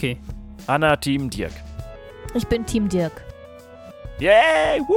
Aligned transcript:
Okay. 0.00 0.18
Anna, 0.66 0.96
Team 0.96 1.28
Dirk. 1.28 1.52
Ich 2.32 2.46
bin 2.46 2.64
Team 2.64 2.88
Dirk. 2.88 3.22
Yay! 4.18 4.80
Woo! 4.80 4.96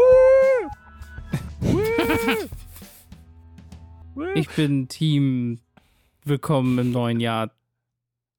Ich 4.36 4.48
bin 4.52 4.88
Team 4.88 5.60
Willkommen 6.24 6.78
im 6.80 6.92
neuen 6.92 7.20
Jahr 7.20 7.52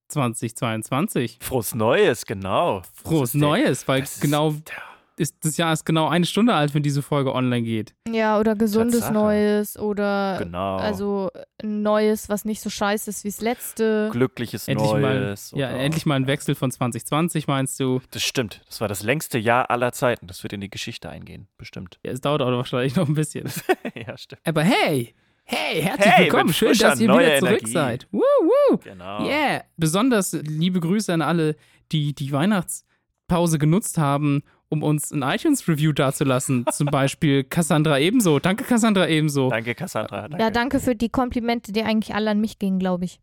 2022. 0.08 1.36
Frohes 1.42 1.74
Neues, 1.74 2.24
genau. 2.24 2.80
Frohes 2.94 3.34
ist 3.34 3.34
der- 3.34 3.40
Neues, 3.42 3.86
weil 3.86 4.00
das 4.00 4.14
ist 4.14 4.20
genau 4.22 4.52
der- 4.52 4.93
ist, 5.16 5.36
das 5.44 5.56
Jahr 5.56 5.72
ist 5.72 5.84
genau 5.84 6.08
eine 6.08 6.26
Stunde 6.26 6.54
alt, 6.54 6.74
wenn 6.74 6.82
diese 6.82 7.02
Folge 7.02 7.34
online 7.34 7.62
geht. 7.62 7.94
Ja, 8.10 8.38
oder 8.40 8.54
gesundes 8.56 9.00
Tatsache. 9.00 9.14
Neues 9.14 9.78
oder 9.78 10.36
Genau. 10.40 10.76
also 10.76 11.30
ein 11.62 11.82
Neues, 11.82 12.28
was 12.28 12.44
nicht 12.44 12.60
so 12.60 12.68
scheiße 12.70 13.10
ist 13.10 13.22
wie 13.24 13.28
das 13.28 13.40
letzte. 13.40 14.08
glückliches 14.12 14.66
Endlich 14.68 14.90
Neues. 14.90 15.52
mal, 15.52 15.58
ja, 15.60 15.68
endlich 15.70 16.04
mal 16.06 16.14
ein 16.16 16.26
Wechsel 16.26 16.54
von 16.54 16.70
2020, 16.70 17.46
meinst 17.46 17.78
du? 17.78 18.00
Das 18.10 18.22
stimmt. 18.22 18.62
Das 18.66 18.80
war 18.80 18.88
das 18.88 19.02
längste 19.02 19.38
Jahr 19.38 19.70
aller 19.70 19.92
Zeiten. 19.92 20.26
Das 20.26 20.42
wird 20.42 20.52
in 20.52 20.60
die 20.60 20.70
Geschichte 20.70 21.08
eingehen. 21.10 21.46
Bestimmt. 21.58 21.98
Ja, 22.04 22.12
es 22.12 22.20
dauert 22.20 22.42
auch 22.42 22.50
wahrscheinlich 22.50 22.96
noch 22.96 23.06
ein 23.08 23.14
bisschen. 23.14 23.48
ja, 23.94 24.16
stimmt. 24.18 24.40
Aber 24.44 24.62
hey, 24.62 25.14
hey, 25.44 25.80
herzlich 25.82 26.12
Hey, 26.12 26.24
willkommen. 26.24 26.52
Schön, 26.52 26.68
frischer, 26.70 26.88
dass 26.90 27.00
ihr 27.00 27.08
wieder 27.08 27.38
zurück 27.38 27.50
Energie. 27.52 27.70
seid. 27.72 28.08
Woo, 28.10 28.20
woo. 28.20 28.78
Genau. 28.78 29.24
Yeah. 29.26 29.62
Besonders 29.76 30.32
liebe 30.32 30.80
Grüße 30.80 31.12
an 31.12 31.22
alle, 31.22 31.54
die 31.92 32.14
die 32.14 32.32
Weihnachtspause 32.32 33.58
genutzt 33.58 33.98
haben, 33.98 34.42
um 34.68 34.82
uns 34.82 35.10
ein 35.12 35.22
iTunes-Review 35.22 35.92
dazulassen. 35.92 36.64
Zum 36.72 36.86
Beispiel 36.86 37.44
Cassandra 37.44 37.98
ebenso. 37.98 38.38
Danke, 38.38 38.64
Cassandra 38.64 39.08
ebenso. 39.08 39.50
Danke, 39.50 39.74
Cassandra. 39.74 40.22
Danke. 40.28 40.42
Ja, 40.42 40.50
danke 40.50 40.80
für 40.80 40.94
die 40.94 41.08
Komplimente, 41.08 41.72
die 41.72 41.82
eigentlich 41.82 42.14
alle 42.14 42.30
an 42.30 42.40
mich 42.40 42.58
gingen, 42.58 42.78
glaube 42.78 43.04
ich. 43.04 43.20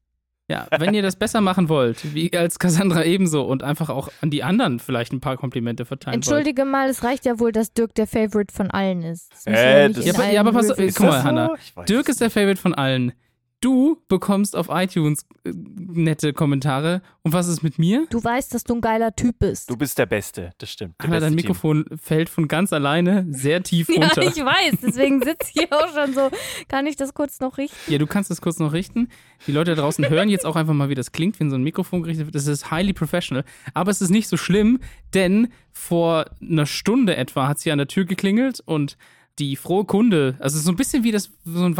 Ja, 0.49 0.67
wenn 0.79 0.93
ihr 0.93 1.01
das 1.01 1.15
besser 1.15 1.39
machen 1.39 1.69
wollt, 1.69 2.13
wie 2.13 2.35
als 2.37 2.59
Cassandra 2.59 3.05
ebenso 3.05 3.43
und 3.43 3.63
einfach 3.63 3.89
auch 3.89 4.09
an 4.21 4.29
die 4.31 4.43
anderen 4.43 4.79
vielleicht 4.79 5.13
ein 5.13 5.21
paar 5.21 5.37
Komplimente 5.37 5.85
verteilen 5.85 6.15
Entschuldige 6.15 6.65
mal, 6.65 6.89
es 6.89 7.03
reicht 7.05 7.25
ja 7.25 7.39
wohl, 7.39 7.53
dass 7.53 7.71
Dirk 7.71 7.95
der 7.95 8.05
Favorite 8.05 8.53
von 8.53 8.69
allen 8.69 9.01
ist. 9.03 9.31
Das 9.31 9.45
Äh, 9.45 9.89
das- 9.91 10.05
Ja, 10.05 10.13
aber- 10.13 10.29
ja, 10.29 10.41
aber 10.41 10.51
pass 10.51 10.69
auf, 10.71 10.77
guck 10.77 10.99
mal. 10.99 11.55
Ich 11.63 11.75
weiß 11.75 11.85
Dirk 11.85 12.09
ist 12.09 12.19
der 12.19 12.29
Favorite 12.29 12.59
von 12.59 12.73
allen. 12.73 13.13
Du 13.61 14.01
bekommst 14.07 14.55
auf 14.55 14.69
iTunes 14.71 15.27
äh, 15.45 15.53
nette 15.53 16.33
Kommentare. 16.33 17.03
Und 17.21 17.33
was 17.33 17.47
ist 17.47 17.61
mit 17.61 17.77
mir? 17.77 18.07
Du 18.09 18.23
weißt, 18.23 18.55
dass 18.55 18.63
du 18.63 18.73
ein 18.73 18.81
geiler 18.81 19.15
Typ 19.15 19.37
bist. 19.37 19.69
Du 19.69 19.77
bist 19.77 19.99
der 19.99 20.07
Beste, 20.07 20.49
das 20.57 20.71
stimmt. 20.71 20.95
Hanna, 20.99 21.19
dein 21.19 21.35
Mikrofon 21.35 21.85
fällt 22.01 22.27
von 22.27 22.47
ganz 22.47 22.73
alleine 22.73 23.27
sehr 23.29 23.61
tief 23.61 23.87
ja, 23.95 24.01
runter. 24.01 24.23
ich 24.23 24.43
weiß, 24.43 24.79
deswegen 24.81 25.21
sitze 25.21 25.51
ich 25.53 25.61
hier 25.61 25.67
auch 25.71 25.93
schon 25.93 26.11
so. 26.15 26.31
Kann 26.69 26.87
ich 26.87 26.95
das 26.95 27.13
kurz 27.13 27.39
noch 27.39 27.59
richten? 27.59 27.91
Ja, 27.91 27.99
du 27.99 28.07
kannst 28.07 28.31
das 28.31 28.41
kurz 28.41 28.57
noch 28.57 28.73
richten. 28.73 29.09
Die 29.45 29.51
Leute 29.51 29.75
da 29.75 29.83
draußen 29.83 30.09
hören 30.09 30.29
jetzt 30.29 30.45
auch 30.45 30.55
einfach 30.55 30.73
mal, 30.73 30.89
wie 30.89 30.95
das 30.95 31.11
klingt, 31.11 31.39
wenn 31.39 31.51
so 31.51 31.55
ein 31.55 31.63
Mikrofon 31.63 32.01
gerichtet 32.01 32.25
wird. 32.25 32.35
Das 32.35 32.47
ist 32.47 32.71
highly 32.71 32.93
professional. 32.93 33.43
Aber 33.75 33.91
es 33.91 34.01
ist 34.01 34.09
nicht 34.09 34.27
so 34.27 34.37
schlimm, 34.37 34.79
denn 35.13 35.49
vor 35.71 36.25
einer 36.41 36.65
Stunde 36.65 37.15
etwa 37.15 37.47
hat 37.47 37.59
sie 37.59 37.71
an 37.71 37.77
der 37.77 37.87
Tür 37.87 38.05
geklingelt 38.05 38.59
und 38.65 38.97
die 39.37 39.55
frohe 39.55 39.85
Kunde, 39.85 40.35
also 40.39 40.59
so 40.59 40.71
ein 40.71 40.75
bisschen 40.75 41.03
wie 41.03 41.11
das 41.11 41.31
so 41.45 41.63
ein 41.63 41.77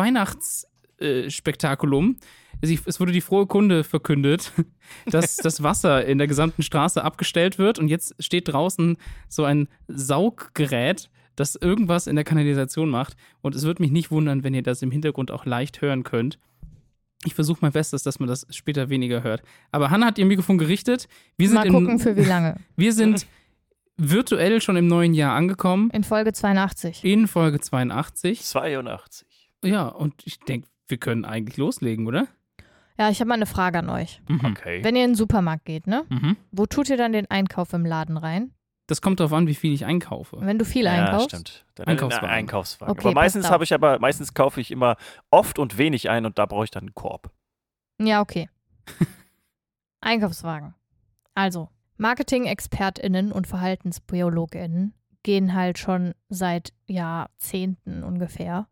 Weihnachtsspektakulum. 1.02 2.18
es 2.62 3.00
wurde 3.00 3.12
die 3.12 3.22
frohe 3.22 3.48
Kunde 3.48 3.84
verkündet, 3.84 4.52
dass 5.06 5.38
das 5.38 5.64
Wasser 5.64 6.06
in 6.06 6.18
der 6.18 6.28
gesamten 6.28 6.64
Straße 6.64 7.04
abgestellt 7.04 7.58
wird 7.58 7.80
und 7.80 7.88
jetzt 7.88 8.16
steht 8.20 8.48
draußen 8.48 8.98
so 9.28 9.44
ein 9.44 9.68
Sauggerät, 9.88 11.10
das 11.36 11.56
irgendwas 11.56 12.08
in 12.08 12.16
der 12.16 12.26
Kanalisation 12.26 12.90
macht. 12.90 13.16
Und 13.42 13.56
es 13.56 13.64
würde 13.64 13.82
mich 13.82 13.92
nicht 13.92 14.12
wundern, 14.12 14.44
wenn 14.44 14.54
ihr 14.54 14.64
das 14.64 14.82
im 14.82 14.92
Hintergrund 14.92 15.32
auch 15.32 15.46
leicht 15.46 15.82
hören 15.82 16.04
könnt. 16.04 16.38
Ich 17.24 17.36
versuche 17.36 17.60
mein 17.62 17.72
Bestes, 17.72 18.04
dass 18.04 18.20
man 18.20 18.28
das 18.28 18.48
später 18.50 18.90
weniger 18.90 19.24
hört. 19.24 19.44
Aber 19.72 19.92
Hannah 19.92 20.08
hat 20.08 20.18
ihr 20.18 20.26
Mikrofon 20.26 20.58
gerichtet. 20.58 21.08
Wir 21.38 21.48
sind, 21.48 21.56
Mal 21.56 21.68
im, 21.68 21.74
gucken, 21.74 22.00
für 22.00 22.16
wie 22.16 22.24
lange. 22.24 22.58
wir 22.76 22.94
sind 22.94 23.28
virtuell 23.98 24.60
schon 24.60 24.76
im 24.76 24.88
neuen 24.88 25.14
Jahr 25.14 25.36
angekommen. 25.36 25.92
In 25.92 26.04
Folge 26.04 26.34
82. 26.34 27.04
In 27.04 27.28
Folge 27.28 27.60
82. 27.60 28.42
82. 28.42 29.28
Ja, 29.64 29.88
und 29.88 30.16
ich 30.26 30.40
denke, 30.40 30.68
wir 30.92 30.98
können 30.98 31.26
eigentlich 31.26 31.58
loslegen, 31.58 32.08
oder? 32.08 32.28
Ja, 33.00 33.10
ich 33.10 33.20
habe 33.20 33.30
mal 33.30 33.36
eine 33.36 33.46
Frage 33.48 33.80
an 33.80 33.90
euch. 33.90 34.22
Mhm. 34.28 34.46
Okay. 34.46 34.84
Wenn 34.84 34.96
ihr 34.96 35.04
in 35.04 35.12
den 35.12 35.16
Supermarkt 35.16 35.66
geht, 35.66 35.88
ne? 35.88 36.06
Mhm. 36.10 36.38
Wo 36.52 36.66
tut 36.66 36.90
ihr 36.90 36.98
dann 36.98 37.14
den 37.14 37.30
Einkauf 37.32 37.74
im 37.74 37.86
Laden 37.86 38.18
rein? 38.18 38.54
Das 38.88 39.02
kommt 39.02 39.20
darauf 39.20 39.34
an, 39.34 39.48
wie 39.48 39.56
viel 39.56 39.74
ich 39.74 39.86
einkaufe. 39.86 40.38
Wenn 40.42 40.60
du 40.60 40.66
viel 40.66 40.86
ja, 40.86 40.92
einkaufst? 40.92 41.30
stimmt. 41.30 41.66
Dann 41.76 41.88
Einkaufswagen. 41.88 42.30
Ein 42.30 42.36
Einkaufswagen. 42.36 42.92
Okay, 42.92 43.08
aber 43.08 43.14
meistens 43.14 43.50
habe 43.50 43.64
ich 43.64 43.74
aber, 43.74 44.00
meistens 44.00 44.34
kaufe 44.34 44.60
ich 44.60 44.70
immer 44.70 44.98
oft 45.30 45.60
und 45.60 45.78
wenig 45.78 46.10
ein 46.10 46.26
und 46.26 46.38
da 46.38 46.46
brauche 46.46 46.66
ich 46.66 46.72
dann 46.72 46.84
einen 46.84 46.94
Korb. 46.94 47.32
Ja, 48.00 48.22
okay. 48.22 48.50
Einkaufswagen. 50.02 50.76
Also, 51.34 51.70
Marketing-ExpertInnen 51.98 53.32
und 53.32 53.48
VerhaltensbiologInnen 53.48 54.94
gehen 55.24 55.54
halt 55.54 55.78
schon 55.78 56.14
seit 56.28 56.74
Jahrzehnten 56.86 58.04
ungefähr 58.04 58.68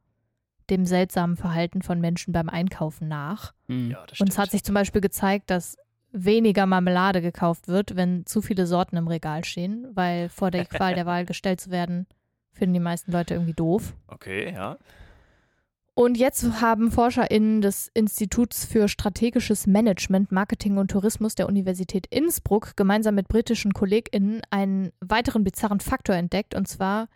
dem 0.69 0.85
seltsamen 0.85 1.35
Verhalten 1.35 1.81
von 1.81 1.99
Menschen 1.99 2.31
beim 2.31 2.49
Einkaufen 2.49 3.07
nach. 3.07 3.53
Mhm. 3.67 3.91
Ja, 3.91 4.01
das 4.01 4.11
Und 4.11 4.15
stimmt. 4.15 4.29
es 4.29 4.37
hat 4.37 4.51
sich 4.51 4.63
zum 4.63 4.75
Beispiel 4.75 5.01
gezeigt, 5.01 5.49
dass 5.49 5.77
weniger 6.11 6.65
Marmelade 6.65 7.21
gekauft 7.21 7.67
wird, 7.67 7.95
wenn 7.95 8.25
zu 8.25 8.41
viele 8.41 8.65
Sorten 8.65 8.97
im 8.97 9.07
Regal 9.07 9.45
stehen, 9.45 9.87
weil 9.93 10.29
vor 10.29 10.51
der 10.51 10.65
Qual 10.65 10.95
der 10.95 11.05
Wahl 11.05 11.25
gestellt 11.25 11.61
zu 11.61 11.69
werden, 11.71 12.07
finden 12.51 12.73
die 12.73 12.79
meisten 12.79 13.11
Leute 13.11 13.35
irgendwie 13.35 13.53
doof. 13.53 13.93
Okay, 14.07 14.53
ja. 14.53 14.77
Und 15.93 16.17
jetzt 16.17 16.61
haben 16.61 16.91
ForscherInnen 16.91 17.59
des 17.59 17.91
Instituts 17.93 18.63
für 18.65 18.87
strategisches 18.87 19.67
Management, 19.67 20.31
Marketing 20.31 20.77
und 20.77 20.91
Tourismus 20.91 21.35
der 21.35 21.47
Universität 21.47 22.07
Innsbruck 22.07 22.77
gemeinsam 22.77 23.15
mit 23.15 23.27
britischen 23.27 23.73
KollegInnen 23.73 24.41
einen 24.49 24.93
weiteren 25.01 25.43
bizarren 25.43 25.81
Faktor 25.81 26.15
entdeckt, 26.15 26.55
und 26.55 26.69
zwar 26.69 27.09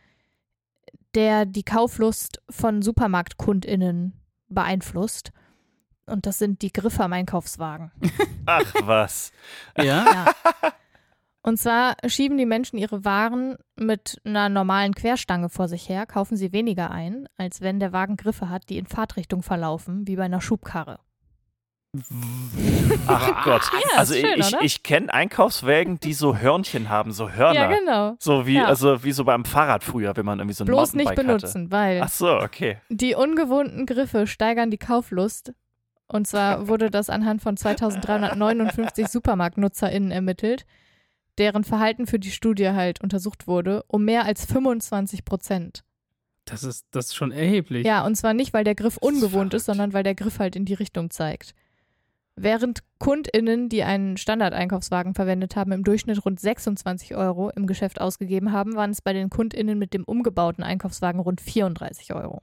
der 1.16 1.46
die 1.46 1.64
Kauflust 1.64 2.42
von 2.50 2.82
SupermarktkundInnen 2.82 4.14
beeinflusst. 4.50 5.32
Und 6.06 6.26
das 6.26 6.38
sind 6.38 6.62
die 6.62 6.74
Griffe 6.74 7.04
am 7.04 7.14
Einkaufswagen. 7.14 7.92
Ach 8.46 8.74
was. 8.84 9.32
Ja? 9.78 9.84
Ja. 9.84 10.26
Und 11.42 11.58
zwar 11.58 11.98
schieben 12.08 12.38
die 12.38 12.46
Menschen 12.46 12.78
ihre 12.78 13.04
Waren 13.04 13.58
mit 13.76 14.22
einer 14.24 14.48
normalen 14.48 14.96
Querstange 14.96 15.50
vor 15.50 15.68
sich 15.68 15.90
her, 15.90 16.06
kaufen 16.06 16.38
sie 16.38 16.54
weniger 16.54 16.90
ein, 16.90 17.28
als 17.38 17.60
wenn 17.60 17.82
der 17.82 17.92
Wagen 17.92 18.16
Griffe 18.16 18.50
hat, 18.50 18.70
die 18.70 18.78
in 18.78 18.86
Fahrtrichtung 18.86 19.44
verlaufen, 19.44 20.08
wie 20.08 20.16
bei 20.16 20.24
einer 20.24 20.40
Schubkarre. 20.40 21.00
Ach 23.08 23.44
Gott. 23.44 23.62
Ja, 23.72 23.98
also 23.98 24.16
ist 24.16 24.22
schön, 24.22 24.40
ich, 24.40 24.56
ich 24.62 24.84
kenne 24.84 25.14
Einkaufswägen, 25.14 26.00
die 26.00 26.14
so 26.14 26.38
Hörnchen 26.38 26.90
haben, 26.90 27.12
so 27.12 27.32
Hörner. 27.32 27.54
Ja, 27.54 27.68
genau. 27.78 28.16
So 28.20 28.48
wie, 28.48 28.56
Ja. 28.56 28.66
also 28.66 29.04
wie 29.04 29.12
so 29.12 29.24
beim 29.26 29.46
Fahrrad 29.46 29.84
früher, 29.84 30.16
wenn 30.18 30.26
man 30.26 30.40
irgendwie 30.40 30.56
so 30.56 30.64
ein 30.64 30.68
Bloß 30.68 30.94
nicht 30.94 31.14
benutzen, 31.16 31.72
weil 31.72 32.02
Hatte. 32.02 32.06
Ach 32.06 32.10
so, 32.16 32.40
okay. 32.40 32.78
die 32.90 33.14
ungewohnten 33.16 33.86
Griffe 33.86 34.26
steigern 34.28 34.72
die 34.72 34.78
Kauflust. 34.78 35.54
Und 36.08 36.28
zwar 36.28 36.68
wurde 36.68 36.90
das 36.90 37.10
anhand 37.10 37.42
von 37.42 37.58
2359 37.58 39.08
SupermarktnutzerInnen 39.08 40.12
ermittelt, 40.12 40.66
deren 41.38 41.64
Verhalten 41.64 42.08
für 42.08 42.20
die 42.20 42.32
Studie 42.32 42.70
halt 42.70 43.02
untersucht 43.02 43.48
wurde, 43.48 43.84
um 43.88 44.04
mehr 44.04 44.26
als 44.26 44.46
25 44.46 45.26
Prozent. 45.26 45.84
Das 46.46 46.64
ist, 46.64 46.88
das 46.92 47.08
ist 47.08 47.16
schon 47.16 47.32
erheblich. 47.32 47.86
Ja, 47.86 48.04
und 48.06 48.16
zwar 48.16 48.34
nicht, 48.34 48.54
weil 48.54 48.64
der 48.64 48.76
Griff 48.76 48.96
ist 48.98 49.02
ungewohnt 49.02 49.54
ist, 49.54 49.64
verrückt. 49.64 49.78
sondern 49.78 49.94
weil 49.94 50.04
der 50.04 50.16
Griff 50.16 50.40
halt 50.40 50.56
in 50.56 50.66
die 50.66 50.74
Richtung 50.74 51.10
zeigt. 51.10 51.54
Während 52.36 52.80
KundInnen, 52.98 53.70
die 53.70 53.84
einen 53.84 54.18
Standardeinkaufswagen 54.18 55.14
verwendet 55.14 55.56
haben, 55.56 55.72
im 55.72 55.84
Durchschnitt 55.84 56.26
rund 56.26 56.40
26 56.40 57.16
Euro 57.16 57.52
im 57.52 57.68
Geschäft 57.68 58.02
ausgegeben 58.02 58.52
haben, 58.52 58.76
waren 58.76 58.90
es 58.90 59.02
bei 59.02 59.14
den 59.14 59.30
KundInnen 59.30 59.78
mit 59.78 59.94
dem 59.94 60.04
umgebauten 60.04 60.64
Einkaufswagen 60.64 61.20
rund 61.20 61.42
34 61.42 62.14
Euro. 62.16 62.42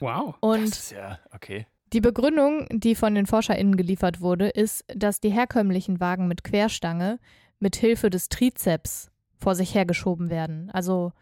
Wow. 0.00 0.34
Das 0.40 0.50
Und 0.50 0.68
ist 0.68 0.90
ja, 0.90 1.18
okay. 1.32 1.66
die 1.92 2.00
Begründung, 2.00 2.66
die 2.70 2.94
von 2.94 3.14
den 3.14 3.26
ForscherInnen 3.26 3.76
geliefert 3.76 4.20
wurde, 4.20 4.48
ist, 4.48 4.84
dass 4.94 5.20
die 5.20 5.30
herkömmlichen 5.30 6.00
Wagen 6.00 6.26
mit 6.26 6.42
Querstange 6.42 7.18
mit 7.60 7.76
Hilfe 7.76 8.10
des 8.10 8.28
Trizeps 8.28 9.10
vor 9.36 9.54
sich 9.54 9.74
hergeschoben 9.74 10.30
werden. 10.30 10.70
Also 10.70 11.12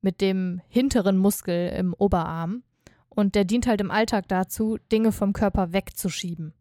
mit 0.00 0.20
dem 0.20 0.60
hinteren 0.68 1.16
Muskel 1.16 1.70
im 1.70 1.94
Oberarm. 1.94 2.62
Und 3.08 3.34
der 3.34 3.44
dient 3.44 3.66
halt 3.66 3.80
im 3.80 3.90
Alltag 3.90 4.28
dazu, 4.28 4.76
Dinge 4.90 5.12
vom 5.12 5.32
Körper 5.32 5.72
wegzuschieben. 5.72 6.52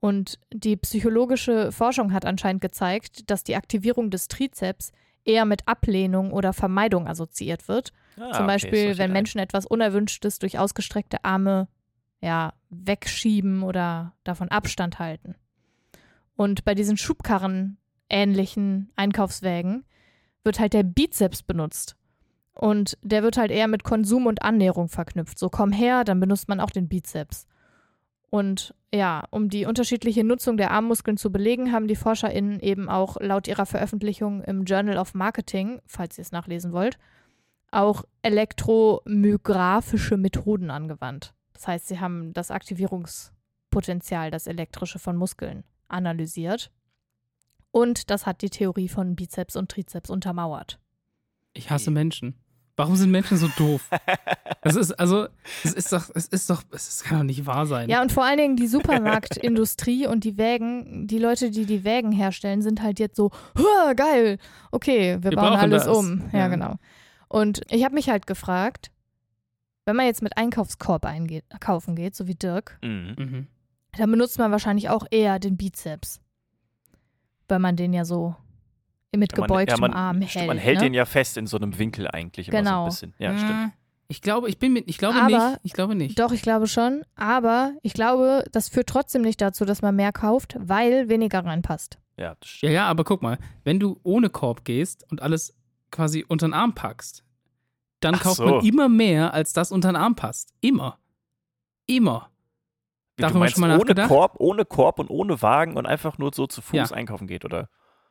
Und 0.00 0.38
die 0.52 0.76
psychologische 0.76 1.72
Forschung 1.72 2.12
hat 2.12 2.24
anscheinend 2.24 2.62
gezeigt, 2.62 3.30
dass 3.30 3.44
die 3.44 3.54
Aktivierung 3.56 4.10
des 4.10 4.28
Trizeps 4.28 4.92
eher 5.24 5.44
mit 5.44 5.68
Ablehnung 5.68 6.32
oder 6.32 6.54
Vermeidung 6.54 7.06
assoziiert 7.06 7.68
wird. 7.68 7.92
Ah, 8.16 8.32
Zum 8.32 8.44
okay, 8.44 8.46
Beispiel, 8.46 8.82
solche 8.86 8.98
wenn 8.98 9.10
ein- 9.10 9.12
Menschen 9.12 9.38
etwas 9.38 9.66
Unerwünschtes 9.66 10.38
durch 10.38 10.58
ausgestreckte 10.58 11.22
Arme 11.24 11.68
ja, 12.22 12.54
wegschieben 12.70 13.62
oder 13.62 14.14
davon 14.24 14.48
Abstand 14.48 14.98
halten. 14.98 15.34
Und 16.36 16.64
bei 16.64 16.74
diesen 16.74 16.96
Schubkarren-ähnlichen 16.96 18.90
Einkaufswägen 18.96 19.84
wird 20.44 20.58
halt 20.58 20.72
der 20.72 20.82
Bizeps 20.82 21.42
benutzt. 21.42 21.96
Und 22.54 22.98
der 23.02 23.22
wird 23.22 23.36
halt 23.36 23.50
eher 23.50 23.68
mit 23.68 23.84
Konsum 23.84 24.26
und 24.26 24.42
Annäherung 24.42 24.88
verknüpft. 24.88 25.38
So 25.38 25.48
komm 25.48 25.72
her, 25.72 26.04
dann 26.04 26.20
benutzt 26.20 26.48
man 26.48 26.60
auch 26.60 26.70
den 26.70 26.88
Bizeps. 26.88 27.46
Und 28.30 28.74
ja, 28.94 29.24
um 29.30 29.48
die 29.48 29.66
unterschiedliche 29.66 30.24
Nutzung 30.24 30.56
der 30.56 30.70
Armmuskeln 30.70 31.16
zu 31.16 31.30
belegen, 31.32 31.72
haben 31.72 31.88
die 31.88 31.96
ForscherInnen 31.96 32.60
eben 32.60 32.88
auch 32.88 33.16
laut 33.20 33.48
ihrer 33.48 33.66
Veröffentlichung 33.66 34.42
im 34.42 34.64
Journal 34.64 34.98
of 34.98 35.14
Marketing, 35.14 35.80
falls 35.86 36.16
ihr 36.16 36.22
es 36.22 36.30
nachlesen 36.32 36.72
wollt, 36.72 36.98
auch 37.72 38.04
elektromyographische 38.22 40.16
Methoden 40.16 40.70
angewandt. 40.70 41.34
Das 41.52 41.66
heißt, 41.68 41.88
sie 41.88 42.00
haben 42.00 42.32
das 42.32 42.50
Aktivierungspotenzial, 42.50 44.30
das 44.30 44.46
elektrische 44.46 44.98
von 44.98 45.16
Muskeln, 45.16 45.64
analysiert. 45.88 46.72
Und 47.72 48.10
das 48.10 48.26
hat 48.26 48.42
die 48.42 48.50
Theorie 48.50 48.88
von 48.88 49.14
Bizeps 49.14 49.56
und 49.56 49.70
Trizeps 49.70 50.10
untermauert. 50.10 50.80
Ich 51.52 51.70
hasse 51.70 51.90
Menschen. 51.90 52.34
Warum 52.76 52.96
sind 52.96 53.10
Menschen 53.10 53.36
so 53.36 53.48
doof? 53.58 53.90
Es 54.62 54.74
ist, 54.76 54.92
also, 54.98 55.28
es 55.64 55.74
ist 55.74 55.92
doch, 55.92 56.08
es 56.14 56.26
ist 56.28 56.48
doch, 56.48 56.62
es 56.72 57.02
kann 57.02 57.18
doch 57.18 57.24
nicht 57.24 57.44
wahr 57.44 57.66
sein. 57.66 57.90
Ja, 57.90 58.00
und 58.00 58.10
vor 58.10 58.24
allen 58.24 58.38
Dingen 58.38 58.56
die 58.56 58.68
Supermarktindustrie 58.68 60.06
und 60.08 60.24
die 60.24 60.38
Wägen, 60.38 61.06
die 61.06 61.18
Leute, 61.18 61.50
die 61.50 61.66
die 61.66 61.84
Wägen 61.84 62.12
herstellen, 62.12 62.62
sind 62.62 62.82
halt 62.82 62.98
jetzt 62.98 63.16
so, 63.16 63.30
"Hua, 63.58 63.92
geil, 63.94 64.38
okay, 64.70 65.18
wir, 65.22 65.30
Wir 65.30 65.36
bauen 65.36 65.54
alles 65.58 65.84
das." 65.84 65.96
um. 65.96 66.30
Ja, 66.32 66.38
Ja. 66.40 66.48
genau. 66.48 66.76
Und 67.28 67.60
ich 67.70 67.84
habe 67.84 67.94
mich 67.94 68.08
halt 68.08 68.26
gefragt, 68.26 68.90
wenn 69.84 69.96
man 69.96 70.06
jetzt 70.06 70.22
mit 70.22 70.36
Einkaufskorb 70.38 71.04
eingeht, 71.04 71.44
kaufen 71.60 71.96
geht, 71.96 72.14
so 72.14 72.26
wie 72.26 72.34
Dirk, 72.34 72.78
Mhm. 72.82 73.14
Mhm. 73.18 73.46
dann 73.96 74.10
benutzt 74.10 74.38
man 74.38 74.52
wahrscheinlich 74.52 74.88
auch 74.88 75.04
eher 75.10 75.38
den 75.38 75.56
Bizeps. 75.56 76.20
Weil 77.48 77.58
man 77.58 77.76
den 77.76 77.92
ja 77.92 78.04
so 78.04 78.36
mit 79.16 79.32
gebeugtem 79.34 79.74
ja, 79.76 79.80
man, 79.80 79.92
Arm 79.92 80.16
stimmt, 80.18 80.34
hält. 80.34 80.46
Man 80.46 80.58
hält 80.58 80.78
ne? 80.78 80.84
den 80.84 80.94
ja 80.94 81.04
fest 81.04 81.36
in 81.36 81.46
so 81.46 81.56
einem 81.56 81.78
Winkel 81.78 82.06
eigentlich 82.08 82.48
immer 82.48 82.58
so 82.58 82.64
Genau. 82.64 82.82
ein 82.84 82.88
bisschen. 82.90 83.14
Ja, 83.18 83.36
stimmt. 83.36 83.50
Äh, 83.50 83.68
Ich 84.08 84.22
glaube, 84.22 84.48
ich 84.48 84.58
bin 84.58 84.72
mit, 84.72 84.88
ich 84.88 84.98
glaube 84.98 85.20
Aber- 85.20 85.50
nicht. 85.50 85.60
Ich 85.62 85.72
glaube 85.72 85.94
nicht. 85.94 86.18
Doch, 86.18 86.32
ich 86.32 86.42
glaube 86.42 86.66
schon. 86.66 87.02
Aber 87.16 87.72
ich 87.82 87.92
glaube, 87.94 88.44
das 88.52 88.68
führt 88.68 88.88
trotzdem 88.88 89.22
nicht 89.22 89.40
dazu, 89.40 89.64
dass 89.64 89.82
man 89.82 89.94
mehr 89.96 90.12
kauft, 90.12 90.56
weil 90.58 91.08
weniger 91.08 91.44
reinpasst. 91.44 91.98
Ja, 92.16 92.34
das 92.40 92.48
Ja, 92.50 92.56
stimmt. 92.56 92.72
ja, 92.72 92.86
aber 92.88 93.04
guck 93.04 93.22
mal, 93.22 93.38
wenn 93.64 93.78
du 93.80 93.98
ohne 94.02 94.28
Korb 94.30 94.64
gehst 94.64 95.04
und 95.10 95.22
alles 95.22 95.54
quasi 95.92 96.24
unter 96.26 96.46
den 96.48 96.54
Arm 96.54 96.74
packst, 96.74 97.24
dann 98.00 98.14
Ach 98.16 98.22
kauft 98.22 98.36
so. 98.36 98.46
man 98.46 98.64
immer 98.64 98.88
mehr, 98.88 99.32
als 99.34 99.52
das 99.52 99.70
unter 99.72 99.90
den 99.92 99.96
Arm 99.96 100.14
passt. 100.16 100.54
Immer. 100.60 100.98
Immer. 101.86 102.30
Wie, 103.16 103.22
Darüber 103.22 103.34
du 103.34 103.38
meinst, 103.40 103.54
schon 103.56 103.68
mal 103.68 103.78
ohne? 103.78 104.06
Korb, 104.08 104.36
ohne 104.38 104.64
Korb 104.64 104.98
und 104.98 105.10
ohne 105.10 105.40
Wagen 105.42 105.76
und 105.76 105.86
einfach 105.86 106.16
nur 106.18 106.30
so 106.34 106.46
zu 106.46 106.62
Fuß 106.62 106.90
Ja. 106.90 106.96
einkaufen 106.96 107.26
geht, 107.26 107.44
oder? 107.44 107.68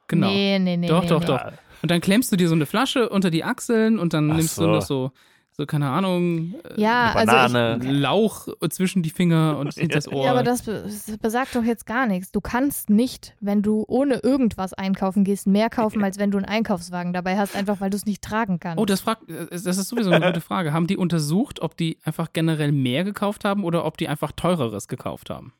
Genau. 0.09 0.27
Nee, 0.27 0.59
nee, 0.59 0.75
nee. 0.75 0.87
Doch, 0.87 1.03
nee, 1.03 1.07
doch, 1.07 1.21
nee. 1.21 1.25
doch. 1.27 1.51
Und 1.81 1.91
dann 1.91 2.01
klemmst 2.01 2.29
du 2.31 2.35
dir 2.35 2.49
so 2.49 2.55
eine 2.55 2.65
Flasche 2.65 3.07
unter 3.07 3.29
die 3.31 3.45
Achseln 3.45 3.97
und 3.99 4.13
dann 4.13 4.29
Ach 4.31 4.35
nimmst 4.35 4.55
so. 4.55 4.63
du 4.65 4.67
noch 4.71 4.81
so, 4.81 5.11
so 5.51 5.65
keine 5.65 5.89
Ahnung, 5.89 6.55
äh, 6.75 6.81
Ja, 6.81 7.11
Eine 7.15 7.31
also 7.31 7.53
Banane. 7.55 7.79
ich, 7.85 7.89
Lauch 7.89 8.47
zwischen 8.69 9.01
die 9.03 9.11
Finger 9.11 9.57
und 9.59 9.77
das 9.93 10.07
Ohr. 10.09 10.25
Ja, 10.25 10.31
aber 10.31 10.43
das, 10.43 10.63
das 10.63 11.17
besagt 11.21 11.55
doch 11.55 11.63
jetzt 11.63 11.85
gar 11.85 12.05
nichts. 12.05 12.31
Du 12.31 12.41
kannst 12.41 12.89
nicht, 12.89 13.35
wenn 13.39 13.61
du 13.61 13.85
ohne 13.87 14.15
irgendwas 14.15 14.73
einkaufen 14.73 15.23
gehst, 15.23 15.47
mehr 15.47 15.69
kaufen, 15.69 16.03
als 16.03 16.17
wenn 16.19 16.31
du 16.31 16.37
einen 16.37 16.47
Einkaufswagen 16.47 17.13
dabei 17.13 17.37
hast, 17.37 17.55
einfach 17.55 17.79
weil 17.79 17.91
du 17.91 17.97
es 17.97 18.05
nicht 18.05 18.21
tragen 18.21 18.59
kannst. 18.59 18.81
Oh, 18.81 18.85
das, 18.85 18.99
fragt, 19.01 19.29
äh, 19.29 19.47
das 19.51 19.65
ist 19.77 19.87
sowieso 19.87 20.09
eine 20.11 20.25
gute 20.25 20.41
Frage. 20.41 20.73
Haben 20.73 20.87
die 20.87 20.97
untersucht, 20.97 21.61
ob 21.61 21.77
die 21.77 21.97
einfach 22.03 22.33
generell 22.33 22.71
mehr 22.73 23.03
gekauft 23.05 23.45
haben 23.45 23.63
oder 23.63 23.85
ob 23.85 23.97
die 23.97 24.07
einfach 24.09 24.33
teureres 24.33 24.87
gekauft 24.89 25.29
haben? 25.29 25.53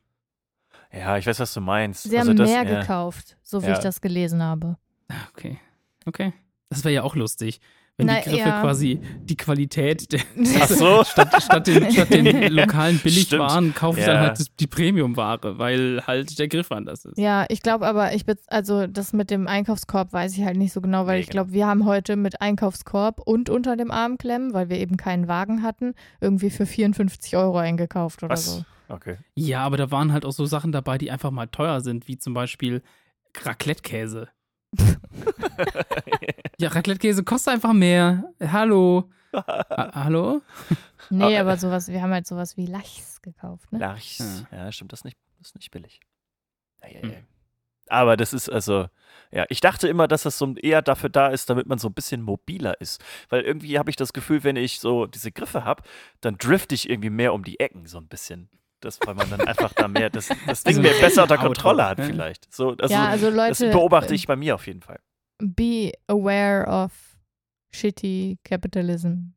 Ja, 0.92 1.16
ich 1.18 1.26
weiß, 1.26 1.38
was 1.40 1.54
du 1.54 1.60
meinst. 1.60 2.02
Sie 2.04 2.18
also 2.18 2.30
haben 2.30 2.36
das, 2.36 2.50
mehr 2.50 2.64
ja. 2.64 2.80
gekauft, 2.80 3.36
so 3.42 3.62
wie 3.62 3.66
Ja. 3.66 3.72
ich 3.74 3.78
das 3.78 4.00
gelesen 4.00 4.42
habe. 4.42 4.76
Ah, 5.08 5.14
Okay. 5.36 5.58
Okay. 6.06 6.32
Das 6.70 6.84
wäre 6.84 6.94
ja 6.94 7.02
auch 7.02 7.14
lustig, 7.16 7.60
wenn 7.96 8.06
Na, 8.06 8.20
die 8.20 8.30
Griffe 8.30 8.48
ja. 8.48 8.60
quasi 8.62 9.00
die 9.24 9.36
Qualität 9.36 10.10
der, 10.12 10.20
Ach 10.60 10.68
so. 10.68 11.04
statt, 11.04 11.42
statt, 11.42 11.66
den, 11.66 11.90
statt 11.92 12.10
den 12.10 12.52
lokalen 12.52 12.98
Billigwaren 12.98 13.74
kaufe 13.74 14.00
ich 14.00 14.06
Ja. 14.06 14.14
dann 14.14 14.22
halt 14.28 14.60
die 14.60 14.66
Premium-Ware, 14.66 15.58
weil 15.58 16.02
halt 16.06 16.38
der 16.38 16.48
Griff 16.48 16.72
anders 16.72 17.04
ist. 17.04 17.18
Ja, 17.18 17.44
ich 17.48 17.60
glaube 17.62 17.86
aber, 17.86 18.14
ich 18.14 18.24
bin, 18.24 18.36
also 18.46 18.86
das 18.86 19.12
mit 19.12 19.30
dem 19.30 19.46
Einkaufskorb 19.48 20.12
weiß 20.12 20.36
ich 20.38 20.44
halt 20.44 20.56
nicht 20.56 20.72
so 20.72 20.80
genau, 20.80 21.06
weil 21.06 21.16
Nee, 21.16 21.22
ich 21.24 21.28
glaube, 21.28 21.52
wir 21.52 21.66
haben 21.66 21.84
heute 21.84 22.16
mit 22.16 22.40
Einkaufskorb 22.40 23.20
und 23.20 23.50
unter 23.50 23.76
dem 23.76 23.90
Arm 23.90 24.16
klemmen, 24.16 24.54
weil 24.54 24.68
wir 24.70 24.78
eben 24.78 24.96
keinen 24.96 25.28
Wagen 25.28 25.62
hatten, 25.62 25.94
irgendwie 26.20 26.50
für 26.50 26.66
54 26.66 27.36
Euro 27.36 27.58
eingekauft 27.58 28.22
oder 28.22 28.32
Was? 28.32 28.46
so. 28.46 28.64
Okay. 28.90 29.16
Ja, 29.34 29.62
aber 29.64 29.76
da 29.76 29.90
waren 29.90 30.12
halt 30.12 30.24
auch 30.24 30.32
so 30.32 30.46
Sachen 30.46 30.72
dabei, 30.72 30.98
die 30.98 31.10
einfach 31.10 31.30
mal 31.30 31.46
teuer 31.46 31.80
sind, 31.80 32.08
wie 32.08 32.18
zum 32.18 32.34
Beispiel 32.34 32.82
Raclette-Käse. 33.42 34.28
ja, 36.58 36.68
Raclette-Käse 36.68 37.24
kostet 37.24 37.54
einfach 37.54 37.72
mehr. 37.72 38.32
Hallo. 38.40 39.10
Ha- 39.34 39.90
Hallo? 39.94 40.42
Nee, 41.10 41.36
Ah, 41.36 41.40
aber 41.42 41.56
sowas, 41.56 41.88
wir 41.88 42.02
haben 42.02 42.12
halt 42.12 42.26
sowas 42.26 42.56
wie 42.56 42.66
Lachs 42.66 43.22
gekauft, 43.22 43.70
ne? 43.72 43.78
Lachs. 43.78 44.44
Ja, 44.50 44.70
stimmt, 44.72 44.92
das 44.92 45.00
ist 45.00 45.04
nicht, 45.04 45.18
das 45.38 45.48
ist 45.48 45.54
nicht 45.54 45.70
billig. 45.70 46.00
Ei, 46.80 46.96
ei, 47.02 47.06
ei. 47.08 47.24
Aber 47.88 48.16
das 48.16 48.32
ist 48.32 48.48
also, 48.48 48.86
ja, 49.32 49.46
ich 49.48 49.60
dachte 49.60 49.88
immer, 49.88 50.06
dass 50.06 50.22
das 50.22 50.38
so 50.38 50.54
eher 50.54 50.80
dafür 50.82 51.08
da 51.10 51.28
ist, 51.28 51.50
damit 51.50 51.66
man 51.66 51.78
so 51.78 51.88
ein 51.88 51.94
bisschen 51.94 52.22
mobiler 52.22 52.80
ist. 52.80 53.02
Weil 53.28 53.42
irgendwie 53.42 53.78
habe 53.78 53.90
ich 53.90 53.96
das 53.96 54.12
Gefühl, 54.12 54.44
wenn 54.44 54.54
ich 54.56 54.78
so 54.78 55.06
diese 55.06 55.32
Griffe 55.32 55.64
habe, 55.64 55.82
dann 56.20 56.36
drifte 56.38 56.74
ich 56.74 56.88
irgendwie 56.88 57.10
mehr 57.10 57.34
um 57.34 57.42
die 57.42 57.58
Ecken 57.58 57.86
so 57.86 57.98
ein 57.98 58.06
bisschen. 58.08 58.48
Das, 58.80 58.98
weil 59.04 59.14
man 59.14 59.28
dann 59.28 59.40
einfach 59.42 59.72
da 59.74 59.88
mehr, 59.88 60.08
das, 60.10 60.28
das 60.46 60.62
Ding 60.64 60.76
Also 60.78 60.82
mehr 60.82 60.94
besser 61.00 61.22
unter 61.22 61.34
Auto, 61.36 61.46
Kontrolle 61.46 61.84
hat 61.86 61.98
ne? 61.98 62.04
vielleicht. 62.06 62.52
So, 62.54 62.74
also, 62.78 62.92
ja, 62.94 63.08
also 63.08 63.28
Leute, 63.28 63.64
das 63.66 63.72
beobachte 63.72 64.14
ich 64.14 64.26
bei 64.26 64.36
mir 64.36 64.54
auf 64.54 64.66
jeden 64.66 64.80
Fall. 64.80 64.98
be 65.38 65.92
aware 66.06 66.66
of 66.66 66.92
shitty 67.72 68.38
capitalism. 68.44 69.32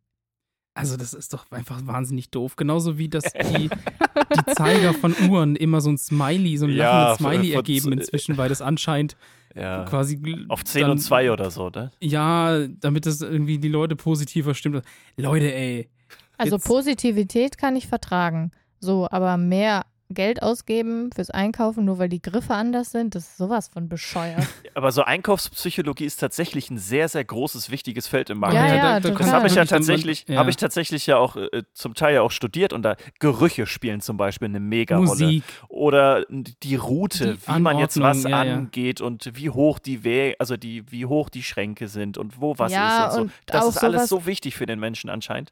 Also, 0.75 0.97
das 0.97 1.13
ist 1.13 1.33
doch 1.33 1.45
einfach 1.51 1.85
wahnsinnig 1.85 2.31
doof. 2.31 2.55
Genauso 2.55 2.97
wie 2.97 3.07
dass 3.07 3.23
die, 3.33 3.69
die 3.69 4.53
Zeiger 4.55 4.93
von 4.93 5.13
Uhren 5.29 5.55
immer 5.55 5.81
so 5.81 5.91
ein 5.91 5.97
Smiley, 5.99 6.57
so 6.57 6.65
ein 6.65 6.71
Ja, 6.71 7.09
lachendes 7.11 7.17
von- 7.21 7.31
Smiley 7.33 7.47
von- 7.49 7.55
ergeben 7.57 7.91
inzwischen, 7.93 8.37
weil 8.37 8.49
das 8.49 8.61
anscheinend 8.61 9.15
Ja. 9.55 9.83
quasi. 9.85 10.19
Auf 10.49 10.63
10 10.63 10.81
dann- 10.81 10.91
und 10.91 10.97
2 10.97 11.31
oder 11.31 11.51
so, 11.51 11.69
ne? 11.69 11.91
Ja, 12.01 12.65
damit 12.67 13.05
das 13.05 13.21
irgendwie 13.21 13.59
die 13.59 13.67
Leute 13.67 13.95
positiver 13.95 14.55
stimmt. 14.55 14.83
Leute, 15.15 15.53
ey. 15.53 15.91
Also 16.37 16.57
Positivität 16.57 17.59
kann 17.59 17.75
ich 17.75 17.85
vertragen. 17.87 18.49
So, 18.85 19.07
aber 19.09 19.37
mehr 19.37 19.85
Geld 20.09 20.43
ausgeben 20.43 21.09
fürs 21.15 21.31
Einkaufen, 21.31 21.85
nur 21.85 21.97
weil 21.97 22.09
die 22.09 22.21
Griffe 22.21 22.53
anders 22.53 22.91
sind, 22.91 23.15
das 23.15 23.23
ist 23.23 23.37
sowas 23.37 23.67
von 23.69 23.89
bescheuert. 23.89 24.45
Aber 24.75 24.91
so 24.91 25.01
Einkaufspsychologie 25.03 26.05
ist 26.05 26.17
tatsächlich 26.17 26.69
ein 26.69 26.77
sehr, 26.77 27.07
sehr 27.09 27.23
großes, 27.23 27.71
wichtiges 27.71 28.07
Feld 28.07 28.29
im 28.29 28.37
Ja, 28.37 28.41
Marketing. 28.41 28.77
ja, 28.77 28.81
da, 28.81 28.99
da 28.99 29.09
total. 29.09 29.17
Das 29.25 29.33
habe 29.33 29.47
ich 29.47 29.55
ja 29.55 29.65
tatsächlich, 29.65 30.25
ja. 30.27 30.37
habe 30.37 30.49
ich 30.51 30.57
tatsächlich 30.57 31.07
ja 31.07 31.17
auch 31.17 31.35
äh, 31.35 31.63
zum 31.73 31.95
Teil 31.95 32.15
ja 32.15 32.21
auch 32.21 32.29
studiert 32.31 32.73
und 32.73 32.83
da 32.83 32.95
Gerüche 33.19 33.65
spielen 33.65 34.01
zum 34.01 34.17
Beispiel 34.17 34.47
eine 34.49 34.59
mega 34.59 34.97
Rolle. 34.97 35.07
Musik. 35.09 35.43
Oder 35.69 36.25
die 36.29 36.75
Route, 36.75 37.35
Die 37.37 37.47
wie 37.55 37.59
man 37.59 37.79
jetzt 37.79 37.99
was 37.99 38.23
ja, 38.23 38.43
ja. 38.43 38.53
angeht 38.53 39.01
und 39.01 39.31
wie 39.35 39.49
hoch 39.49 39.79
die 39.79 40.03
Wege, 40.03 40.35
also 40.37 40.57
die, 40.57 40.91
wie 40.91 41.05
hoch 41.07 41.29
die 41.29 41.43
Schränke 41.43 41.87
sind 41.87 42.17
und 42.19 42.39
wo 42.41 42.59
was 42.59 42.71
Ja, 42.71 43.07
ist 43.07 43.13
und 43.13 43.15
so. 43.15 43.21
und 43.23 43.31
das 43.47 43.63
auch 43.65 43.69
ist 43.69 43.77
alles 43.83 44.09
sowas- 44.09 44.09
so 44.09 44.25
wichtig 44.27 44.55
für 44.55 44.65
den 44.67 44.79
Menschen 44.79 45.09
anscheinend. 45.09 45.51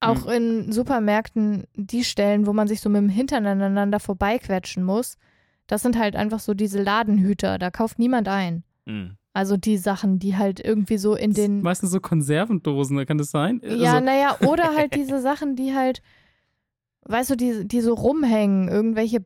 Auch 0.00 0.26
in 0.26 0.70
Supermärkten, 0.70 1.64
die 1.74 2.04
Stellen, 2.04 2.46
wo 2.46 2.52
man 2.52 2.68
sich 2.68 2.80
so 2.80 2.88
mit 2.88 3.02
dem 3.02 3.08
Hintern 3.08 3.46
aneinander 3.46 3.98
vorbeiquetschen 3.98 4.84
muss, 4.84 5.16
das 5.66 5.82
sind 5.82 5.98
halt 5.98 6.16
einfach 6.16 6.40
so 6.40 6.54
diese 6.54 6.82
Ladenhüter, 6.82 7.58
da 7.58 7.70
kauft 7.70 7.98
niemand 7.98 8.28
ein. 8.28 8.62
Hm. 8.86 9.16
Also 9.32 9.56
die 9.56 9.76
Sachen, 9.76 10.18
die 10.18 10.36
halt 10.36 10.58
irgendwie 10.58 10.98
so 10.98 11.14
in 11.14 11.32
den 11.32 11.62
Meistens 11.62 11.90
so 11.90 12.00
Konservendosen, 12.00 12.96
ne? 12.96 13.06
kann 13.06 13.18
das 13.18 13.30
sein? 13.30 13.60
Ja, 13.62 13.94
Also, 13.94 14.04
naja, 14.04 14.36
oder 14.46 14.74
halt 14.74 14.94
diese 14.94 15.20
Sachen, 15.20 15.54
die 15.54 15.74
halt, 15.74 16.02
weißt 17.02 17.30
du, 17.30 17.36
die, 17.36 17.68
die 17.68 17.80
so 17.80 17.94
rumhängen, 17.94 18.68
irgendwelche 18.68 19.20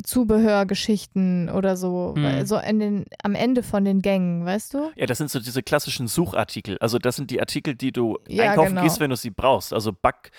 Backzubehörgeschichten 0.00 1.48
oder 1.50 1.76
so, 1.76 2.14
Hm. 2.16 2.22
weil- 2.24 2.46
so 2.46 2.56
in 2.58 2.78
den, 2.80 3.04
am 3.22 3.34
Ende 3.34 3.62
von 3.62 3.84
den 3.84 4.00
Gängen, 4.02 4.44
weißt 4.44 4.74
du? 4.74 4.90
Ja, 4.96 5.06
das 5.06 5.18
sind 5.18 5.30
so 5.30 5.38
diese 5.40 5.62
klassischen 5.62 6.08
Suchartikel. 6.08 6.78
Also 6.78 6.98
das 6.98 7.16
sind 7.16 7.30
die 7.30 7.40
Artikel, 7.40 7.74
die 7.74 7.92
du 7.92 8.18
Ja, 8.28 8.50
einkaufen 8.50 8.70
genau. 8.70 8.82
gehst, 8.82 9.00
wenn 9.00 9.10
du 9.10 9.16
sie 9.16 9.30
brauchst. 9.30 9.72
Also 9.72 9.92
Backpulver 9.92 10.32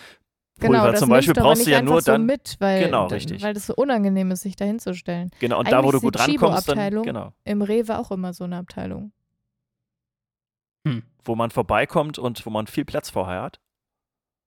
Genau, 0.60 0.92
das 0.92 1.00
zum 1.00 1.10
Beispiel 1.10 1.34
brauchst 1.34 1.60
nicht 1.60 1.68
du 1.68 1.72
ja 1.72 1.78
einfach 1.80 1.92
nur 1.92 2.02
so 2.02 2.12
dann. 2.12 2.26
mit, 2.26 2.56
weil, 2.60 2.86
Genau, 2.86 3.08
richtig. 3.08 3.42
weil 3.42 3.54
das 3.54 3.68
so 3.68 3.74
unangenehm 3.76 4.32
ist, 4.32 4.42
sich 4.42 4.56
da 4.56 4.66
hinzustellen. 4.66 5.32
Genau, 5.40 5.60
und 5.60 5.72
da, 5.72 5.78
wo 5.84 5.90
Eigentlich 5.90 5.92
du 5.94 6.02
gut 6.02 6.20
rankommst, 6.20 6.68
dann 6.70 7.04
genau. 7.04 7.34
Im 7.46 7.62
Rewe 7.62 7.98
auch 7.98 8.12
immer 8.12 8.34
so 8.34 8.44
eine 8.44 8.58
Abteilung. 8.58 9.12
Wo 11.24 11.36
man 11.36 11.52
vorbeikommt 11.52 12.18
und 12.18 12.44
wo 12.46 12.50
man 12.50 12.66
viel 12.66 12.84
Platz 12.86 13.12
vorher 13.12 13.44
hat. 13.44 13.60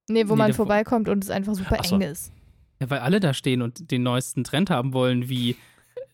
Nee, 0.09 0.29
wo 0.29 0.35
Nee, 0.35 0.39
man 0.39 0.53
vorbeikommt 0.53 1.09
und 1.09 1.23
es 1.23 1.31
einfach 1.31 1.55
super 1.55 1.77
Ach 1.79 1.85
so. 1.85 1.95
eng 1.95 2.03
ist. 2.03 2.33
Ja, 2.81 2.91
weil 2.91 3.01
alle 3.01 3.21
da 3.21 3.35
stehen 3.35 3.63
und 3.63 3.91
den 3.91 4.03
neuesten 4.03 4.45
Trend 4.45 4.71
haben 4.71 4.93
wollen, 4.93 5.29
wie 5.29 5.57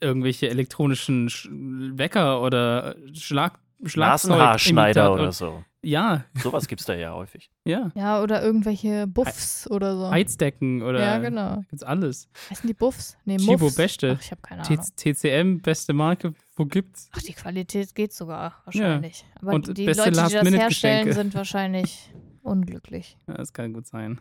irgendwelche 0.01 0.49
elektronischen 0.49 1.29
Sch 1.31 1.49
Wecker 1.51 2.43
oder 2.43 2.97
Schlag 3.15 3.59
Schlagzeug 3.85 4.31
Nasenhaarschneider 4.31 5.13
oder 5.13 5.33
so. 5.33 5.65
Ja, 5.83 6.25
Sowas 6.35 6.69
gibt's 6.69 6.85
da 6.85 6.95
ja 6.95 7.15
häufig. 7.15 7.51
ja. 7.65 7.91
Ja, 7.95 8.23
oder 8.23 8.43
irgendwelche 8.43 9.07
Buffs 9.07 9.67
oder 9.71 9.97
so. 9.97 10.11
Heizdecken 10.11 10.83
oder 10.83 11.01
Ja, 11.01 11.17
genau. 11.19 11.63
gibt's 11.71 11.83
alles. 11.83 12.29
Heißen 12.51 12.67
die 12.67 12.75
Buffs? 12.75 13.17
Nee, 13.25 13.39
Chibo 13.39 13.65
Muffs. 13.65 13.77
Beste. 13.77 14.17
Ach, 14.19 14.23
ich 14.23 14.31
habe 14.31 14.43
keine 14.43 14.61
T 14.63 14.75
Ahnung. 14.75 14.87
TCM, 14.97 15.63
beste 15.63 15.95
Marke, 15.95 16.35
wo 16.57 16.67
gibt's? 16.67 17.09
Ach, 17.13 17.23
die 17.23 17.33
Qualität 17.33 17.95
geht 17.95 18.13
sogar 18.13 18.61
wahrscheinlich. 18.67 19.25
Aber 19.41 19.55
Und 19.55 19.79
die 19.79 19.87
beste 19.87 20.11
Leute, 20.11 20.29
die 20.45 20.51
das 20.51 20.61
herstellen, 20.61 21.13
sind 21.15 21.35
wahrscheinlich 21.35 22.11
unglücklich. 22.43 23.17
Ja, 23.27 23.35
das 23.35 23.55
kann 23.55 23.73
gut 23.73 23.87
sein. 23.87 24.21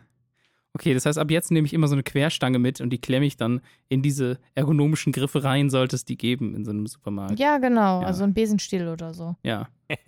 Okay, 0.72 0.94
das 0.94 1.04
heißt, 1.04 1.18
ab 1.18 1.30
jetzt 1.30 1.50
nehme 1.50 1.66
ich 1.66 1.74
immer 1.74 1.88
so 1.88 1.94
eine 1.94 2.04
Querstange 2.04 2.58
mit 2.58 2.80
und 2.80 2.90
die 2.90 3.00
klemme 3.00 3.26
ich 3.26 3.36
dann 3.36 3.60
in 3.88 4.02
diese 4.02 4.38
ergonomischen 4.54 5.12
Griffe 5.12 5.42
rein, 5.42 5.68
sollte 5.68 5.96
es 5.96 6.04
die 6.04 6.16
geben 6.16 6.54
in 6.54 6.64
so 6.64 6.70
einem 6.70 6.86
Supermarkt. 6.86 7.40
Ja, 7.40 7.58
genau. 7.58 8.00
Ja. 8.02 8.06
Also 8.06 8.22
ein 8.24 8.34
Besenstiel 8.34 8.88
oder 8.88 9.14
so. 9.14 9.36
Ja. 9.42 9.68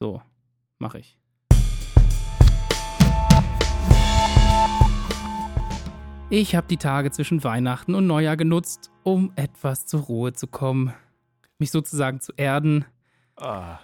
So, 0.00 0.20
mache 0.80 0.98
ich. 0.98 1.16
Ich 6.28 6.56
habe 6.56 6.66
die 6.66 6.76
Tage 6.76 7.12
zwischen 7.12 7.44
Weihnachten 7.44 7.94
und 7.94 8.08
Neujahr 8.08 8.36
genutzt, 8.36 8.90
um 9.04 9.30
etwas 9.36 9.86
zur 9.86 10.00
Ruhe 10.00 10.32
zu 10.32 10.48
kommen. 10.48 10.92
Mich 11.58 11.70
sozusagen 11.70 12.18
zu 12.18 12.32
erden. 12.36 12.84
Ah. 13.36 13.74
Ah. 13.74 13.80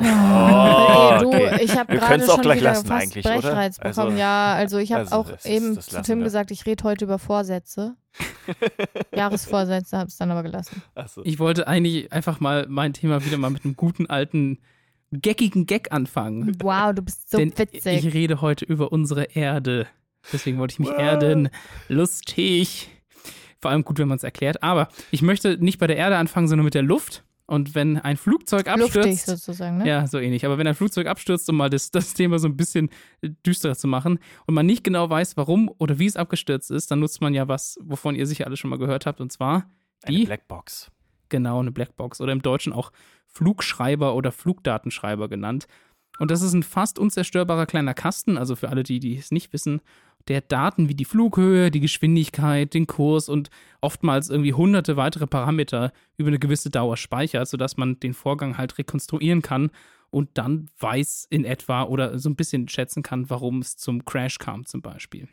Ey, 0.00 0.06
Oh, 0.06 1.18
du, 1.20 1.28
okay. 1.28 1.62
ich 1.64 1.76
habe 1.76 1.92
Wir 1.92 2.00
gerade 2.00 2.24
schon 2.26 2.40
gleich 2.40 2.60
wieder 2.60 2.70
lassen 2.70 2.86
fast 2.86 3.02
eigentlich, 3.02 3.24
oder? 3.24 3.34
Brechreiz 3.40 3.78
bekommen. 3.78 3.98
Also- 4.08 4.18
ja, 4.18 4.54
also 4.54 4.78
ich 4.78 4.92
habe 4.92 5.02
also 5.02 5.16
auch 5.16 5.30
das- 5.30 5.44
eben 5.46 5.74
das 5.76 5.86
zu 5.86 6.02
Tim 6.02 6.18
wir. 6.18 6.24
gesagt, 6.24 6.50
ich 6.50 6.66
rede 6.66 6.84
heute 6.84 7.04
über 7.04 7.18
Vorsätze. 7.18 7.96
Jahresvorsätze, 9.14 9.96
habe 9.98 10.08
es 10.08 10.16
dann 10.16 10.30
aber 10.30 10.42
gelassen. 10.42 10.82
Also, 10.94 11.22
Ich 11.24 11.38
wollte 11.38 11.66
eigentlich 11.68 12.12
einfach 12.12 12.40
mal 12.40 12.66
mein 12.68 12.92
Thema 12.92 13.24
wieder 13.24 13.38
mal 13.38 13.50
mit 13.50 13.64
einem 13.64 13.76
guten 13.76 14.06
alten, 14.06 14.58
geckigen 15.12 15.66
Gag 15.66 15.92
anfangen. 15.92 16.56
Wow, 16.60 16.92
du 16.94 17.02
bist 17.02 17.30
so 17.30 17.38
Denn 17.38 17.56
witzig. 17.56 17.84
ich 18.04 18.14
rede 18.14 18.40
heute 18.40 18.64
über 18.64 18.92
unsere 18.92 19.24
Erde. 19.24 19.86
Deswegen 20.32 20.58
wollte 20.58 20.72
ich 20.72 20.78
mich 20.78 20.90
erden. 20.90 21.50
Lustig. 21.88 22.88
Vor 23.60 23.70
allem 23.70 23.84
gut, 23.84 23.98
wenn 23.98 24.08
man 24.08 24.16
es 24.16 24.24
erklärt. 24.24 24.62
Aber 24.62 24.88
ich 25.10 25.22
möchte 25.22 25.56
nicht 25.58 25.78
bei 25.78 25.86
der 25.86 25.96
Erde 25.96 26.16
anfangen, 26.16 26.48
sondern 26.48 26.64
mit 26.64 26.74
der 26.74 26.82
Luft. 26.82 27.22
Und 27.46 27.74
wenn 27.74 27.98
ein 27.98 28.16
Flugzeug 28.16 28.66
Luftig 28.76 29.02
abstürzt. 29.02 29.26
sozusagen, 29.26 29.78
ne? 29.78 29.88
Ja, 29.88 30.06
so 30.06 30.18
ähnlich. 30.18 30.46
Aber 30.46 30.56
wenn 30.56 30.66
ein 30.66 30.74
Flugzeug 30.74 31.06
abstürzt, 31.06 31.48
um 31.50 31.56
mal 31.56 31.68
das, 31.68 31.90
das 31.90 32.14
Thema 32.14 32.38
so 32.38 32.48
ein 32.48 32.56
bisschen 32.56 32.88
äh, 33.20 33.30
düsterer 33.46 33.76
zu 33.76 33.86
machen 33.86 34.18
und 34.46 34.54
man 34.54 34.64
nicht 34.64 34.82
genau 34.82 35.10
weiß, 35.10 35.36
warum 35.36 35.70
oder 35.78 35.98
wie 35.98 36.06
es 36.06 36.16
abgestürzt 36.16 36.70
ist, 36.70 36.90
dann 36.90 37.00
nutzt 37.00 37.20
man 37.20 37.34
ja 37.34 37.46
was, 37.46 37.78
wovon 37.82 38.14
ihr 38.14 38.26
sicher 38.26 38.46
alle 38.46 38.56
schon 38.56 38.70
mal 38.70 38.78
gehört 38.78 39.04
habt, 39.04 39.20
und 39.20 39.30
zwar 39.30 39.70
eine 40.04 40.16
die, 40.16 40.24
Blackbox. 40.24 40.90
genau, 41.28 41.60
eine 41.60 41.70
Blackbox 41.70 42.22
oder 42.22 42.32
im 42.32 42.40
Deutschen 42.40 42.72
auch 42.72 42.92
Flugschreiber 43.26 44.14
oder 44.14 44.32
Flugdatenschreiber 44.32 45.28
genannt. 45.28 45.66
Und 46.18 46.30
das 46.30 46.42
ist 46.42 46.54
ein 46.54 46.62
fast 46.62 46.98
unzerstörbarer 46.98 47.66
kleiner 47.66 47.92
Kasten, 47.92 48.38
also 48.38 48.56
für 48.56 48.68
alle, 48.70 48.84
die, 48.84 49.00
die 49.00 49.16
es 49.16 49.32
nicht 49.32 49.52
wissen, 49.52 49.80
der 50.28 50.40
Daten 50.40 50.88
wie 50.88 50.94
die 50.94 51.04
Flughöhe, 51.04 51.70
die 51.70 51.80
Geschwindigkeit, 51.80 52.72
den 52.72 52.86
Kurs 52.86 53.28
und 53.28 53.50
oftmals 53.80 54.30
irgendwie 54.30 54.54
hunderte 54.54 54.96
weitere 54.96 55.26
Parameter 55.26 55.92
über 56.16 56.28
eine 56.28 56.38
gewisse 56.38 56.70
Dauer 56.70 56.96
speichert, 56.96 57.48
sodass 57.48 57.76
man 57.76 58.00
den 58.00 58.14
Vorgang 58.14 58.56
halt 58.56 58.78
rekonstruieren 58.78 59.42
kann 59.42 59.70
und 60.10 60.30
dann 60.34 60.68
weiß 60.78 61.26
in 61.28 61.44
etwa 61.44 61.82
oder 61.82 62.18
so 62.18 62.30
ein 62.30 62.36
bisschen 62.36 62.68
schätzen 62.68 63.02
kann, 63.02 63.28
warum 63.30 63.58
es 63.58 63.76
zum 63.76 64.04
Crash 64.04 64.38
kam 64.38 64.64
zum 64.64 64.80
Beispiel. 64.80 65.28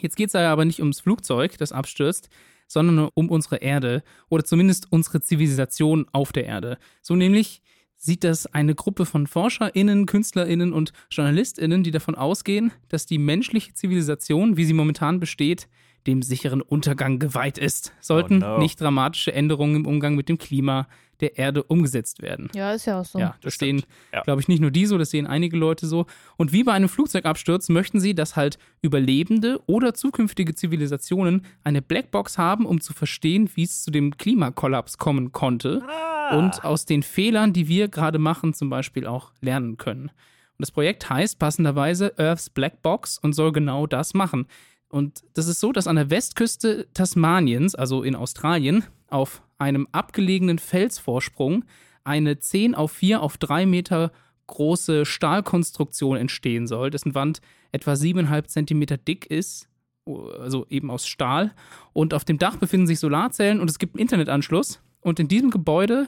Jetzt 0.00 0.16
geht 0.16 0.28
es 0.28 0.34
aber 0.34 0.64
nicht 0.64 0.80
ums 0.80 1.00
Flugzeug, 1.00 1.56
das 1.58 1.72
abstürzt, 1.72 2.28
sondern 2.68 3.08
um 3.14 3.30
unsere 3.30 3.56
Erde 3.56 4.02
oder 4.28 4.44
zumindest 4.44 4.90
unsere 4.90 5.20
Zivilisation 5.20 6.06
auf 6.12 6.32
der 6.32 6.44
Erde. 6.44 6.78
So 7.02 7.14
nämlich 7.14 7.62
sieht 8.04 8.22
das 8.22 8.46
eine 8.46 8.74
Gruppe 8.74 9.06
von 9.06 9.26
ForscherInnen, 9.26 10.04
KünstlerInnen 10.04 10.74
und 10.74 10.92
JournalistInnen, 11.10 11.82
die 11.82 11.90
davon 11.90 12.14
ausgehen, 12.14 12.70
dass 12.90 13.06
die 13.06 13.18
menschliche 13.18 13.72
Zivilisation, 13.72 14.58
wie 14.58 14.66
sie 14.66 14.74
momentan 14.74 15.20
besteht, 15.20 15.68
dem 16.06 16.22
sicheren 16.22 16.60
Untergang 16.62 17.18
geweiht 17.18 17.58
ist. 17.58 17.92
Sollten 18.00 18.42
Oh 18.42 18.46
no. 18.46 18.58
nicht 18.58 18.80
dramatische 18.80 19.32
Änderungen 19.32 19.76
im 19.76 19.86
Umgang 19.86 20.14
mit 20.14 20.28
dem 20.28 20.38
Klima 20.38 20.86
der 21.20 21.38
Erde 21.38 21.62
umgesetzt 21.62 22.22
werden. 22.22 22.50
Ja, 22.54 22.72
ist 22.72 22.86
ja 22.86 23.00
auch 23.00 23.04
so. 23.04 23.18
Ja, 23.20 23.36
das 23.40 23.54
stimmt. 23.54 23.86
Ja. 24.12 24.22
glaube 24.22 24.40
ich, 24.40 24.48
nicht 24.48 24.60
nur 24.60 24.72
die 24.72 24.84
so, 24.84 24.98
das 24.98 25.10
sehen 25.10 25.26
einige 25.28 25.56
Leute 25.56 25.86
so. 25.86 26.06
Und 26.36 26.52
wie 26.52 26.64
bei 26.64 26.72
einem 26.72 26.88
Flugzeugabsturz 26.88 27.68
möchten 27.68 28.00
sie, 28.00 28.14
dass 28.16 28.34
halt 28.34 28.58
überlebende 28.82 29.60
oder 29.66 29.94
zukünftige 29.94 30.54
Zivilisationen 30.54 31.42
eine 31.62 31.82
Blackbox 31.82 32.36
haben, 32.36 32.66
um 32.66 32.80
zu 32.80 32.92
verstehen, 32.92 33.48
wie 33.54 33.62
es 33.62 33.84
zu 33.84 33.90
dem 33.90 34.16
Klimakollaps 34.16 34.98
kommen 34.98 35.32
konnte 35.32 35.82
Ah. 35.88 36.36
und 36.38 36.64
aus 36.64 36.84
den 36.84 37.02
Fehlern, 37.02 37.52
die 37.52 37.68
wir 37.68 37.88
gerade 37.88 38.18
machen, 38.18 38.52
zum 38.52 38.68
Beispiel 38.68 39.06
auch 39.06 39.32
lernen 39.40 39.76
können. 39.78 40.08
Und 40.08 40.60
das 40.60 40.70
Projekt 40.70 41.08
heißt 41.10 41.38
passenderweise 41.38 42.12
Earth's 42.18 42.50
Black 42.50 42.82
Box 42.82 43.18
und 43.18 43.32
soll 43.34 43.52
genau 43.52 43.86
das 43.86 44.14
machen. 44.14 44.46
Und 44.94 45.24
das 45.34 45.48
ist 45.48 45.58
so, 45.58 45.72
dass 45.72 45.88
an 45.88 45.96
der 45.96 46.08
Westküste 46.08 46.86
Tasmaniens, 46.94 47.74
also 47.74 48.04
in 48.04 48.14
Australien, 48.14 48.84
auf 49.08 49.42
einem 49.58 49.88
abgelegenen 49.90 50.60
Felsvorsprung 50.60 51.64
eine 52.04 52.38
10 52.38 52.76
auf 52.76 52.92
4 52.92 53.20
auf 53.20 53.36
3 53.36 53.66
Meter 53.66 54.12
große 54.46 55.04
Stahlkonstruktion 55.04 56.16
entstehen 56.16 56.68
soll, 56.68 56.90
dessen 56.90 57.16
Wand 57.16 57.40
etwa 57.72 57.94
7,5 57.94 58.46
Zentimeter 58.46 58.96
dick 58.96 59.26
ist, 59.26 59.68
also 60.06 60.64
eben 60.70 60.92
aus 60.92 61.08
Stahl. 61.08 61.50
Und 61.92 62.14
auf 62.14 62.24
dem 62.24 62.38
Dach 62.38 62.54
befinden 62.54 62.86
sich 62.86 63.00
Solarzellen 63.00 63.58
und 63.58 63.68
es 63.68 63.80
gibt 63.80 63.96
einen 63.96 64.02
Internetanschluss. 64.02 64.78
Und 65.00 65.18
in 65.18 65.26
diesem 65.26 65.50
Gebäude, 65.50 66.06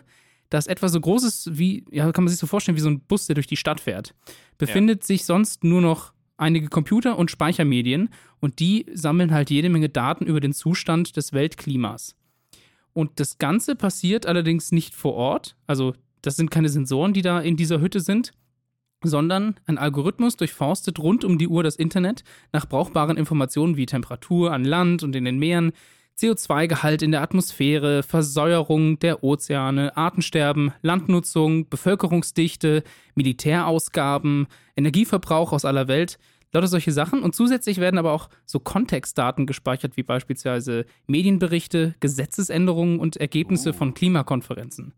das 0.48 0.68
etwa 0.68 0.86
so 0.86 1.00
groß 1.00 1.24
ist 1.24 1.58
wie, 1.58 1.84
ja, 1.90 2.12
kann 2.12 2.22
man 2.22 2.30
sich 2.30 2.38
so 2.38 2.46
vorstellen, 2.46 2.76
wie 2.76 2.82
so 2.82 2.90
ein 2.90 3.00
Bus, 3.00 3.26
der 3.26 3.34
durch 3.34 3.48
die 3.48 3.56
Stadt 3.56 3.80
fährt, 3.80 4.14
befindet 4.58 5.02
sich 5.02 5.24
sonst 5.24 5.64
nur 5.64 5.80
noch 5.80 6.12
einige 6.36 6.68
Computer 6.68 7.18
und 7.18 7.30
Speichermedien 7.30 8.10
und 8.40 8.60
die 8.60 8.86
sammeln 8.92 9.32
halt 9.32 9.50
jede 9.50 9.68
Menge 9.68 9.88
Daten 9.88 10.26
über 10.26 10.40
den 10.40 10.52
Zustand 10.52 11.16
des 11.16 11.32
Weltklimas. 11.32 12.16
Und 12.92 13.20
das 13.20 13.38
Ganze 13.38 13.76
passiert 13.76 14.26
allerdings 14.26 14.72
nicht 14.72 14.94
vor 14.94 15.14
Ort, 15.14 15.56
also 15.66 15.94
das 16.22 16.36
sind 16.36 16.50
keine 16.50 16.68
Sensoren, 16.68 17.12
die 17.12 17.22
da 17.22 17.40
in 17.40 17.56
dieser 17.56 17.80
Hütte 17.80 18.00
sind, 18.00 18.32
sondern 19.02 19.54
ein 19.66 19.78
Algorithmus 19.78 20.36
durchforstet 20.36 20.98
rund 20.98 21.24
um 21.24 21.38
die 21.38 21.48
Uhr 21.48 21.62
das 21.62 21.76
Internet 21.76 22.24
nach 22.52 22.66
brauchbaren 22.66 23.16
Informationen 23.16 23.76
wie 23.76 23.86
Temperatur 23.86 24.52
an 24.52 24.64
Land 24.64 25.02
und 25.02 25.14
in 25.14 25.24
den 25.24 25.38
Meeren, 25.38 25.72
CO2-Gehalt 26.18 27.02
in 27.02 27.10
der 27.10 27.22
Atmosphäre, 27.22 28.02
Versäuerung 28.02 28.98
der 28.98 29.22
Ozeane, 29.22 29.96
Artensterben, 29.96 30.72
Landnutzung, 30.82 31.68
Bevölkerungsdichte, 31.68 32.82
Militärausgaben, 33.14 34.46
Energieverbrauch 34.76 35.52
aus 35.52 35.64
aller 35.64 35.88
Welt, 35.88 36.18
lauter 36.52 36.68
solche 36.68 36.92
Sachen. 36.92 37.22
Und 37.22 37.34
zusätzlich 37.34 37.78
werden 37.78 37.98
aber 37.98 38.12
auch 38.12 38.30
so 38.46 38.58
Kontextdaten 38.58 39.46
gespeichert, 39.46 39.96
wie 39.96 40.02
beispielsweise 40.02 40.86
Medienberichte, 41.06 41.94
Gesetzesänderungen 42.00 42.98
und 42.98 43.16
Ergebnisse 43.18 43.70
Uh. 43.70 43.74
von 43.74 43.94
Klimakonferenzen. 43.94 44.94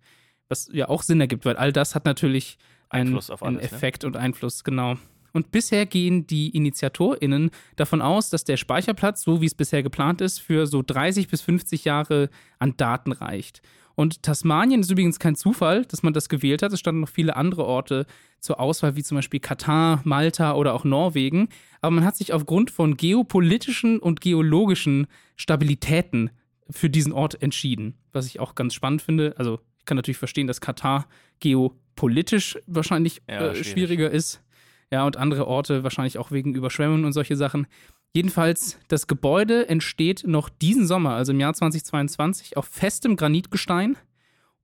Was 0.49 0.71
ja 0.73 0.89
auch 0.89 1.03
Sinn 1.03 1.21
ergibt, 1.21 1.45
weil 1.45 1.57
all 1.57 1.73
das 1.73 1.95
hat 1.95 2.05
natürlich 2.05 2.59
einen, 2.89 3.09
Einfluss 3.09 3.31
auf 3.31 3.43
einen 3.43 3.59
alles, 3.59 3.71
ne? 3.71 3.77
Effekt 3.77 4.05
und 4.05 4.17
Einfluss, 4.17 4.65
genau. 4.65 4.97
Und 5.33 5.51
bisher 5.51 5.87
gehen 5.87 6.27
die 6.27 6.49
InitiatorInnen 6.57 7.51
davon 7.77 8.01
aus, 8.03 8.31
dass 8.31 8.45
der 8.45 8.57
Speicherplatz, 8.57 9.23
so 9.23 9.41
wie 9.41 9.47
es 9.47 9.55
bisher 9.55 9.83
geplant 9.83 10.21
ist, 10.21 10.39
für 10.41 10.67
so 10.67 10.83
30 10.83 11.29
bis 11.29 11.43
50 11.43 11.85
Jahre 11.85 12.31
an 12.59 12.75
Daten 12.77 13.13
reicht. 13.13 13.63
Und 13.95 14.23
Tasmanien 14.23 14.81
ist 14.81 14.91
übrigens 14.93 15.19
kein 15.19 15.35
Zufall, 15.35 15.85
dass 15.85 16.05
man 16.05 16.13
das 16.13 16.29
gewählt 16.29 16.63
hat. 16.63 16.73
Es 16.73 16.79
standen 16.79 17.01
noch 17.01 17.09
viele 17.09 17.35
andere 17.35 17.65
Orte 17.65 18.07
zur 18.39 18.61
Auswahl, 18.61 18.95
wie 18.95 19.03
zum 19.03 19.17
Beispiel 19.17 19.41
Katar, 19.41 20.01
Malta 20.05 20.55
oder 20.55 20.73
auch 20.75 20.85
Norwegen. 20.85 21.49
Aber 21.81 21.91
man 21.91 22.05
hat 22.05 22.17
sich 22.17 22.33
aufgrund 22.33 22.71
von 22.71 22.97
geopolitischen 22.97 23.99
und 23.99 24.21
geologischen 24.21 25.09
Stabilitäten 25.35 26.31
für 26.71 26.89
diesen 26.89 27.13
Ort 27.13 27.43
entschieden. 27.43 27.95
Was 28.13 28.27
ich 28.27 28.39
auch 28.39 28.55
ganz 28.55 28.73
spannend 28.75 29.03
finde. 29.03 29.35
Also, 29.37 29.59
ich 29.81 29.85
kann 29.85 29.97
natürlich 29.97 30.19
verstehen, 30.19 30.47
dass 30.47 30.61
Katar 30.61 31.07
geopolitisch 31.41 32.59
wahrscheinlich 32.67 33.23
Ja, 33.29 33.35
äh, 33.49 33.55
schwierig. 33.55 33.67
schwieriger 33.71 34.11
ist. 34.11 34.41
Ja, 34.91 35.05
und 35.05 35.17
andere 35.17 35.47
Orte 35.47 35.83
wahrscheinlich 35.85 36.19
auch 36.19 36.31
wegen 36.31 36.55
Überschwemmungen 36.55 37.05
und 37.05 37.13
solche 37.13 37.37
Sachen. 37.37 37.67
Jedenfalls, 38.15 38.79
das 38.89 39.07
Gebäude 39.07 39.69
entsteht 39.69 40.25
noch 40.27 40.49
diesen 40.49 40.87
Sommer, 40.87 41.11
also 41.15 41.33
im 41.33 41.41
Jahr 41.41 41.53
2022, 41.53 42.57
auf 42.57 42.65
festem 42.67 43.17
Granitgestein. 43.17 43.97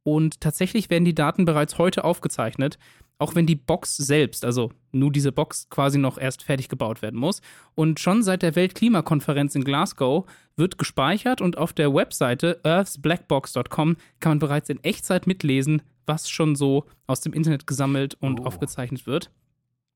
Und 0.02 0.40
tatsächlich 0.40 0.88
werden 0.90 1.04
die 1.04 1.14
Daten 1.14 1.44
bereits 1.44 1.78
heute 1.78 2.04
aufgezeichnet, 2.04 2.78
auch 3.18 3.34
wenn 3.34 3.46
die 3.46 3.54
Box 3.54 3.96
selbst, 3.96 4.44
also 4.44 4.72
nur 4.92 5.12
diese 5.12 5.30
Box 5.32 5.68
quasi 5.70 5.98
noch 5.98 6.18
erst 6.18 6.42
fertig 6.42 6.68
gebaut 6.68 7.00
werden 7.00 7.18
muss. 7.20 7.40
Und 7.74 8.00
schon 8.00 8.22
seit 8.22 8.42
der 8.42 8.56
Weltklimakonferenz 8.56 9.54
in 9.54 9.64
Glasgow 9.64 10.24
wird 10.56 10.78
gespeichert 10.78 11.40
und 11.40 11.56
auf 11.58 11.72
der 11.72 11.94
Webseite 11.94 12.60
earthsblackbox.com 12.64 13.96
kann 14.20 14.30
man 14.30 14.38
bereits 14.38 14.68
in 14.68 14.82
Echtzeit 14.82 15.26
mitlesen, 15.26 15.82
was 16.06 16.28
schon 16.28 16.54
so 16.56 16.84
aus 17.06 17.20
dem 17.20 17.32
Internet 17.32 17.66
gesammelt 17.66 18.14
und 18.20 18.40
Oh. 18.40 18.44
aufgezeichnet 18.44 19.06
wird. 19.06 19.30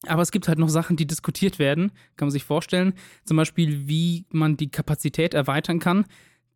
Aber 0.07 0.23
es 0.23 0.31
gibt 0.31 0.47
halt 0.49 0.59
noch 0.59 0.69
Sachen, 0.69 0.97
die 0.97 1.07
diskutiert 1.07 1.59
werden, 1.59 1.91
kann 2.17 2.27
man 2.27 2.31
sich 2.31 2.45
vorstellen. 2.45 2.95
Zum 3.25 3.37
Beispiel, 3.37 3.89
wie 3.89 4.25
man 4.31 4.57
die 4.57 4.71
Kapazität 4.71 5.35
erweitern 5.35 5.81
kann. 5.81 6.05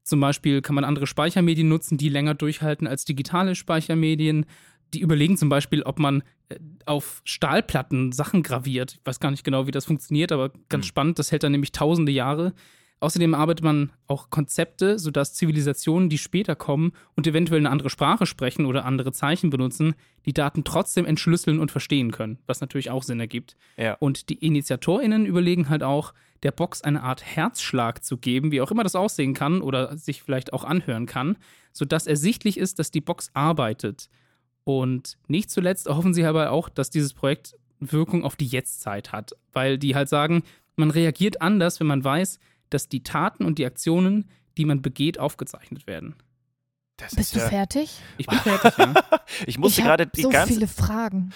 Zum 0.05 0.21
Beispiel 0.21 0.63
kann 0.63 0.75
man 0.75 0.85
andere 0.85 1.07
Speichermedien 1.07 1.69
nutzen, 1.69 1.99
die 1.99 2.09
länger 2.09 2.35
durchhalten 2.35 2.87
als 2.87 3.05
digitale 3.05 3.55
Speichermedien. 3.55 4.47
Die 4.95 5.01
überlegen 5.01 5.37
zum 5.37 5.49
Beispiel, 5.49 5.83
ob 5.83 5.99
man 5.99 6.23
äh, 6.51 6.57
auf 6.87 7.23
Stahlplatten 7.25 8.13
Sachen 8.13 8.43
graviert. 8.43 8.93
Ich 9.01 9.07
weiß 9.07 9.21
gar 9.21 9.31
nicht 9.31 9.45
genau, 9.45 9.67
wie 9.67 9.71
das 9.71 9.87
funktioniert, 9.87 10.33
aber 10.33 10.51
ganz 10.69 10.85
Hm. 10.85 10.89
spannend. 10.89 11.19
Das 11.19 11.33
hält 11.33 11.43
dann 11.43 11.53
nämlich 11.53 11.73
tausende 11.73 12.13
Jahre. 12.13 12.53
Außerdem 13.03 13.35
arbeitet 13.35 13.65
man 13.65 13.91
auch 14.07 14.31
Konzepte, 14.31 14.97
sodass 14.97 15.35
Zivilisationen, 15.35 16.09
die 16.09 16.19
später 16.19 16.55
kommen 16.55 16.93
und 17.17 17.27
eventuell 17.27 17.59
eine 17.59 17.71
andere 17.71 17.91
Sprache 17.91 18.27
sprechen 18.27 18.65
oder 18.65 18.85
andere 18.85 19.11
Zeichen 19.11 19.51
benutzen, 19.51 19.97
die 20.25 20.33
Daten 20.33 20.63
trotzdem 20.63 21.05
entschlüsseln 21.05 21.59
und 21.59 21.73
verstehen 21.73 22.13
können, 22.13 22.39
was 22.47 22.61
natürlich 22.61 22.91
auch 22.91 23.03
Sinn 23.03 23.19
ergibt. 23.19 23.57
Ja. 23.77 23.95
Und 23.95 24.29
die 24.29 24.47
InitiatorInnen 24.47 25.27
überlegen 25.27 25.69
halt 25.69 25.83
auch, 25.83 26.15
der 26.45 26.53
Box 26.53 26.83
eine 26.83 27.03
Art 27.03 27.25
Herzschlag 27.25 28.05
zu 28.05 28.19
geben, 28.19 28.53
wie 28.53 28.61
auch 28.61 28.71
immer 28.71 28.85
das 28.85 28.95
aussehen 28.95 29.35
kann 29.35 29.63
oder 29.63 29.97
sich 29.97 30.23
vielleicht 30.23 30.53
auch 30.53 30.63
anhören 30.63 31.07
kann, 31.07 31.39
sodass 31.73 32.07
ersichtlich 32.07 32.57
ist, 32.57 32.79
dass 32.79 32.93
die 32.93 33.01
Box 33.01 33.31
arbeitet. 33.35 34.11
Und 34.63 35.19
nicht 35.27 35.51
zuletzt 35.51 35.89
hoffen 35.89 36.15
sie 36.15 36.25
aber 36.25 36.53
auch, 36.53 36.69
dass 36.69 36.89
dieses 36.89 37.15
Projekt 37.15 37.57
Wirkung 37.81 38.23
auf 38.23 38.37
die 38.37 38.47
Jetztzeit 38.47 39.11
hat, 39.11 39.33
weil 39.53 39.77
die 39.77 39.97
halt 39.97 40.09
sagen, 40.09 40.45
man 40.77 40.91
reagiert 40.91 41.43
anders, 41.43 41.81
wenn 41.81 41.89
man 41.89 42.05
weiß, 42.05 42.39
dass 42.75 42.89
die 42.89 43.03
Taten 43.03 43.45
und 43.45 43.59
die 43.59 43.67
Aktionen, 43.67 44.29
die 44.57 44.65
man 44.65 44.83
begeht, 44.83 45.19
aufgezeichnet 45.19 45.87
werden. 45.87 46.15
Das 46.97 47.15
Bist 47.15 47.35
ist 47.35 47.37
du 47.37 47.39
ja, 47.41 47.49
fertig? 47.49 48.01
Ich 48.19 48.27
bin 48.27 48.39
fertig, 48.39 48.77
ja. 48.79 48.95
ich 49.47 49.59
musste 49.59 49.81
ich 49.81 49.87
gerade 49.87 50.07
die 50.07 50.23
so 50.23 50.29
ganze 50.31 50.53
viele 50.53 50.69
Fragen. 50.69 51.33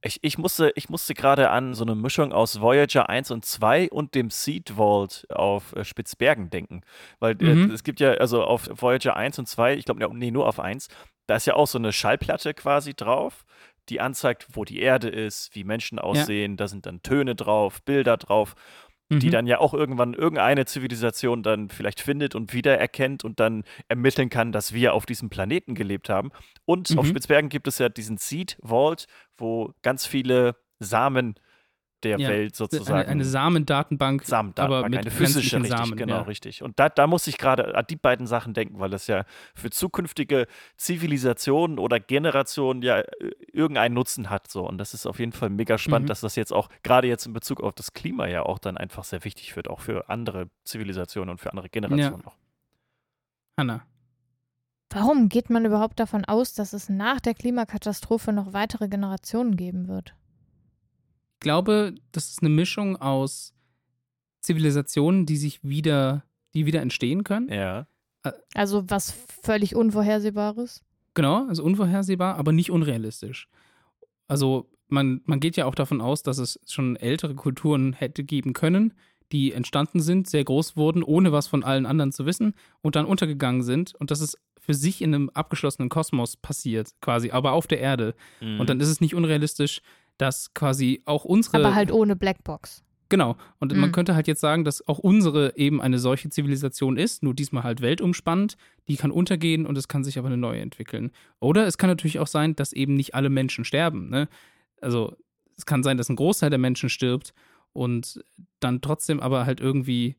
Ich, 0.00 0.20
ich 0.22 0.38
musste, 0.38 0.72
ich 0.76 0.88
musste 0.88 1.14
gerade 1.14 1.50
an 1.50 1.74
so 1.74 1.82
eine 1.82 1.96
Mischung 1.96 2.32
aus 2.32 2.60
Voyager 2.60 3.08
1 3.08 3.32
und 3.32 3.44
2 3.44 3.90
und 3.90 4.14
dem 4.14 4.30
Seed 4.30 4.74
Vault 4.76 5.26
auf 5.30 5.74
äh, 5.74 5.84
Spitzbergen 5.84 6.50
denken. 6.50 6.82
Weil 7.18 7.32
äh, 7.42 7.54
Mhm. 7.54 7.70
es 7.72 7.82
gibt 7.82 7.98
ja, 7.98 8.12
also 8.12 8.44
auf 8.44 8.70
Voyager 8.72 9.16
1 9.16 9.40
und 9.40 9.46
2, 9.48 9.74
ich 9.74 9.86
glaube, 9.86 10.06
nee, 10.16 10.30
nur 10.30 10.46
auf 10.46 10.60
1, 10.60 10.88
da 11.26 11.34
ist 11.36 11.46
ja 11.46 11.54
auch 11.54 11.66
so 11.66 11.78
eine 11.78 11.92
Schallplatte 11.92 12.54
quasi 12.54 12.94
drauf, 12.94 13.44
die 13.88 14.00
anzeigt, 14.00 14.46
wo 14.52 14.64
die 14.64 14.80
Erde 14.80 15.08
ist, 15.08 15.54
wie 15.54 15.64
Menschen 15.64 15.98
aussehen, 15.98 16.56
da 16.56 16.68
sind 16.68 16.86
dann 16.86 17.02
Töne 17.02 17.34
drauf, 17.34 17.82
Bilder 17.82 18.16
drauf, 18.18 18.54
die 19.10 19.26
Mhm. 19.26 19.30
dann 19.30 19.46
ja 19.46 19.58
auch 19.58 19.74
irgendwann 19.74 20.14
irgendeine 20.14 20.66
Zivilisation 20.66 21.42
dann 21.42 21.70
vielleicht 21.70 22.00
findet 22.00 22.34
und 22.34 22.52
wiedererkennt 22.52 23.24
und 23.24 23.40
dann 23.40 23.64
ermitteln 23.88 24.28
kann, 24.30 24.52
dass 24.52 24.72
wir 24.74 24.92
auf 24.94 25.06
diesem 25.06 25.30
Planeten 25.30 25.74
gelebt 25.74 26.08
haben. 26.08 26.30
Und 26.64 26.96
auf 26.98 27.06
Mhm. 27.06 27.10
Spitzbergen 27.10 27.48
gibt 27.48 27.68
es 27.68 27.78
ja 27.78 27.88
diesen 27.88 28.18
Seed 28.18 28.58
Vault, 28.62 29.06
wo 29.36 29.72
ganz 29.82 30.06
viele 30.06 30.56
Samen 30.78 31.34
der 32.04 32.18
Ja, 32.18 32.28
Welt 32.28 32.56
sozusagen. 32.56 33.00
Eine, 33.00 33.08
eine 33.08 33.24
Samendatenbank, 33.24 34.24
Samendatenbank, 34.24 34.84
aber 34.84 34.88
mit 34.88 35.00
eine 35.00 35.10
physische, 35.10 35.56
richtig, 35.56 35.76
Samen. 35.76 35.96
genau, 35.96 36.16
ja. 36.16 36.22
richtig. 36.22 36.62
Und 36.62 36.78
da, 36.78 36.88
da 36.88 37.06
muss 37.06 37.26
ich 37.26 37.38
gerade 37.38 37.74
an 37.76 37.84
die 37.88 37.96
beiden 37.96 38.26
Sachen 38.26 38.54
denken, 38.54 38.78
weil 38.78 38.90
das 38.90 39.06
ja 39.06 39.24
für 39.54 39.70
zukünftige 39.70 40.46
Zivilisationen 40.76 41.78
oder 41.78 42.00
Generationen 42.00 42.82
ja 42.82 42.98
äh, 43.00 43.30
irgendeinen 43.52 43.94
Nutzen 43.94 44.30
hat. 44.30 44.50
So. 44.50 44.66
Und 44.66 44.78
das 44.78 44.94
ist 44.94 45.06
auf 45.06 45.18
jeden 45.18 45.32
Fall 45.32 45.50
mega 45.50 45.78
spannend, 45.78 46.04
Mhm. 46.04 46.08
dass 46.08 46.20
das 46.20 46.36
jetzt 46.36 46.52
auch, 46.52 46.68
gerade 46.82 47.08
jetzt 47.08 47.26
in 47.26 47.32
Bezug 47.32 47.60
auf 47.62 47.74
das 47.74 47.92
Klima 47.92 48.26
ja 48.26 48.42
auch 48.42 48.58
dann 48.58 48.76
einfach 48.76 49.04
sehr 49.04 49.24
wichtig 49.24 49.56
wird, 49.56 49.68
auch 49.68 49.80
für 49.80 50.08
andere 50.08 50.48
Zivilisationen 50.64 51.30
und 51.30 51.38
für 51.40 51.50
andere 51.50 51.68
Generationen 51.68 52.24
auch. 52.24 52.36
Hanna. 53.58 53.82
Warum 54.90 55.28
geht 55.28 55.50
man 55.50 55.64
überhaupt 55.66 56.00
davon 56.00 56.24
aus, 56.24 56.54
dass 56.54 56.72
es 56.72 56.88
nach 56.88 57.20
der 57.20 57.34
Klimakatastrophe 57.34 58.32
noch 58.32 58.52
weitere 58.54 58.88
Generationen 58.88 59.56
geben 59.56 59.86
wird? 59.88 60.14
Ich 61.38 61.40
glaube, 61.40 61.94
das 62.10 62.30
ist 62.30 62.42
eine 62.42 62.48
Mischung 62.48 62.96
aus 62.96 63.54
Zivilisationen, 64.40 65.24
die 65.24 65.36
sich 65.36 65.62
wieder, 65.62 66.24
die 66.52 66.66
wieder 66.66 66.82
entstehen 66.82 67.22
können. 67.22 67.48
Ja. 67.48 67.86
Also 68.54 68.90
was 68.90 69.14
völlig 69.44 69.76
Unvorhersehbares? 69.76 70.82
Genau, 71.14 71.46
also 71.46 71.62
unvorhersehbar, 71.62 72.34
aber 72.34 72.50
nicht 72.50 72.72
unrealistisch. 72.72 73.48
Also 74.26 74.68
man, 74.88 75.20
man 75.26 75.38
geht 75.38 75.56
ja 75.56 75.66
auch 75.66 75.76
davon 75.76 76.00
aus, 76.00 76.24
dass 76.24 76.38
es 76.38 76.58
schon 76.66 76.96
ältere 76.96 77.36
Kulturen 77.36 77.92
hätte 77.92 78.24
geben 78.24 78.52
können, 78.52 78.94
die 79.30 79.52
entstanden 79.52 80.00
sind, 80.00 80.28
sehr 80.28 80.42
groß 80.42 80.76
wurden, 80.76 81.04
ohne 81.04 81.30
was 81.30 81.46
von 81.46 81.62
allen 81.62 81.86
anderen 81.86 82.10
zu 82.10 82.26
wissen 82.26 82.54
und 82.80 82.96
dann 82.96 83.06
untergegangen 83.06 83.62
sind 83.62 83.94
und 83.94 84.10
dass 84.10 84.20
es 84.20 84.36
für 84.58 84.74
sich 84.74 85.02
in 85.02 85.14
einem 85.14 85.30
abgeschlossenen 85.30 85.88
Kosmos 85.88 86.36
passiert, 86.36 86.90
quasi, 87.00 87.30
aber 87.30 87.52
auf 87.52 87.68
der 87.68 87.78
Erde. 87.78 88.16
Mhm. 88.40 88.58
Und 88.58 88.68
dann 88.68 88.80
ist 88.80 88.88
es 88.88 89.00
nicht 89.00 89.14
unrealistisch, 89.14 89.82
dass 90.18 90.52
quasi 90.54 91.02
auch 91.04 91.24
unsere. 91.24 91.56
Aber 91.58 91.74
halt 91.74 91.90
ohne 91.92 92.14
Blackbox. 92.16 92.82
Genau. 93.08 93.36
Und 93.58 93.74
man 93.74 93.88
Mhm. 93.88 93.92
könnte 93.92 94.14
halt 94.14 94.28
jetzt 94.28 94.40
sagen, 94.42 94.64
dass 94.64 94.86
auch 94.86 94.98
unsere 94.98 95.56
eben 95.56 95.80
eine 95.80 95.98
solche 95.98 96.28
Zivilisation 96.28 96.98
ist, 96.98 97.22
nur 97.22 97.32
diesmal 97.32 97.62
halt 97.62 97.80
weltumspannend. 97.80 98.56
Die 98.86 98.96
kann 98.96 99.10
untergehen 99.10 99.64
und 99.64 99.78
es 99.78 99.88
kann 99.88 100.04
sich 100.04 100.18
aber 100.18 100.26
eine 100.28 100.36
neue 100.36 100.60
entwickeln. 100.60 101.10
Oder 101.40 101.66
es 101.66 101.78
kann 101.78 101.88
natürlich 101.88 102.18
auch 102.18 102.26
sein, 102.26 102.54
dass 102.54 102.74
eben 102.74 102.94
nicht 102.94 103.14
alle 103.14 103.30
Menschen 103.30 103.64
sterben. 103.64 104.10
Ne? 104.10 104.28
Also 104.82 105.16
es 105.56 105.64
kann 105.64 105.82
sein, 105.82 105.96
dass 105.96 106.10
ein 106.10 106.16
Großteil 106.16 106.50
der 106.50 106.58
Menschen 106.58 106.90
stirbt 106.90 107.32
und 107.72 108.22
dann 108.60 108.82
trotzdem 108.82 109.20
aber 109.20 109.46
halt 109.46 109.60
irgendwie 109.60 110.16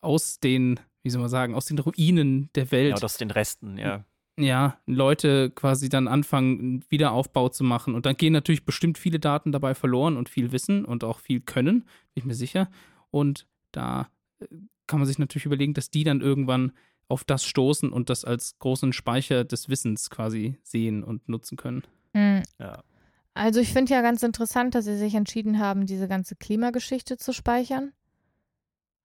aus 0.00 0.40
den, 0.40 0.80
wie 1.04 1.10
soll 1.10 1.20
man 1.20 1.30
sagen, 1.30 1.54
aus 1.54 1.66
den 1.66 1.78
Ruinen 1.78 2.50
der 2.56 2.64
ja, 2.64 2.70
Welt 2.72 2.96
oder 2.96 3.04
aus 3.04 3.18
den 3.18 3.30
Resten, 3.30 3.78
ja. 3.78 4.04
Ja, 4.42 4.78
Leute 4.86 5.50
quasi 5.50 5.88
dann 5.88 6.08
anfangen, 6.08 6.58
einen 6.58 6.84
Wiederaufbau 6.88 7.48
zu 7.48 7.64
machen. 7.64 7.94
Und 7.94 8.06
dann 8.06 8.16
gehen 8.16 8.32
natürlich 8.32 8.64
bestimmt 8.64 8.98
viele 8.98 9.18
Daten 9.18 9.52
dabei 9.52 9.74
verloren 9.74 10.16
und 10.16 10.28
viel 10.28 10.52
Wissen 10.52 10.84
und 10.84 11.04
auch 11.04 11.18
viel 11.18 11.40
Können, 11.40 11.80
bin 11.80 11.88
ich 12.14 12.24
mir 12.24 12.34
sicher. 12.34 12.70
Und 13.10 13.46
da 13.72 14.08
äh, 14.40 14.46
kann 14.86 15.00
man 15.00 15.06
sich 15.06 15.18
natürlich 15.18 15.46
überlegen, 15.46 15.74
dass 15.74 15.90
die 15.90 16.04
dann 16.04 16.20
irgendwann 16.20 16.72
auf 17.08 17.24
das 17.24 17.44
stoßen 17.44 17.92
und 17.92 18.10
das 18.10 18.24
als 18.24 18.58
großen 18.58 18.92
Speicher 18.92 19.44
des 19.44 19.68
Wissens 19.68 20.10
quasi 20.10 20.58
sehen 20.62 21.04
und 21.04 21.28
nutzen 21.28 21.56
können. 21.56 21.82
Hm. 22.14 22.42
ja. 22.58 22.82
Also 23.34 23.60
ich 23.60 23.72
finde 23.72 23.94
ja 23.94 24.02
ganz 24.02 24.22
interessant, 24.22 24.74
dass 24.74 24.84
sie 24.84 24.96
sich 24.96 25.14
entschieden 25.14 25.58
haben, 25.58 25.86
diese 25.86 26.08
ganze 26.08 26.36
Klimageschichte 26.36 27.16
zu 27.16 27.32
speichern. 27.32 27.92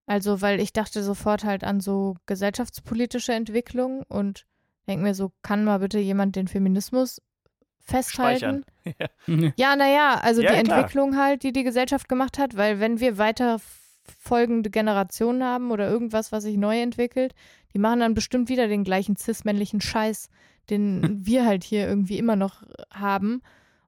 Also, 0.06 0.42
weil 0.42 0.62
ich 0.62 0.72
dachte 0.74 1.04
sofort 1.04 1.44
halt 1.44 1.64
an 1.64 1.82
so 1.82 2.16
gesellschaftspolitische 2.26 3.34
Entwicklung 3.34 4.04
und 4.08 4.46
denke 4.88 5.04
mir 5.04 5.14
so, 5.14 5.32
kann 5.42 5.64
mal 5.64 5.80
bitte 5.80 6.00
jemand 6.00 6.36
den 6.36 6.48
Feminismus 6.48 7.22
festhalten? 7.80 8.64
Speichern. 8.86 9.54
Ja, 9.58 9.76
naja, 9.76 10.20
also 10.22 10.42
Ja, 10.42 10.54
die 10.56 10.64
klar. 10.64 10.78
Entwicklung 10.78 11.18
halt, 11.18 11.44
die 11.44 11.52
die 11.52 11.64
Gesellschaft 11.64 12.08
gemacht 12.08 12.38
hat, 12.40 12.56
weil 12.56 12.80
wenn 12.80 13.00
wir 13.00 13.18
weiter 13.18 13.60
folgende 14.18 14.70
Generationen 14.70 15.44
haben 15.44 15.72
oder 15.72 15.90
irgendwas, 15.90 16.32
was 16.32 16.44
sich 16.44 16.56
neu 16.58 16.80
entwickelt, 16.82 17.34
die 17.74 17.80
machen 17.80 18.00
dann 18.00 18.14
bestimmt 18.14 18.48
wieder 18.50 18.68
den 18.68 18.86
gleichen 18.86 19.18
cis-männlichen 19.18 19.82
Scheiß, 19.82 20.30
den 20.70 21.02
wir 21.26 21.46
halt 21.46 21.64
hier 21.66 21.88
irgendwie 21.88 22.18
immer 22.18 22.36
noch 22.38 22.64
haben. 22.94 23.42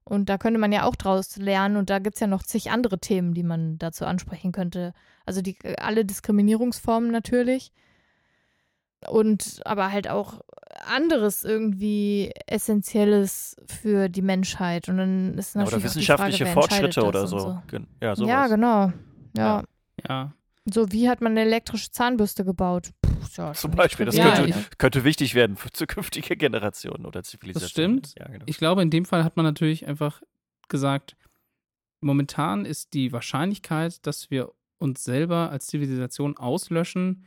Und 0.04 0.28
da 0.28 0.38
könnte 0.38 0.58
man 0.58 0.72
ja 0.72 0.84
auch 0.84 0.96
draus 0.96 1.36
lernen 1.36 1.76
und 1.76 1.88
da 1.88 1.98
gibt 1.98 2.16
es 2.16 2.20
ja 2.20 2.26
noch 2.26 2.42
zig 2.42 2.70
andere 2.70 2.98
Themen, 2.98 3.32
die 3.32 3.44
man 3.44 3.78
dazu 3.78 4.04
ansprechen 4.04 4.50
könnte. 4.52 4.92
Also 5.24 5.40
die 5.40 5.56
alle 5.78 6.04
Diskriminierungsformen 6.04 7.10
natürlich. 7.10 7.72
Und 9.08 9.60
aber 9.64 9.90
halt 9.92 10.08
auch 10.08 10.40
anderes 10.86 11.42
irgendwie 11.44 12.32
Essentielles 12.46 13.56
für 13.66 14.08
die 14.08 14.22
Menschheit. 14.22 14.88
Und 14.88 14.98
dann 14.98 15.38
ist 15.38 15.56
natürlich 15.56 15.74
oder 15.76 15.84
wissenschaftliche 15.84 16.46
Frage, 16.46 16.56
wer 16.56 16.62
entscheidet 16.62 16.94
Fortschritte 16.94 17.08
oder 17.08 17.20
das 17.22 17.30
so. 17.30 17.38
so. 17.38 17.78
Ja, 18.00 18.16
sowas. 18.16 18.28
Ja, 18.28 18.46
genau. 18.46 18.92
Ja. 19.36 19.62
Ja. 19.62 19.64
Ja, 20.08 20.32
So, 20.72 20.92
wie 20.92 21.08
hat 21.08 21.20
man 21.20 21.32
eine 21.32 21.42
elektrische 21.42 21.90
Zahnbürste 21.90 22.44
gebaut? 22.44 22.90
Puh, 23.02 23.52
Zum 23.52 23.70
Beispiel, 23.72 24.06
das 24.06 24.16
Ja, 24.16 24.34
könnte, 24.34 24.64
könnte 24.78 25.04
wichtig 25.04 25.34
werden 25.34 25.56
für 25.56 25.70
zukünftige 25.70 26.36
Generationen 26.36 27.04
oder 27.06 27.22
Zivilisationen. 27.22 28.02
stimmt. 28.04 28.14
Ja, 28.18 28.28
genau. 28.28 28.44
ich 28.46 28.56
glaube, 28.58 28.80
in 28.82 28.90
dem 28.90 29.04
Fall 29.04 29.24
hat 29.24 29.36
man 29.36 29.44
natürlich 29.44 29.86
einfach 29.86 30.22
gesagt, 30.68 31.16
momentan 32.00 32.64
ist 32.64 32.94
die 32.94 33.12
Wahrscheinlichkeit, 33.12 34.06
dass 34.06 34.30
wir 34.30 34.52
uns 34.78 35.04
selber 35.04 35.50
als 35.50 35.66
Zivilisation 35.66 36.36
auslöschen, 36.38 37.26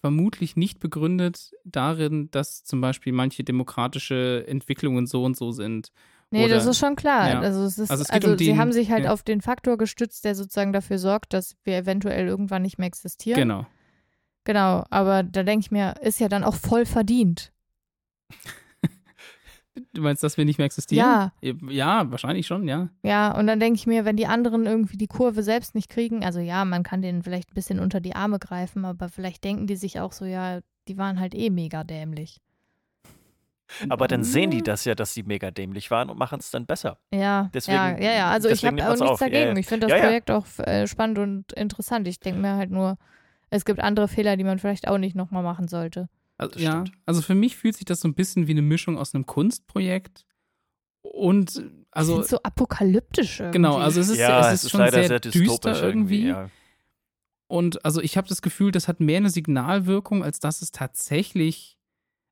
vermutlich 0.00 0.56
nicht 0.56 0.80
begründet 0.80 1.52
darin, 1.64 2.30
dass 2.30 2.62
zum 2.64 2.80
Beispiel 2.80 3.12
manche 3.12 3.44
demokratische 3.44 4.44
Entwicklungen 4.46 5.06
so 5.06 5.24
und 5.24 5.36
so 5.36 5.50
sind. 5.52 5.90
Nee, 6.30 6.44
Oder- 6.44 6.56
das 6.56 6.66
ist 6.66 6.78
schon 6.78 6.94
klar. 6.94 7.28
Ja. 7.30 7.40
Also, 7.40 7.62
es 7.64 7.78
ist, 7.78 7.90
Also 7.90 8.02
also, 8.02 8.04
es 8.04 8.08
geht 8.10 8.24
um 8.30 8.38
sie 8.38 8.46
den- 8.46 8.58
haben 8.58 8.72
sich 8.72 8.90
halt 8.90 9.04
ja. 9.04 9.12
auf 9.12 9.22
den 9.22 9.40
Faktor 9.40 9.78
gestützt, 9.78 10.24
der 10.24 10.34
sozusagen 10.34 10.72
dafür 10.72 10.98
sorgt, 10.98 11.32
dass 11.32 11.56
wir 11.64 11.76
eventuell 11.76 12.26
irgendwann 12.28 12.62
nicht 12.62 12.78
mehr 12.78 12.86
existieren. 12.86 13.38
Genau. 13.40 13.66
Genau, 14.44 14.84
aber 14.90 15.22
da 15.24 15.42
denke 15.42 15.64
ich 15.64 15.70
mir, 15.70 15.94
ist 16.00 16.20
ja 16.20 16.28
dann 16.28 16.44
auch 16.44 16.54
voll 16.54 16.86
verdient. 16.86 17.52
Du 19.92 20.02
meinst, 20.02 20.22
dass 20.22 20.36
wir 20.36 20.44
nicht 20.44 20.58
mehr 20.58 20.64
existieren? 20.66 21.30
Ja. 21.42 21.54
Ja, 21.70 22.10
wahrscheinlich 22.10 22.46
schon, 22.46 22.66
ja. 22.68 22.88
Ja, 23.02 23.36
und 23.38 23.46
dann 23.46 23.60
denke 23.60 23.76
ich 23.78 23.86
mir, 23.86 24.04
wenn 24.04 24.16
die 24.16 24.26
anderen 24.26 24.66
irgendwie 24.66 24.96
die 24.96 25.06
Kurve 25.06 25.42
selbst 25.42 25.74
nicht 25.74 25.88
kriegen, 25.88 26.24
also 26.24 26.40
ja, 26.40 26.64
man 26.64 26.82
kann 26.82 27.02
denen 27.02 27.22
vielleicht 27.22 27.50
ein 27.50 27.54
bisschen 27.54 27.80
unter 27.80 28.00
die 28.00 28.14
Arme 28.14 28.38
greifen, 28.38 28.84
aber 28.84 29.08
vielleicht 29.08 29.44
denken 29.44 29.66
die 29.66 29.76
sich 29.76 30.00
auch 30.00 30.12
so, 30.12 30.24
ja, 30.24 30.60
die 30.88 30.96
waren 30.98 31.20
halt 31.20 31.34
eh 31.34 31.50
mega 31.50 31.84
dämlich. 31.84 32.40
Aber 33.90 34.08
dann 34.08 34.24
sehen 34.24 34.50
die 34.50 34.62
das 34.62 34.86
ja, 34.86 34.94
dass 34.94 35.12
sie 35.12 35.22
mega 35.24 35.50
dämlich 35.50 35.90
waren 35.90 36.08
und 36.08 36.18
machen 36.18 36.38
es 36.40 36.50
dann 36.50 36.64
besser. 36.64 36.98
Ja, 37.12 37.50
Deswegen- 37.52 37.76
ja, 37.76 37.98
ja, 37.98 38.12
ja. 38.12 38.30
Also 38.30 38.48
ich 38.48 38.64
habe 38.64 38.82
auch 38.82 38.88
nichts 38.88 39.02
auf. 39.02 39.18
Dagegen. 39.18 39.50
ja. 39.50 39.56
Ich 39.58 39.66
finde 39.66 39.86
das 39.86 39.90
Ja, 39.90 39.96
ja. 39.98 40.04
Projekt 40.04 40.30
auch 40.30 40.46
äh, 40.60 40.86
spannend 40.86 41.18
und 41.18 41.52
interessant. 41.52 42.08
Ich 42.08 42.18
denke 42.18 42.40
mir 42.40 42.54
halt 42.56 42.70
nur, 42.70 42.96
es 43.50 43.66
gibt 43.66 43.80
andere 43.80 44.08
Fehler, 44.08 44.38
die 44.38 44.44
man 44.44 44.58
vielleicht 44.58 44.88
auch 44.88 44.96
nicht 44.96 45.14
nochmal 45.14 45.42
machen 45.42 45.68
sollte. 45.68 46.08
Also, 46.38 46.54
Das 46.54 46.62
ja, 46.62 46.84
also 47.04 47.20
für 47.20 47.34
mich 47.34 47.56
fühlt 47.56 47.76
sich 47.76 47.84
das 47.84 48.00
so 48.00 48.08
ein 48.08 48.14
bisschen 48.14 48.46
wie 48.46 48.52
eine 48.52 48.62
Mischung 48.62 48.96
aus 48.96 49.14
einem 49.14 49.26
Kunstprojekt 49.26 50.24
und 51.02 51.48
Also, 51.90 52.16
also 52.16 52.22
so 52.22 52.42
apokalyptisch 52.42 53.40
irgendwie. 53.40 53.58
genau, 53.58 53.76
also 53.76 54.00
es 54.00 54.08
ist, 54.08 54.18
ja, 54.18 54.50
es 54.52 54.64
ist, 54.64 54.70
schon 54.70 54.80
leider 54.80 54.98
sehr, 54.98 55.08
sehr 55.08 55.20
düster 55.20 55.40
dystopisch 55.40 55.82
irgendwie. 55.82 56.28
Ja. 56.28 56.50
Und 57.48 57.84
also 57.84 58.00
ich 58.00 58.16
habe 58.16 58.28
das 58.28 58.42
Gefühl, 58.42 58.72
das 58.72 58.88
hat 58.88 59.00
mehr 59.00 59.16
eine 59.16 59.30
Signalwirkung, 59.30 60.22
als 60.22 60.38
dass 60.38 60.62
es 60.62 60.70
tatsächlich, 60.70 61.78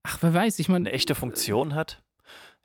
ach, 0.02 0.18
wer 0.20 0.32
weiß, 0.34 0.58
ich 0.58 0.68
meine. 0.68 0.88
Eine 0.88 0.92
echte 0.96 1.14
Funktion 1.14 1.74
hat? 1.74 2.02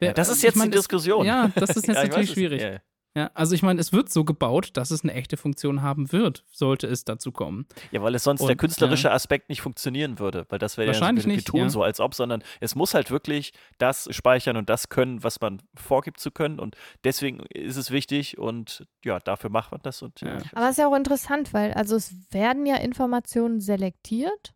Ja, 0.01 0.13
das 0.13 0.29
ist 0.29 0.37
ich 0.37 0.43
jetzt 0.43 0.55
mein, 0.57 0.71
die 0.71 0.77
Diskussion. 0.77 1.25
Ja, 1.25 1.51
das 1.55 1.71
ist 1.71 1.75
jetzt 1.87 1.95
Ja, 1.95 2.03
ich 2.03 2.09
natürlich 2.09 2.29
weiß 2.29 2.29
es. 2.29 2.33
schwierig. 2.33 2.81
Ja. 3.15 3.21
Ja, 3.23 3.29
also 3.33 3.53
ich 3.53 3.61
meine, 3.61 3.81
es 3.81 3.91
wird 3.91 4.09
so 4.09 4.23
gebaut, 4.23 4.71
dass 4.73 4.89
es 4.89 5.03
eine 5.03 5.13
echte 5.13 5.35
Funktion 5.35 5.81
haben 5.81 6.13
wird, 6.13 6.45
sollte 6.49 6.87
es 6.87 7.03
dazu 7.03 7.33
kommen. 7.33 7.65
Ja, 7.91 8.01
weil 8.01 8.15
es 8.15 8.23
sonst 8.23 8.39
Und, 8.39 8.47
der 8.47 8.55
künstlerische 8.55 9.11
Aspekt 9.11 9.49
nicht 9.49 9.61
funktionieren 9.61 10.17
würde, 10.17 10.45
weil 10.47 10.59
das 10.59 10.77
wäre 10.77 10.87
ja 10.87 10.93
so 10.93 11.01
Wahrscheinlich 11.01 11.25
wir 11.25 11.35
nicht, 11.35 11.47
tun 11.47 11.59
ja. 11.59 11.69
so 11.69 11.83
als 11.83 11.99
ob, 11.99 12.15
sondern 12.15 12.41
es 12.61 12.73
muss 12.73 12.93
halt 12.93 13.11
wirklich 13.11 13.51
das 13.79 14.07
speichern 14.15 14.55
und 14.55 14.69
das 14.69 14.87
können, 14.87 15.23
was 15.23 15.41
man 15.41 15.61
vorgibt 15.75 16.21
zu 16.21 16.31
können 16.31 16.57
und 16.57 16.77
deswegen 17.03 17.41
ist 17.49 17.75
es 17.75 17.91
wichtig 17.91 18.37
und 18.37 18.87
ja, 19.03 19.19
dafür 19.19 19.49
macht 19.49 19.71
man 19.71 19.81
das 19.83 20.01
und 20.01 20.21
Ja. 20.21 20.37
ja. 20.37 20.43
Aber 20.53 20.65
es 20.65 20.71
ist 20.71 20.77
ja 20.77 20.87
auch 20.87 20.95
interessant, 20.95 21.53
weil 21.53 21.73
also 21.73 21.97
es 21.97 22.15
werden 22.31 22.65
ja 22.65 22.77
Informationen 22.77 23.59
selektiert, 23.59 24.53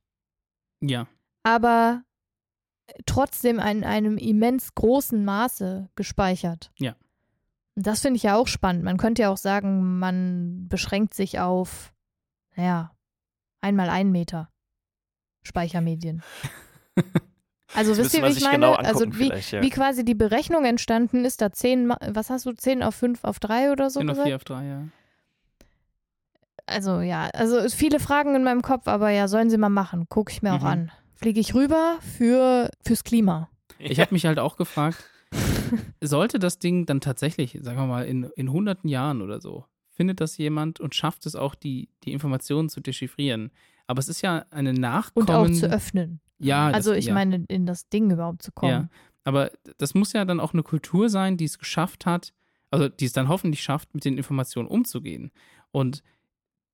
Ja, 0.81 1.07
aber 1.43 2.03
trotzdem 3.05 3.59
in 3.59 3.83
einem 3.83 4.17
immens 4.17 4.75
großen 4.75 5.25
Maße 5.25 5.89
gespeichert. 5.95 6.71
Ja. 6.77 6.95
Das 7.75 8.01
finde 8.01 8.17
ich 8.17 8.23
ja 8.23 8.35
auch 8.37 8.47
spannend. 8.47 8.83
Man 8.83 8.97
könnte 8.97 9.21
ja 9.23 9.29
auch 9.29 9.37
sagen, 9.37 9.99
man 9.99 10.67
beschränkt 10.69 11.13
sich 11.13 11.39
auf, 11.39 11.93
naja, 12.55 12.91
einmal 13.61 13.89
einen 13.89 14.11
Meter 14.11 14.49
Speichermedien. 15.43 16.23
Also 17.73 17.91
Das 17.91 18.05
wisst 18.05 18.13
ihr, 18.13 18.23
wie 18.23 18.29
ich 18.31 18.41
meine? 18.41 18.55
genau 18.67 18.73
also 18.75 19.05
wie, 19.19 19.27
ja. 19.51 19.61
wie 19.61 19.69
quasi 19.69 20.05
die 20.05 20.15
Berechnung 20.15 20.63
entstanden 20.63 21.25
ist, 21.25 21.41
da 21.41 21.51
10, 21.51 21.87
ma- 21.87 21.97
was 22.07 22.29
hast 22.29 22.45
du, 22.45 22.53
10 22.53 22.81
auf 22.83 22.95
5 22.95 23.25
auf 23.25 23.39
3 23.39 23.71
oder 23.73 23.89
so 23.89 23.99
10 23.99 24.09
auf 24.09 24.13
gesagt? 24.13 24.27
4 24.27 24.35
auf 24.37 24.43
3, 24.45 24.65
ja. 24.65 24.83
Also 26.67 27.01
ja, 27.01 27.29
also 27.33 27.67
viele 27.69 27.99
Fragen 27.99 28.33
in 28.35 28.43
meinem 28.43 28.61
Kopf, 28.61 28.87
aber 28.87 29.09
ja, 29.09 29.27
sollen 29.27 29.49
sie 29.49 29.57
mal 29.57 29.69
machen. 29.69 30.07
Gucke 30.07 30.31
ich 30.31 30.41
mir 30.41 30.53
auch 30.53 30.61
Mhm. 30.61 30.67
an. 30.67 30.91
Fliege 31.15 31.39
ich 31.41 31.53
rüber 31.53 31.97
für, 32.17 32.69
fürs 32.85 33.03
Klima. 33.03 33.49
Ich 33.77 33.99
habe 33.99 34.13
mich 34.13 34.25
halt 34.25 34.39
auch 34.39 34.55
gefragt, 34.55 35.03
sollte 36.01 36.39
das 36.39 36.59
Ding 36.59 36.85
dann 36.85 37.01
tatsächlich, 37.01 37.57
sagen 37.61 37.77
wir 37.77 37.87
mal, 37.87 38.05
in, 38.05 38.23
in 38.35 38.51
hunderten 38.51 38.89
Jahren 38.89 39.21
oder 39.21 39.41
so, 39.41 39.65
findet 39.89 40.21
das 40.21 40.37
jemand 40.37 40.79
und 40.79 40.93
schafft 40.93 41.25
es 41.25 41.35
auch, 41.35 41.55
die, 41.55 41.89
die 42.03 42.11
Informationen 42.13 42.69
zu 42.69 42.81
dechiffrieren. 42.81 43.51
Aber 43.87 43.99
es 43.99 44.09
ist 44.09 44.21
ja 44.21 44.45
eine 44.51 44.71
Und 44.71 44.79
Nachkommen. 44.79 45.29
auch 45.29 45.49
zu 45.51 45.71
öffnen. 45.71 46.19
Ja, 46.37 46.67
also 46.67 46.91
das, 46.91 46.99
ich 46.99 47.05
ja. 47.07 47.13
meine, 47.13 47.45
in 47.47 47.65
das 47.65 47.87
Ding 47.89 48.11
überhaupt 48.11 48.41
zu 48.41 48.51
kommen. 48.51 48.71
Ja, 48.71 48.89
aber 49.23 49.51
das 49.77 49.93
muss 49.93 50.13
ja 50.13 50.25
dann 50.25 50.39
auch 50.39 50.53
eine 50.53 50.63
Kultur 50.63 51.09
sein, 51.09 51.37
die 51.37 51.45
es 51.45 51.59
geschafft 51.59 52.05
hat, 52.05 52.33
also 52.71 52.89
die 52.89 53.05
es 53.05 53.13
dann 53.13 53.29
hoffentlich 53.29 53.63
schafft, 53.63 53.93
mit 53.93 54.05
den 54.05 54.17
Informationen 54.17 54.67
umzugehen. 54.67 55.31
Und 55.71 56.03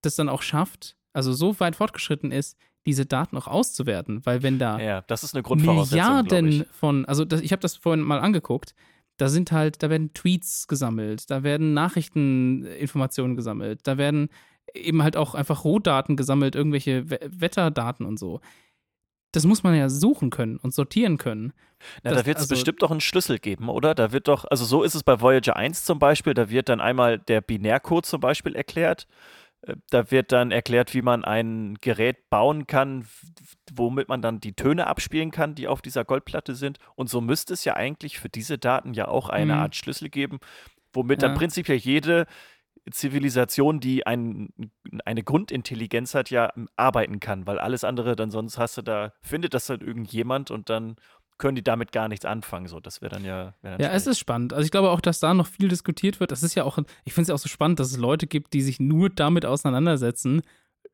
das 0.02 0.16
dann 0.16 0.30
auch 0.30 0.42
schafft, 0.42 0.98
also 1.14 1.32
so 1.34 1.60
weit 1.60 1.76
fortgeschritten 1.76 2.32
ist, 2.32 2.58
diese 2.86 3.06
Daten 3.06 3.38
auch 3.38 3.48
auszuwerten. 3.48 4.26
Weil 4.26 4.44
wenn 4.44 4.60
da 4.60 4.80
ja, 4.80 5.02
das 5.02 5.24
ist 5.24 5.36
eine 5.36 5.44
Milliarden 5.48 6.48
ich. 6.48 6.68
von, 6.68 7.06
also 7.06 7.26
das, 7.26 7.42
ich 7.42 7.52
habe 7.52 7.62
das 7.62 7.76
vorhin 7.76 8.02
mal 8.04 8.20
angeguckt, 8.20 8.74
da 9.18 9.30
sind 9.30 9.52
halt, 9.52 9.84
da 9.84 9.90
werden 9.90 10.14
Tweets 10.14 10.68
gesammelt, 10.68 11.30
da 11.30 11.44
werden 11.44 11.74
Nachrichteninformationen 11.76 13.36
gesammelt, 13.36 13.82
da 13.84 13.98
werden 13.98 14.30
eben 14.74 15.04
halt 15.04 15.18
auch 15.18 15.36
einfach 15.36 15.64
Rohdaten 15.64 16.16
gesammelt, 16.16 16.56
irgendwelche 16.56 17.10
We 17.10 17.20
Wetterdaten 17.24 18.06
und 18.06 18.18
so. 18.18 18.42
Das 19.34 19.46
muss 19.46 19.64
man 19.64 19.76
ja 19.76 19.88
suchen 19.90 20.30
können 20.30 20.58
und 20.58 20.74
sortieren 20.74 21.18
können. 21.18 21.54
Na, 22.04 22.12
das- 22.12 22.22
da 22.22 22.26
wird 22.26 22.38
es 22.38 22.44
also- 22.44 22.56
bestimmt 22.56 22.82
doch 22.82 22.92
einen 22.92 23.02
Schlüssel 23.02 23.40
geben, 23.40 23.70
oder? 23.70 23.96
Da 23.96 24.12
wird 24.12 24.28
doch, 24.28 24.46
also 24.50 24.66
so 24.66 24.84
ist 24.84 24.96
es 24.96 25.04
bei 25.04 25.22
Voyager 25.22 25.56
1 25.56 25.86
zum 25.86 26.00
Beispiel, 26.00 26.34
da 26.34 26.50
wird 26.50 26.68
dann 26.70 26.82
einmal 26.82 27.20
der 27.20 27.42
Binärcode 27.42 28.06
zum 28.06 28.20
Beispiel 28.22 28.56
erklärt. 28.56 29.08
Äh, 29.62 29.76
Da 29.90 30.12
wird 30.12 30.32
dann 30.32 30.52
erklärt, 30.52 30.94
wie 30.94 31.02
man 31.02 31.24
ein 31.26 31.76
Gerät 31.82 32.30
bauen 32.30 32.68
kann, 32.68 33.06
womit 33.74 34.10
man 34.10 34.22
dann 34.22 34.40
die 34.40 34.54
Töne 34.54 34.88
abspielen 34.88 35.32
kann, 35.32 35.56
die 35.56 35.68
auf 35.68 35.82
dieser 35.82 36.06
Goldplatte 36.06 36.56
sind. 36.56 36.78
Und 36.96 37.10
so 37.10 37.22
müsste 37.22 37.54
es 37.54 37.64
ja 37.66 37.76
eigentlich 37.76 38.20
für 38.20 38.30
diese 38.30 38.58
Daten 38.58 38.94
ja 38.94 39.08
auch 39.08 39.30
eine 39.30 39.54
Mhm. 39.54 39.60
Art 39.60 39.76
Schlüssel 39.76 40.10
geben, 40.10 40.40
womit 40.94 41.22
Ja. 41.22 41.30
dann 41.30 41.38
prinzipiell 41.38 41.78
jede 41.78 42.26
Zivilisation, 42.90 43.80
die 43.80 44.08
ein, 44.08 44.50
eine 45.06 45.24
Grundintelligenz 45.24 46.16
hat, 46.16 46.32
ja 46.32 46.52
arbeiten 46.76 47.20
kann, 47.20 47.46
weil 47.46 47.60
alles 47.60 47.84
andere 47.84 48.16
dann 48.16 48.32
sonst 48.32 48.58
hast 48.58 48.78
du 48.78 48.82
da, 48.82 49.14
findet 49.22 49.54
das 49.54 49.70
halt 49.70 49.84
irgendjemand 49.84 50.50
und 50.50 50.70
dann 50.70 50.96
können 51.42 51.56
die 51.56 51.64
damit 51.64 51.92
gar 51.92 52.08
nichts 52.08 52.24
anfangen. 52.24 52.68
So, 52.68 52.80
das 52.80 53.02
wäre 53.02 53.10
dann 53.14 53.26
ja. 53.26 53.54
Wär 53.62 53.72
dann 53.72 53.82
Ja, 53.82 53.88
es 53.90 54.04
schwierig. 54.04 54.12
ist 54.14 54.20
spannend. 54.20 54.54
Also 54.54 54.64
ich 54.64 54.72
glaube 54.72 54.92
auch, 54.92 55.02
dass 55.02 55.20
da 55.20 55.34
noch 55.34 55.48
viel 55.48 55.68
diskutiert 55.68 56.22
wird. 56.22 56.32
Das 56.32 56.44
ist 56.44 56.56
ja 56.56 56.64
auch, 56.64 56.78
ich 57.04 57.14
finde 57.14 57.24
es 57.24 57.28
ja 57.28 57.36
auch 57.36 57.40
so 57.40 57.50
spannend, 57.50 57.80
dass 57.82 57.92
es 57.92 57.98
Leute 57.98 58.28
gibt, 58.28 58.54
die 58.54 58.62
sich 58.62 58.80
nur 58.80 59.10
damit 59.10 59.46
auseinandersetzen, 59.46 60.42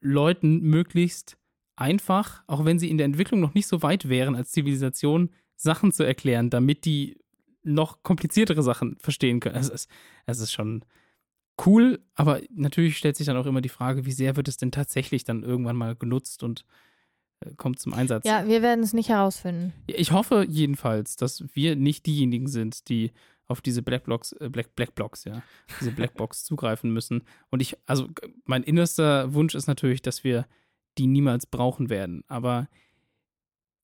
Leuten 0.01 0.61
möglichst 0.61 1.37
einfach, 1.75 2.43
auch 2.47 2.65
wenn 2.65 2.79
sie 2.79 2.89
in 2.89 2.97
der 2.97 3.05
Entwicklung 3.05 3.39
noch 3.39 3.53
nicht 3.53 3.67
so 3.67 3.83
weit 3.83 4.09
wären 4.09 4.35
als 4.35 4.51
Zivilisation, 4.51 5.29
Sachen 5.55 5.91
zu 5.91 6.03
erklären, 6.03 6.49
damit 6.49 6.85
die 6.85 7.17
noch 7.63 8.01
kompliziertere 8.01 8.63
Sachen 8.63 8.97
verstehen 8.99 9.39
können. 9.39 9.55
Es 9.57 9.69
ist, 9.69 9.89
es 10.25 10.39
ist 10.39 10.51
schon 10.53 10.83
cool, 11.65 11.99
aber 12.15 12.41
natürlich 12.51 12.97
stellt 12.97 13.15
sich 13.17 13.25
dann 13.27 13.37
auch 13.37 13.45
immer 13.45 13.61
die 13.61 13.69
Frage, 13.69 14.05
wie 14.05 14.11
sehr 14.11 14.35
wird 14.35 14.47
es 14.47 14.57
denn 14.57 14.71
tatsächlich 14.71 15.23
dann 15.23 15.43
irgendwann 15.43 15.75
mal 15.75 15.95
genutzt 15.95 16.43
und 16.43 16.63
kommt 17.57 17.79
zum 17.79 17.93
Einsatz. 17.93 18.25
Ja, 18.25 18.47
wir 18.47 18.61
werden 18.61 18.83
es 18.83 18.93
nicht 18.93 19.09
herausfinden. 19.09 19.73
Ich 19.87 20.11
hoffe 20.11 20.45
jedenfalls, 20.47 21.15
dass 21.15 21.43
wir 21.53 21.75
nicht 21.75 22.05
diejenigen 22.05 22.47
sind, 22.47 22.89
die 22.89 23.11
auf 23.47 23.61
diese 23.61 23.81
Blackblocks, 23.81 24.33
äh, 24.33 24.49
Black, 24.49 24.75
Blackblocks, 24.75 25.23
ja, 25.23 25.41
diese 25.79 25.91
Blackbox 25.91 26.43
zugreifen 26.45 26.91
müssen. 26.91 27.23
Und 27.49 27.61
ich, 27.61 27.77
also 27.85 28.07
mein 28.45 28.63
innerster 28.63 29.33
Wunsch 29.33 29.55
ist 29.55 29.67
natürlich, 29.67 30.01
dass 30.01 30.23
wir 30.23 30.45
die 30.97 31.07
niemals 31.07 31.45
brauchen 31.45 31.89
werden. 31.89 32.23
Aber 32.27 32.67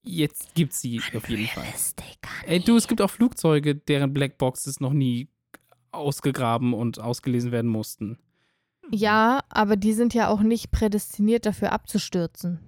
jetzt 0.02 0.54
gibt 0.56 0.74
sie 0.74 1.02
auf 1.16 1.30
jeden 1.30 1.48
Fall. 1.48 1.66
Ey, 2.46 2.60
du, 2.60 2.76
es 2.76 2.88
gibt 2.88 3.02
auch 3.02 3.10
Flugzeuge, 3.10 3.76
deren 3.76 4.14
Blackboxes 4.14 4.80
noch 4.80 4.94
nie 4.94 5.30
ausgegraben 5.92 6.74
und 6.74 7.00
ausgelesen 7.00 7.52
werden 7.52 7.70
mussten. 7.70 8.18
Ja, 8.92 9.42
aber 9.50 9.78
die 9.78 9.94
sind 9.94 10.14
ja 10.14 10.28
auch 10.28 10.42
nicht 10.42 10.72
prädestiniert 10.72 11.46
dafür 11.46 11.72
abzustürzen. 11.72 12.60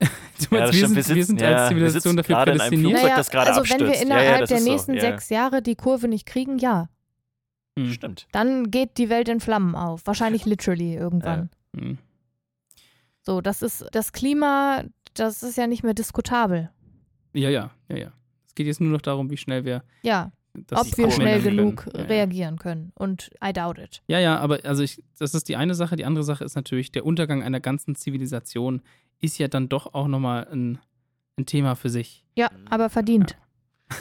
Du 0.50 0.54
Ja, 0.54 0.60
meinst, 0.60 0.74
das 0.74 0.74
wir, 0.74 1.02
stimmt. 1.02 1.04
sind, 1.04 1.14
wir 1.16 1.24
sind 1.24 1.40
ja, 1.40 1.56
als 1.56 1.68
Zivilisation 1.68 2.02
sitzen 2.12 2.16
dafür 2.18 2.34
gerade 2.36 2.52
in 2.52 2.60
einem 2.60 2.68
prädestiniert? 2.70 2.98
Flugzeug, 3.00 3.16
das 3.16 3.30
gerade 3.30 3.48
also 3.54 3.60
wenn 3.62 3.80
wir 3.80 3.86
abstürzt. 3.88 4.00
Ja, 4.00 4.06
innerhalb 4.18 4.40
ja, 4.40 4.46
der 4.46 4.58
so, 4.60 4.70
nächsten 4.70 4.94
ja. 4.94 5.00
sechs 5.00 5.28
Jahre 5.30 5.62
die 5.62 5.74
Kurve 5.76 6.08
nicht 6.08 6.26
kriegen, 6.26 6.58
ja, 6.58 6.88
Hm. 7.78 7.92
Stimmt. 7.92 8.26
dann 8.32 8.70
geht 8.70 8.96
die 8.98 9.08
Welt 9.10 9.28
in 9.28 9.40
Flammen 9.40 9.74
auf. 9.74 10.06
Wahrscheinlich 10.06 10.44
literally 10.46 10.94
irgendwann. 10.94 11.50
Hm. 11.76 11.98
So, 13.22 13.40
das 13.40 13.62
ist 13.62 13.84
das 13.92 14.12
Klima, 14.12 14.84
das 15.14 15.42
ist 15.42 15.56
ja 15.58 15.66
nicht 15.66 15.82
mehr 15.82 15.94
diskutabel. 15.94 16.70
Ja, 17.34 17.50
ja, 17.50 17.70
ja, 17.88 17.96
ja. 17.96 18.12
Es 18.46 18.54
geht 18.54 18.66
jetzt 18.66 18.80
nur 18.80 18.90
noch 18.90 19.02
darum, 19.02 19.30
wie 19.30 19.36
schnell 19.36 19.64
wir 19.64 19.82
Ja, 20.02 20.32
das 20.54 20.80
ob 20.80 20.96
wir 20.96 21.10
schnell 21.10 21.42
können. 21.42 21.56
genug 21.56 21.86
Ja, 21.92 22.00
ja. 22.00 22.06
reagieren 22.06 22.58
können. 22.58 22.92
Und 22.94 23.30
I 23.44 23.52
doubt 23.52 23.78
it. 23.78 24.02
Ja, 24.06 24.20
ja, 24.20 24.38
aber 24.38 24.60
also 24.64 24.82
ich, 24.82 25.02
das 25.18 25.34
ist 25.34 25.48
die 25.48 25.56
eine 25.56 25.74
Sache. 25.74 25.96
Die 25.96 26.04
andere 26.06 26.24
Sache 26.24 26.44
ist 26.44 26.54
natürlich, 26.54 26.92
der 26.92 27.04
Untergang 27.04 27.42
einer 27.42 27.60
ganzen 27.60 27.94
Zivilisation 27.94 28.80
ist 29.20 29.38
ja 29.38 29.48
dann 29.48 29.68
doch 29.68 29.94
auch 29.94 30.08
nochmal 30.08 30.46
ein, 30.50 30.78
ein 31.36 31.46
Thema 31.46 31.74
für 31.74 31.90
sich. 31.90 32.24
Ja, 32.36 32.50
aber 32.70 32.90
verdient. 32.90 33.36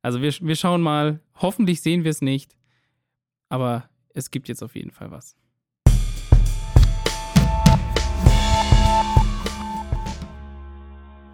Also 0.00 0.22
wir, 0.22 0.32
wir 0.32 0.54
schauen 0.54 0.80
mal, 0.80 1.20
hoffentlich 1.34 1.82
sehen 1.82 2.04
wir 2.04 2.12
es 2.12 2.22
nicht, 2.22 2.56
aber 3.48 3.90
es 4.14 4.30
gibt 4.30 4.48
jetzt 4.48 4.62
auf 4.62 4.76
jeden 4.76 4.92
Fall 4.92 5.10
was. 5.10 5.36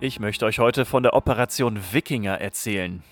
Ich 0.00 0.18
möchte 0.18 0.46
euch 0.46 0.58
heute 0.58 0.86
von 0.86 1.02
der 1.02 1.12
Operation 1.12 1.78
Wikinger 1.92 2.40
erzählen. 2.40 3.02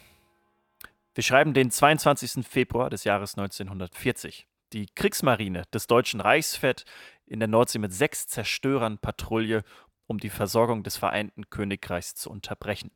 Wir 1.15 1.23
schreiben 1.23 1.53
den 1.53 1.71
22. 1.71 2.47
Februar 2.47 2.89
des 2.89 3.05
Jahres 3.05 3.37
1940. 3.37 4.49
Die 4.73 4.87
Kriegsmarine 4.87 5.65
des 5.73 5.87
Deutschen 5.87 6.21
Reichs 6.21 6.57
fährt 6.57 6.87
in 7.33 7.41
der 7.41 7.49
Nordsee 7.49 7.79
mit 7.79 7.93
sechs 7.93 8.27
Zerstörern 8.27 8.99
Patrouille, 8.99 9.63
um 10.07 10.19
die 10.19 10.31
Versorgung 10.31 10.83
des 10.83 10.99
Vereinten 10.99 11.49
Königreichs 11.49 12.15
zu 12.15 12.31
unterbrechen. 12.31 12.91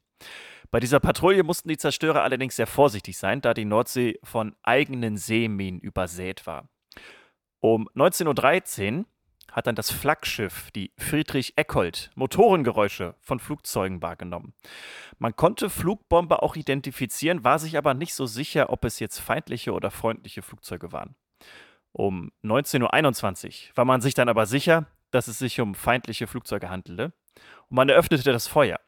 Bei 0.70 0.79
dieser 0.79 1.01
Patrouille 1.01 1.42
mussten 1.42 1.68
die 1.68 1.79
Zerstörer 1.79 2.22
allerdings 2.22 2.57
sehr 2.57 2.66
vorsichtig 2.66 3.16
sein, 3.16 3.40
da 3.40 3.55
die 3.55 3.64
Nordsee 3.64 4.18
von 4.22 4.55
eigenen 4.62 5.16
Seeminen 5.16 5.81
übersät 5.81 6.46
war. 6.46 6.68
Um 7.61 7.88
19.13 7.94 8.99
Uhr 8.99 9.05
hat 9.51 9.66
dann 9.66 9.75
das 9.75 9.90
Flaggschiff, 9.90 10.70
die 10.72 10.92
Friedrich 10.99 11.55
Eckold, 11.57 12.11
Motorengeräusche 12.14 13.14
von 13.20 13.38
Flugzeugen 13.38 14.03
wahrgenommen. 14.03 14.53
Man 15.18 15.35
konnte 15.35 15.70
Flugbomber 15.70 16.42
auch 16.42 16.57
identifizieren, 16.57 17.42
war 17.42 17.59
sich 17.59 17.79
aber 17.79 17.94
nicht 17.94 18.14
so 18.14 18.27
sicher, 18.27 18.70
ob 18.70 18.85
es 18.85 18.99
jetzt 18.99 19.18
feindliche 19.18 19.72
oder 19.72 19.90
freundliche 19.90 20.42
Flugzeuge 20.42 20.92
waren. 20.92 21.16
Um 21.96 22.30
19.21 22.44 23.70
Uhr 23.70 23.76
war 23.76 23.87
man 23.87 24.02
sich 24.02 24.12
dann 24.12 24.28
aber 24.28 24.44
sicher, 24.44 24.85
dass 25.12 25.28
es 25.28 25.38
sich 25.38 25.62
um 25.62 25.74
feindliche 25.74 26.26
Flugzeuge 26.26 26.68
handelte 26.68 27.14
und 27.70 27.76
man 27.76 27.88
eröffnete 27.88 28.32
das 28.32 28.46
Feuer. 28.46 28.78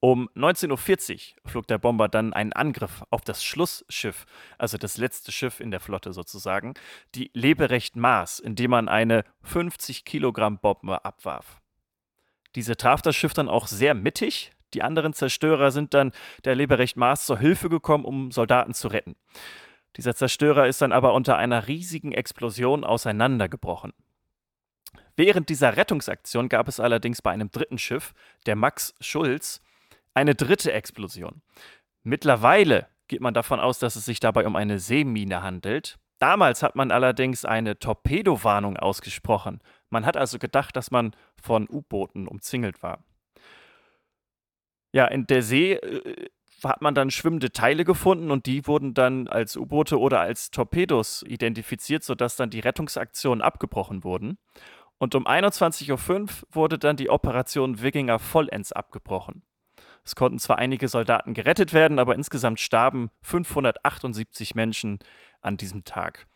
Um 0.00 0.28
19.40 0.36 1.36
Uhr 1.44 1.50
flog 1.50 1.66
der 1.66 1.78
Bomber 1.78 2.08
dann 2.08 2.34
einen 2.34 2.52
Angriff 2.52 3.04
auf 3.08 3.22
das 3.22 3.42
Schlussschiff, 3.42 4.26
also 4.58 4.76
das 4.76 4.98
letzte 4.98 5.32
Schiff 5.32 5.60
in 5.60 5.70
der 5.70 5.80
Flotte 5.80 6.12
sozusagen, 6.12 6.74
die 7.14 7.30
Leberecht 7.32 7.96
Mars, 7.96 8.38
indem 8.38 8.72
man 8.72 8.90
eine 8.90 9.24
50 9.40 10.04
Kilogramm 10.04 10.58
Bombe 10.58 11.06
abwarf. 11.06 11.62
Diese 12.54 12.76
traf 12.76 13.00
das 13.00 13.16
Schiff 13.16 13.32
dann 13.32 13.48
auch 13.48 13.66
sehr 13.66 13.94
mittig. 13.94 14.52
Die 14.74 14.82
anderen 14.82 15.14
Zerstörer 15.14 15.70
sind 15.70 15.94
dann 15.94 16.12
der 16.44 16.54
Leberecht 16.54 16.98
Mars 16.98 17.24
zur 17.24 17.38
Hilfe 17.38 17.70
gekommen, 17.70 18.04
um 18.04 18.30
Soldaten 18.30 18.74
zu 18.74 18.88
retten. 18.88 19.16
Dieser 19.96 20.14
Zerstörer 20.14 20.66
ist 20.66 20.82
dann 20.82 20.92
aber 20.92 21.14
unter 21.14 21.36
einer 21.36 21.68
riesigen 21.68 22.12
Explosion 22.12 22.84
auseinandergebrochen. 22.84 23.92
Während 25.16 25.48
dieser 25.48 25.76
Rettungsaktion 25.76 26.48
gab 26.48 26.66
es 26.66 26.80
allerdings 26.80 27.22
bei 27.22 27.30
einem 27.30 27.50
dritten 27.50 27.78
Schiff, 27.78 28.14
der 28.46 28.56
Max 28.56 28.94
Schulz, 29.00 29.62
eine 30.12 30.34
dritte 30.34 30.72
Explosion. 30.72 31.42
Mittlerweile 32.02 32.88
geht 33.08 33.20
man 33.20 33.34
davon 33.34 33.60
aus, 33.60 33.78
dass 33.78 33.96
es 33.96 34.04
sich 34.04 34.20
dabei 34.20 34.46
um 34.46 34.56
eine 34.56 34.78
Seemine 34.78 35.42
handelt. 35.42 35.98
Damals 36.18 36.62
hat 36.62 36.74
man 36.74 36.90
allerdings 36.90 37.44
eine 37.44 37.78
Torpedowarnung 37.78 38.76
ausgesprochen. 38.76 39.60
Man 39.90 40.06
hat 40.06 40.16
also 40.16 40.38
gedacht, 40.38 40.76
dass 40.76 40.90
man 40.90 41.14
von 41.40 41.68
U-Booten 41.68 42.26
umzingelt 42.26 42.82
war. 42.82 43.04
Ja, 44.92 45.06
in 45.06 45.26
der 45.26 45.42
See 45.42 45.72
äh, 45.72 46.30
hat 46.64 46.82
man 46.82 46.94
dann 46.94 47.10
schwimmende 47.10 47.52
Teile 47.52 47.84
gefunden 47.84 48.30
und 48.30 48.46
die 48.46 48.66
wurden 48.66 48.94
dann 48.94 49.28
als 49.28 49.56
U-Boote 49.56 49.98
oder 49.98 50.20
als 50.20 50.50
Torpedos 50.50 51.22
identifiziert, 51.26 52.04
sodass 52.04 52.36
dann 52.36 52.50
die 52.50 52.60
Rettungsaktionen 52.60 53.42
abgebrochen 53.42 54.04
wurden. 54.04 54.38
Und 54.98 55.14
um 55.14 55.26
21.05 55.26 56.20
Uhr 56.20 56.28
wurde 56.50 56.78
dann 56.78 56.96
die 56.96 57.10
Operation 57.10 57.82
Wikinger 57.82 58.18
vollends 58.18 58.72
abgebrochen. 58.72 59.42
Es 60.04 60.14
konnten 60.14 60.38
zwar 60.38 60.58
einige 60.58 60.88
Soldaten 60.88 61.32
gerettet 61.32 61.72
werden, 61.72 61.98
aber 61.98 62.14
insgesamt 62.14 62.60
starben 62.60 63.10
578 63.22 64.54
Menschen 64.54 64.98
an 65.40 65.56
diesem 65.56 65.84
Tag. 65.84 66.26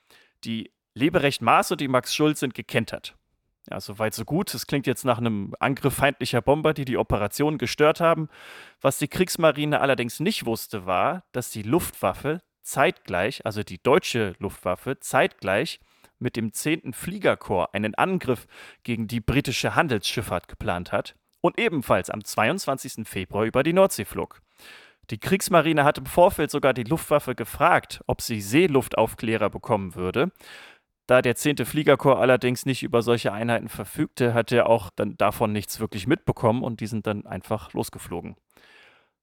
Die 0.44 0.72
Leberecht 0.94 1.42
Maas 1.42 1.70
und 1.70 1.80
die 1.80 1.88
Max 1.88 2.14
Schulz 2.14 2.40
sind 2.40 2.54
gekentert. 2.54 3.17
Ja, 3.70 3.80
soweit 3.80 4.14
so 4.14 4.24
gut. 4.24 4.54
Es 4.54 4.66
klingt 4.66 4.86
jetzt 4.86 5.04
nach 5.04 5.18
einem 5.18 5.54
Angriff 5.60 5.94
feindlicher 5.94 6.40
Bomber, 6.40 6.72
die 6.72 6.84
die 6.84 6.96
Operation 6.96 7.58
gestört 7.58 8.00
haben. 8.00 8.28
Was 8.80 8.98
die 8.98 9.08
Kriegsmarine 9.08 9.80
allerdings 9.80 10.20
nicht 10.20 10.46
wusste, 10.46 10.86
war, 10.86 11.24
dass 11.32 11.50
die 11.50 11.62
Luftwaffe 11.62 12.40
zeitgleich, 12.62 13.44
also 13.44 13.62
die 13.62 13.82
deutsche 13.82 14.34
Luftwaffe, 14.38 15.00
zeitgleich 15.00 15.80
mit 16.18 16.36
dem 16.36 16.52
10. 16.52 16.92
Fliegerkorps 16.92 17.74
einen 17.74 17.94
Angriff 17.94 18.46
gegen 18.82 19.06
die 19.06 19.20
britische 19.20 19.74
Handelsschifffahrt 19.74 20.48
geplant 20.48 20.92
hat 20.92 21.14
und 21.40 21.58
ebenfalls 21.58 22.10
am 22.10 22.24
22. 22.24 23.06
Februar 23.06 23.44
über 23.44 23.62
die 23.62 23.72
Nordsee 23.72 24.04
flog. 24.04 24.40
Die 25.10 25.18
Kriegsmarine 25.18 25.84
hat 25.84 25.96
im 25.96 26.06
Vorfeld 26.06 26.50
sogar 26.50 26.74
die 26.74 26.84
Luftwaffe 26.84 27.34
gefragt, 27.34 28.00
ob 28.06 28.20
sie 28.20 28.42
Seeluftaufklärer 28.42 29.48
bekommen 29.48 29.94
würde. 29.94 30.32
Da 31.08 31.22
der 31.22 31.36
10. 31.36 31.64
Fliegerkorps 31.64 32.20
allerdings 32.20 32.66
nicht 32.66 32.82
über 32.82 33.00
solche 33.00 33.32
Einheiten 33.32 33.70
verfügte, 33.70 34.34
hat 34.34 34.52
er 34.52 34.68
auch 34.68 34.90
dann 34.94 35.16
davon 35.16 35.52
nichts 35.52 35.80
wirklich 35.80 36.06
mitbekommen 36.06 36.62
und 36.62 36.80
die 36.80 36.86
sind 36.86 37.06
dann 37.06 37.26
einfach 37.26 37.72
losgeflogen. 37.72 38.36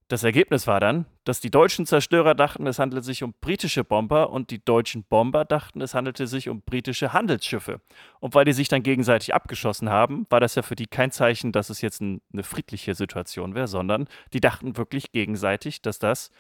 Das 0.07 0.23
Ergebnis 0.23 0.65
war 0.65 0.79
dann, 0.79 1.05
dass 1.25 1.41
die 1.41 1.51
deutschen 1.51 1.85
Zerstörer 1.85 2.33
dachten, 2.33 2.65
es 2.65 2.79
handele 2.79 3.03
sich 3.03 3.21
um 3.21 3.35
britische 3.39 3.83
Bomber 3.83 4.31
und 4.31 4.49
die 4.49 4.65
deutschen 4.65 5.03
Bomber 5.03 5.45
dachten, 5.45 5.79
es 5.79 5.93
handelte 5.93 6.25
sich 6.25 6.49
um 6.49 6.63
britische 6.63 7.13
Handelsschiffe. 7.13 7.81
Und 8.19 8.33
weil 8.33 8.45
die 8.45 8.53
sich 8.53 8.67
dann 8.67 8.81
gegenseitig 8.81 9.35
abgeschossen 9.35 9.89
haben, 9.89 10.25
war 10.31 10.39
das 10.39 10.55
ja 10.55 10.63
für 10.63 10.75
die 10.75 10.87
kein 10.87 11.11
Zeichen, 11.11 11.51
dass 11.51 11.69
es 11.69 11.81
jetzt 11.81 12.01
ein, 12.01 12.19
eine 12.33 12.43
friedliche 12.43 12.95
Situation 12.95 13.53
wäre, 13.53 13.67
sondern 13.67 14.07
die 14.33 14.41
dachten 14.41 14.75
wirklich 14.75 15.11
gegenseitig, 15.11 15.83
dass 15.83 15.99
das 15.99 16.31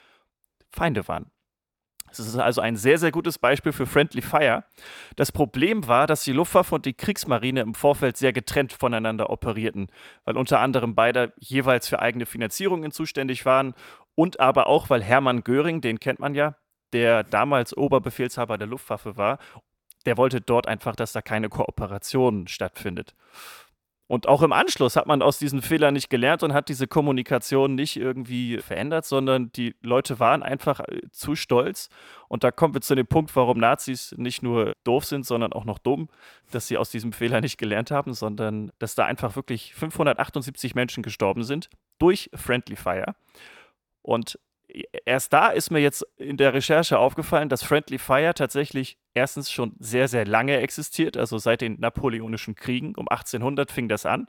Feinde 0.71 1.07
waren. 1.07 1.29
Es 2.11 2.19
ist 2.19 2.37
also 2.37 2.61
ein 2.61 2.77
sehr, 2.77 2.97
sehr 2.97 3.11
gutes 3.11 3.37
Beispiel 3.37 3.73
für 3.73 3.85
Friendly 3.85 4.21
Fire. 4.21 4.63
Das 5.15 5.31
Problem 5.31 5.87
war, 5.87 6.07
dass 6.07 6.23
die 6.23 6.31
Luftwaffe 6.31 6.75
und 6.75 6.85
die 6.85 6.93
Kriegsmarine 6.93 7.61
im 7.61 7.73
Vorfeld 7.73 8.15
sehr 8.17 8.31
getrennt 8.31 8.73
voneinander 8.73 9.29
operierten, 9.29 9.87
weil 10.23 10.37
unter 10.37 10.59
anderem 10.59 10.95
beide 10.95 11.33
jeweils 11.37 11.87
für 11.87 11.99
eigene 11.99 12.25
Finanzierungen 12.25 12.91
zuständig 12.91 13.45
waren 13.45 13.73
und 14.15 14.39
aber 14.39 14.67
auch, 14.67 14.89
weil 14.89 15.03
Hermann 15.03 15.43
Göring, 15.43 15.81
den 15.81 15.99
kennt 15.99 16.19
man 16.19 16.35
ja, 16.35 16.55
der 16.93 17.23
damals 17.23 17.75
Oberbefehlshaber 17.75 18.57
der 18.57 18.67
Luftwaffe 18.67 19.17
war, 19.17 19.39
der 20.05 20.17
wollte 20.17 20.39
dort 20.39 20.67
einfach, 20.67 20.95
dass 20.95 21.11
da 21.11 21.21
keine 21.21 21.49
Kooperation 21.49 22.47
stattfindet. 22.47 23.15
Und 24.07 24.27
auch 24.27 24.43
im 24.43 24.53
Anschluss 24.53 24.95
hat 24.95 25.07
man 25.07 25.23
aus 25.23 25.39
diesen 25.39 25.63
Fehlern 25.63 25.95
nicht 25.95 26.11
gelernt 26.11 26.43
und 26.43 26.53
hat 26.53 26.69
diese 26.69 26.87
Kommunikation 26.87 27.73
nicht 27.73 27.95
irgendwie 27.95 28.59
verändert, 28.59 29.05
sondern 29.05 29.51
die 29.53 29.75
Leute 29.81 30.19
waren 30.19 30.43
einfach 30.43 30.81
äh, 30.81 31.01
zu 31.11 31.35
stolz. 31.35 31.89
Und 32.27 32.43
da 32.43 32.51
kommen 32.51 32.75
wir 32.75 32.81
zu 32.81 32.93
dem 32.93 33.07
Punkt, 33.07 33.35
warum 33.35 33.57
Nazis 33.57 34.13
nicht 34.17 34.43
nur 34.43 34.73
doof 34.83 35.05
sind, 35.05 35.25
sondern 35.25 35.53
auch 35.53 35.65
noch 35.65 35.79
dumm, 35.79 36.09
dass 36.51 36.67
sie 36.67 36.77
aus 36.77 36.91
diesem 36.91 37.13
Fehler 37.13 37.41
nicht 37.41 37.57
gelernt 37.57 37.89
haben, 37.89 38.13
sondern 38.13 38.71
dass 38.77 38.93
da 38.93 39.05
einfach 39.05 39.35
wirklich 39.35 39.73
578 39.73 40.75
Menschen 40.75 41.01
gestorben 41.01 41.43
sind 41.43 41.69
durch 41.97 42.29
Friendly 42.35 42.75
Fire. 42.75 43.15
Und 44.03 44.37
erst 45.05 45.33
da 45.33 45.49
ist 45.49 45.71
mir 45.71 45.79
jetzt 45.79 46.05
in 46.17 46.37
der 46.37 46.53
Recherche 46.53 46.97
aufgefallen, 46.99 47.49
dass 47.49 47.63
Friendly 47.63 47.97
Fire 47.97 48.33
tatsächlich 48.33 48.97
erstens 49.13 49.51
schon 49.51 49.75
sehr, 49.79 50.07
sehr 50.07 50.25
lange 50.25 50.57
existiert, 50.57 51.17
also 51.17 51.37
seit 51.37 51.61
den 51.61 51.79
Napoleonischen 51.79 52.55
Kriegen. 52.55 52.95
Um 52.95 53.07
1800 53.07 53.71
fing 53.71 53.87
das 53.87 54.05
an. 54.05 54.27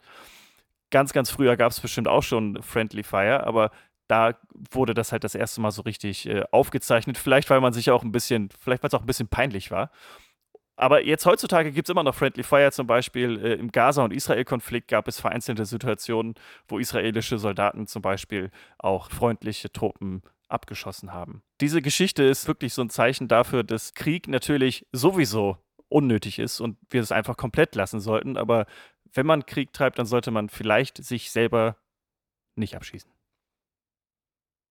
Ganz, 0.90 1.12
ganz 1.12 1.30
früher 1.30 1.56
gab 1.56 1.72
es 1.72 1.80
bestimmt 1.80 2.08
auch 2.08 2.22
schon 2.22 2.62
Friendly 2.62 3.02
Fire, 3.02 3.44
aber 3.44 3.70
da 4.08 4.38
wurde 4.70 4.94
das 4.94 5.10
halt 5.10 5.24
das 5.24 5.34
erste 5.34 5.60
Mal 5.60 5.72
so 5.72 5.82
richtig 5.82 6.28
äh, 6.28 6.44
aufgezeichnet. 6.52 7.18
Vielleicht, 7.18 7.50
weil 7.50 7.60
man 7.60 7.72
sich 7.72 7.90
auch 7.90 8.04
ein 8.04 8.12
bisschen, 8.12 8.50
vielleicht 8.60 8.82
weil 8.82 8.88
es 8.88 8.94
auch 8.94 9.00
ein 9.00 9.06
bisschen 9.06 9.28
peinlich 9.28 9.70
war. 9.70 9.90
Aber 10.76 11.04
jetzt 11.04 11.24
heutzutage 11.24 11.72
gibt 11.72 11.88
es 11.88 11.90
immer 11.90 12.02
noch 12.02 12.14
Friendly 12.14 12.42
Fire, 12.42 12.70
zum 12.70 12.86
Beispiel 12.86 13.42
äh, 13.42 13.54
im 13.54 13.72
Gaza- 13.72 14.04
und 14.04 14.12
Israel-Konflikt 14.12 14.88
gab 14.88 15.08
es 15.08 15.18
vereinzelte 15.18 15.64
Situationen, 15.64 16.34
wo 16.68 16.78
israelische 16.78 17.38
Soldaten 17.38 17.86
zum 17.86 18.02
Beispiel 18.02 18.50
auch 18.78 19.10
freundliche 19.10 19.72
Truppen 19.72 20.22
abgeschossen 20.48 21.12
haben. 21.12 21.42
Diese 21.60 21.82
Geschichte 21.82 22.22
ist 22.22 22.46
wirklich 22.46 22.74
so 22.74 22.82
ein 22.82 22.90
Zeichen 22.90 23.28
dafür, 23.28 23.64
dass 23.64 23.94
Krieg 23.94 24.28
natürlich 24.28 24.86
sowieso 24.92 25.58
unnötig 25.88 26.38
ist 26.38 26.60
und 26.60 26.78
wir 26.90 27.00
es 27.00 27.12
einfach 27.12 27.36
komplett 27.36 27.74
lassen 27.74 28.00
sollten. 28.00 28.36
Aber 28.36 28.66
wenn 29.12 29.26
man 29.26 29.46
Krieg 29.46 29.72
treibt, 29.72 29.98
dann 29.98 30.06
sollte 30.06 30.30
man 30.30 30.48
vielleicht 30.48 31.02
sich 31.02 31.30
selber 31.30 31.76
nicht 32.54 32.76
abschießen. 32.76 33.10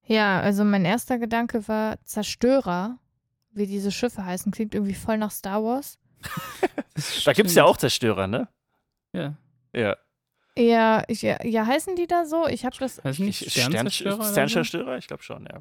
Ja, 0.08 0.40
also 0.40 0.64
mein 0.64 0.86
erster 0.86 1.18
Gedanke 1.18 1.68
war 1.68 2.04
Zerstörer, 2.04 3.00
wie 3.52 3.66
diese 3.66 3.92
Schiffe 3.92 4.24
heißen, 4.24 4.52
klingt 4.52 4.76
irgendwie 4.76 4.94
voll 4.94 5.18
nach 5.18 5.32
Star 5.32 5.64
Wars. 5.64 5.98
da 7.26 7.34
gibt 7.34 7.50
es 7.50 7.56
ja 7.56 7.64
auch 7.64 7.78
Zerstörer, 7.78 8.28
ne? 8.28 8.48
Ja. 9.14 9.36
Ja. 9.74 9.98
Ja, 10.58 11.04
ich, 11.08 11.22
ja, 11.22 11.44
ja, 11.44 11.66
heißen 11.66 11.96
die 11.96 12.08
da 12.08 12.26
so? 12.26 12.48
Ich 12.48 12.64
habe 12.66 12.76
das. 12.80 13.04
Heißen 13.04 13.26
die 13.26 13.34
Sternzerstörer? 13.34 14.24
Sternzerstörer? 14.24 14.98
Ich 14.98 15.08
glaube 15.08 15.24
schon, 15.24 15.46
ja. 15.46 15.60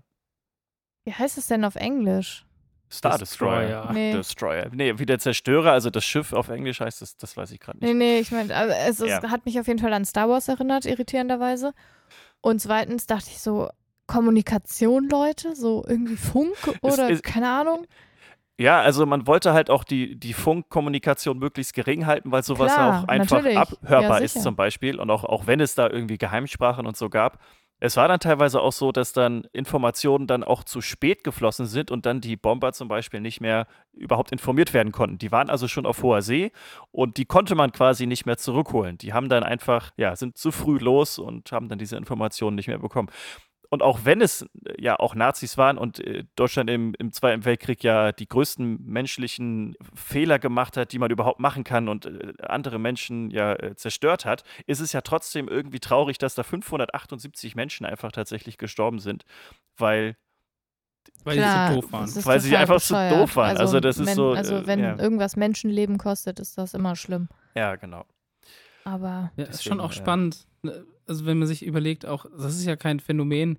Wie 1.04 1.12
heißt 1.12 1.36
es 1.36 1.48
denn 1.48 1.64
auf 1.64 1.74
Englisch? 1.76 2.46
Star 2.90 3.18
Destroyer. 3.18 3.60
Destroyer. 3.88 3.92
Nee. 3.92 4.12
Destroyer. 4.12 4.70
Nee, 4.72 4.98
wie 4.98 5.06
der 5.06 5.18
Zerstörer, 5.18 5.72
also 5.72 5.90
das 5.90 6.04
Schiff 6.04 6.32
auf 6.32 6.48
Englisch 6.48 6.78
heißt 6.80 7.02
das, 7.02 7.16
das 7.16 7.36
weiß 7.36 7.50
ich 7.50 7.58
gerade 7.58 7.78
nicht. 7.78 7.88
Nee, 7.88 7.94
nee, 7.94 8.18
ich 8.20 8.30
meine, 8.30 8.54
also 8.54 8.72
es, 8.72 9.00
es 9.00 9.08
Ja. 9.22 9.30
hat 9.30 9.44
mich 9.46 9.58
auf 9.58 9.66
jeden 9.66 9.80
Fall 9.80 9.92
an 9.92 10.04
Star 10.04 10.28
Wars 10.28 10.46
erinnert, 10.46 10.84
irritierenderweise. 10.86 11.72
Und 12.40 12.60
zweitens 12.60 13.06
dachte 13.06 13.30
ich 13.30 13.40
so, 13.40 13.68
Kommunikation, 14.06 15.08
Leute, 15.08 15.56
so 15.56 15.84
irgendwie 15.88 16.16
Funk 16.16 16.54
oder 16.82 17.10
ist- 17.10 17.22
keine 17.24 17.48
Ahnung. 17.48 17.86
Ja, 18.58 18.80
also 18.80 19.04
man 19.04 19.26
wollte 19.26 19.52
halt 19.52 19.68
auch 19.68 19.82
die, 19.82 20.16
die 20.16 20.32
Funkkommunikation 20.32 21.38
möglichst 21.38 21.74
gering 21.74 22.06
halten, 22.06 22.30
weil 22.30 22.44
sowas 22.44 22.74
Klar, 22.74 23.02
auch 23.02 23.08
einfach 23.08 23.38
natürlich. 23.38 23.58
abhörbar 23.58 24.18
Ja, 24.18 24.24
ist 24.24 24.40
zum 24.42 24.54
Beispiel. 24.54 25.00
Und 25.00 25.10
auch, 25.10 25.24
auch 25.24 25.46
wenn 25.46 25.60
es 25.60 25.74
da 25.74 25.90
irgendwie 25.90 26.18
Geheimsprachen 26.18 26.86
und 26.86 26.96
so 26.96 27.08
gab. 27.08 27.40
Es 27.80 27.96
war 27.96 28.06
dann 28.06 28.20
teilweise 28.20 28.60
auch 28.60 28.72
so, 28.72 28.92
dass 28.92 29.12
dann 29.12 29.46
Informationen 29.52 30.26
dann 30.26 30.44
auch 30.44 30.62
zu 30.62 30.80
spät 30.80 31.24
geflossen 31.24 31.66
sind 31.66 31.90
und 31.90 32.06
dann 32.06 32.20
die 32.20 32.36
Bomber 32.36 32.72
zum 32.72 32.86
Beispiel 32.88 33.20
nicht 33.20 33.40
mehr 33.40 33.66
überhaupt 33.92 34.30
informiert 34.30 34.72
werden 34.72 34.92
konnten. 34.92 35.18
Die 35.18 35.32
waren 35.32 35.50
also 35.50 35.66
schon 35.66 35.84
auf 35.84 36.02
hoher 36.02 36.22
See 36.22 36.52
und 36.92 37.16
die 37.16 37.26
konnte 37.26 37.56
man 37.56 37.72
quasi 37.72 38.06
nicht 38.06 38.24
mehr 38.24 38.38
zurückholen. 38.38 38.96
Die 38.96 39.12
haben 39.12 39.28
dann 39.28 39.42
einfach, 39.42 39.90
ja, 39.96 40.14
sind 40.14 40.38
zu 40.38 40.52
früh 40.52 40.78
los 40.78 41.18
und 41.18 41.50
haben 41.50 41.68
dann 41.68 41.78
diese 41.78 41.96
Informationen 41.96 42.54
nicht 42.54 42.68
mehr 42.68 42.78
bekommen. 42.78 43.10
Und 43.74 43.82
auch 43.82 44.04
wenn 44.04 44.20
es 44.20 44.42
äh, 44.64 44.80
ja 44.80 44.98
auch 44.98 45.14
Nazis 45.14 45.58
waren 45.58 45.76
und 45.76 45.98
äh, 45.98 46.24
Deutschland 46.36 46.70
im, 46.70 46.94
im 46.98 47.12
Zweiten 47.12 47.44
Weltkrieg 47.44 47.82
ja 47.82 48.12
die 48.12 48.28
größten 48.28 48.84
menschlichen 48.86 49.74
Fehler 49.94 50.38
gemacht 50.38 50.76
hat, 50.76 50.92
die 50.92 50.98
man 50.98 51.10
überhaupt 51.10 51.40
machen 51.40 51.64
kann 51.64 51.88
und 51.88 52.06
äh, 52.06 52.32
andere 52.40 52.78
Menschen 52.78 53.30
ja 53.30 53.54
äh, 53.54 53.74
zerstört 53.74 54.24
hat, 54.24 54.44
ist 54.66 54.80
es 54.80 54.92
ja 54.92 55.00
trotzdem 55.00 55.48
irgendwie 55.48 55.80
traurig, 55.80 56.18
dass 56.18 56.34
da 56.34 56.44
578 56.44 57.56
Menschen 57.56 57.84
einfach 57.84 58.12
tatsächlich 58.12 58.58
gestorben 58.58 59.00
sind, 59.00 59.24
weil 59.76 60.16
Weil 61.24 61.36
Klar, 61.36 61.68
die 61.68 61.74
so 61.74 61.80
doof 61.80 61.92
waren. 61.92 62.24
Weil 62.24 62.40
sie 62.40 62.56
einfach 62.56 62.80
zu 62.80 62.94
bescheuert. 62.94 63.20
doof 63.20 63.36
waren. 63.36 63.56
Also 63.56 63.80
das 63.80 63.98
ist 63.98 64.06
wenn, 64.06 64.14
so, 64.14 64.32
Also 64.32 64.56
äh, 64.56 64.66
wenn 64.66 64.80
ja. 64.80 64.96
irgendwas 64.98 65.36
Menschenleben 65.36 65.98
kostet, 65.98 66.38
ist 66.38 66.56
das 66.56 66.74
immer 66.74 66.96
schlimm. 66.96 67.28
Ja, 67.54 67.76
genau. 67.76 68.04
Aber 68.84 69.32
Ja, 69.36 69.44
ist 69.46 69.64
schon 69.64 69.80
auch 69.80 69.90
ja. 69.92 69.96
spannend. 69.96 70.46
ne, 70.62 70.84
Also 71.06 71.26
wenn 71.26 71.38
man 71.38 71.48
sich 71.48 71.64
überlegt, 71.64 72.06
auch, 72.06 72.26
das 72.38 72.54
ist 72.56 72.64
ja 72.66 72.76
kein 72.76 73.00
Phänomen, 73.00 73.58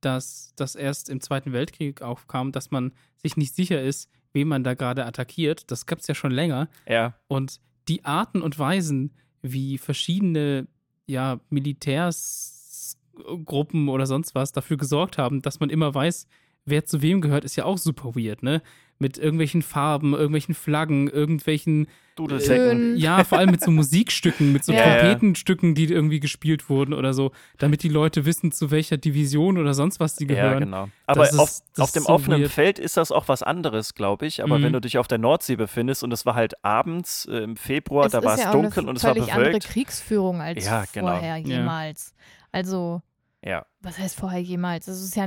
dass 0.00 0.52
das 0.56 0.74
erst 0.74 1.08
im 1.08 1.20
Zweiten 1.20 1.52
Weltkrieg 1.52 2.02
aufkam, 2.02 2.52
dass 2.52 2.70
man 2.70 2.92
sich 3.16 3.36
nicht 3.36 3.54
sicher 3.54 3.80
ist, 3.82 4.10
wen 4.32 4.48
man 4.48 4.64
da 4.64 4.74
gerade 4.74 5.04
attackiert. 5.06 5.70
Das 5.70 5.86
gab 5.86 6.00
es 6.00 6.06
ja 6.08 6.14
schon 6.14 6.32
länger. 6.32 6.68
Ja, 6.88 7.14
Und 7.28 7.60
die 7.88 8.04
Arten 8.04 8.42
und 8.42 8.58
Weisen, 8.58 9.12
wie 9.42 9.78
verschiedene 9.78 10.66
ja, 11.06 11.40
Militärsgruppen 11.50 13.88
oder 13.88 14.06
sonst 14.06 14.34
was 14.34 14.52
dafür 14.52 14.76
gesorgt 14.76 15.18
haben, 15.18 15.42
dass 15.42 15.60
man 15.60 15.70
immer 15.70 15.94
weiß, 15.94 16.26
wer 16.64 16.84
zu 16.84 17.02
wem 17.02 17.20
gehört, 17.20 17.44
ist 17.44 17.56
ja 17.56 17.64
auch 17.64 17.78
super 17.78 18.14
weird, 18.14 18.42
ne? 18.42 18.62
Mit 19.02 19.18
irgendwelchen 19.18 19.60
Farben, 19.62 20.14
irgendwelchen 20.14 20.54
Flaggen, 20.54 21.08
irgendwelchen 21.08 21.88
Dudelsäcken. 22.16 22.78
Schön. 22.78 22.96
ja, 22.98 23.24
vor 23.24 23.38
allem 23.38 23.50
mit 23.50 23.62
so 23.62 23.70
Musikstücken, 23.82 24.52
mit 24.52 24.64
so 24.64 24.72
Ja, 24.72 24.78
ja. 24.86 24.98
Trompetenstücken, 25.00 25.74
die 25.74 25.84
irgendwie 25.86 26.20
gespielt 26.20 26.68
wurden 26.68 26.92
oder 26.94 27.14
so, 27.14 27.32
damit 27.58 27.82
die 27.82 27.88
Leute 27.88 28.24
wissen, 28.26 28.52
zu 28.52 28.70
welcher 28.70 28.98
Division 28.98 29.56
oder 29.58 29.72
sonst 29.74 29.98
was 29.98 30.14
die 30.16 30.24
Ja, 30.26 30.34
gehören. 30.34 30.60
genau. 30.64 30.88
Aber 31.06 31.24
ist- 31.28 31.38
auf, 31.38 31.50
das 31.74 31.84
auf 31.84 31.92
dem 31.92 32.02
so 32.04 32.08
offenen 32.10 32.42
weird. 32.42 32.52
Feld 32.52 32.78
ist 32.78 32.96
das 32.96 33.10
auch 33.12 33.28
was 33.28 33.42
anderes, 33.42 33.94
glaube 33.94 34.26
ich. 34.26 34.42
Aber 34.42 34.58
Mhm. 34.58 34.62
wenn 34.64 34.72
du 34.74 34.80
dich 34.80 34.98
auf 34.98 35.08
der 35.08 35.18
Nordsee 35.18 35.56
befindest 35.56 36.04
und 36.04 36.12
es 36.12 36.24
war 36.26 36.34
halt 36.34 36.62
abends 36.64 37.26
äh, 37.26 37.38
im 37.38 37.56
Februar, 37.56 38.06
es 38.06 38.12
da 38.12 38.22
war 38.22 38.34
es 38.34 38.40
ja 38.44 38.52
dunkel 38.52 38.88
und 38.88 38.96
es 38.98 39.04
war 39.04 39.14
völlig 39.14 39.32
andere 39.32 39.46
bewölkt. 39.48 39.66
Kriegsführung 39.68 40.40
als 40.40 40.64
Ja, 40.66 40.84
genau. 40.92 41.08
vorher 41.12 41.36
Ja. 41.38 41.46
jemals. 41.58 42.14
Also, 42.52 43.02
Ja, 43.44 43.66
was 43.80 43.98
heißt 43.98 44.16
vorher 44.16 44.40
jemals? 44.42 44.86
Es 44.86 45.02
ist 45.02 45.16
ja 45.16 45.26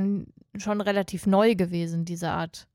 schon 0.56 0.80
relativ 0.80 1.26
neu 1.26 1.54
gewesen, 1.56 2.04
diese 2.06 2.30
Art 2.30 2.66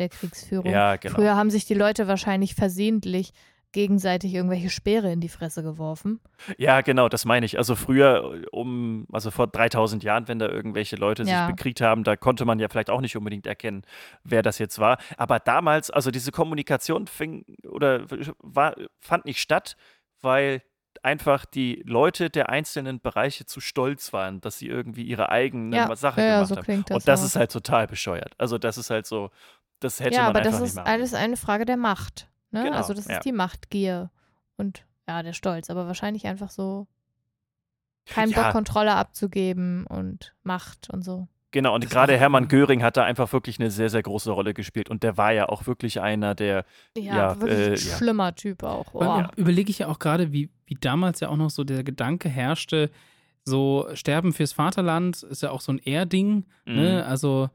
der 0.00 0.08
Kriegsführung. 0.08 0.70
ja, 0.70 0.96
genau. 0.96 1.14
Früher 1.14 1.36
haben 1.36 1.50
sich 1.50 1.64
die 1.66 1.74
Leute 1.74 2.08
wahrscheinlich 2.08 2.54
versehentlich 2.54 3.32
gegenseitig 3.72 4.34
irgendwelche 4.34 4.68
Speere 4.68 5.12
in 5.12 5.20
die 5.20 5.28
Fresse 5.28 5.62
geworfen. 5.62 6.18
Ja, 6.58 6.80
genau, 6.80 7.08
das 7.08 7.24
meine 7.24 7.46
ich. 7.46 7.56
Also 7.56 7.76
früher, 7.76 8.42
um, 8.50 9.06
also 9.12 9.30
vor 9.30 9.46
3000 9.46 10.02
Jahren, 10.02 10.26
wenn 10.26 10.40
da 10.40 10.48
irgendwelche 10.48 10.96
Leute 10.96 11.22
Ja. 11.22 11.46
sich 11.46 11.54
bekriegt 11.54 11.80
haben, 11.80 12.02
da 12.02 12.16
konnte 12.16 12.44
man 12.44 12.58
ja 12.58 12.68
vielleicht 12.68 12.90
auch 12.90 13.00
nicht 13.00 13.16
unbedingt 13.16 13.46
erkennen, 13.46 13.82
wer 14.24 14.42
das 14.42 14.58
jetzt 14.58 14.80
war. 14.80 14.98
Aber 15.16 15.38
damals, 15.38 15.88
also 15.90 16.10
diese 16.10 16.32
Kommunikation 16.32 17.06
fing 17.06 17.44
oder 17.68 18.06
war, 18.40 18.74
fand 18.98 19.24
nicht 19.24 19.40
statt, 19.40 19.76
weil 20.20 20.62
einfach 21.04 21.44
die 21.46 21.84
Leute 21.86 22.28
der 22.28 22.48
einzelnen 22.50 23.00
Bereiche 23.00 23.46
zu 23.46 23.60
stolz 23.60 24.12
waren, 24.12 24.40
dass 24.40 24.58
sie 24.58 24.66
irgendwie 24.66 25.04
ihre 25.04 25.30
eigene 25.30 25.76
Ja, 25.76 25.94
Sache 25.96 26.20
ja, 26.20 26.34
gemacht 26.42 26.48
so 26.48 26.56
haben. 26.56 26.84
das 26.88 26.96
Und 26.96 27.08
das 27.08 27.20
auch. 27.20 27.26
ist 27.26 27.36
halt 27.36 27.52
total 27.52 27.86
bescheuert. 27.86 28.32
Also 28.38 28.58
das 28.58 28.76
ist 28.78 28.90
halt 28.90 29.06
so, 29.06 29.30
das 29.80 30.00
hätte 30.00 30.14
ja, 30.14 30.22
man 30.22 30.30
aber 30.30 30.38
einfach 30.40 30.52
das 30.52 30.60
nicht 30.60 30.70
ist 30.70 30.76
machen 30.76 30.86
alles 30.86 31.14
eine 31.14 31.36
Frage 31.36 31.64
der 31.64 31.76
Macht. 31.76 32.28
Ne? 32.50 32.64
Genau, 32.64 32.76
also 32.76 32.94
das 32.94 33.06
ist 33.06 33.10
ja. 33.10 33.20
die 33.20 33.32
Machtgier 33.32 34.10
und 34.56 34.84
ja, 35.08 35.22
der 35.22 35.32
Stolz, 35.32 35.70
aber 35.70 35.86
wahrscheinlich 35.86 36.26
einfach 36.26 36.50
so 36.50 36.86
keinen 38.06 38.30
Ja. 38.30 38.42
Bock, 38.42 38.52
Kontrolle 38.52 38.94
abzugeben 38.94 39.86
und 39.86 40.34
Macht 40.42 40.90
und 40.90 41.02
so. 41.04 41.28
Genau, 41.52 41.74
und 41.74 41.82
Das 41.82 41.90
gerade 41.90 42.16
Hermann 42.16 42.46
Göring 42.46 42.82
hat 42.82 42.96
da 42.96 43.04
einfach 43.04 43.32
wirklich 43.32 43.58
eine 43.58 43.72
sehr, 43.72 43.90
sehr 43.90 44.02
große 44.02 44.30
Rolle 44.30 44.54
gespielt. 44.54 44.88
Und 44.88 45.02
der 45.02 45.16
war 45.16 45.32
ja 45.32 45.48
auch 45.48 45.66
wirklich 45.66 46.00
einer, 46.00 46.36
der 46.36 46.64
Ja, 46.96 47.16
Ja, 47.16 47.40
wirklich 47.40 47.58
ein 47.58 47.72
äh, 47.72 47.90
ja. 47.90 47.96
schlimmer 47.96 48.34
Typ 48.36 48.62
auch. 48.62 48.94
Oh. 48.94 49.24
Überlege 49.34 49.70
ich 49.70 49.80
ja 49.80 49.88
auch 49.88 49.98
gerade, 49.98 50.32
wie, 50.32 50.50
wie 50.66 50.76
damals 50.80 51.18
ja 51.18 51.28
auch 51.28 51.36
noch 51.36 51.50
so 51.50 51.64
der 51.64 51.82
Gedanke 51.82 52.28
herrschte, 52.28 52.90
so 53.44 53.88
Sterben 53.94 54.32
fürs 54.32 54.52
Vaterland 54.52 55.24
ist 55.24 55.42
ja 55.42 55.50
auch 55.50 55.60
so 55.60 55.72
ein 55.72 55.78
Ehrding, 55.78 56.46
ne? 56.66 57.02
Mhm. 57.02 57.10
Also 57.10 57.44
ähm, 57.44 57.50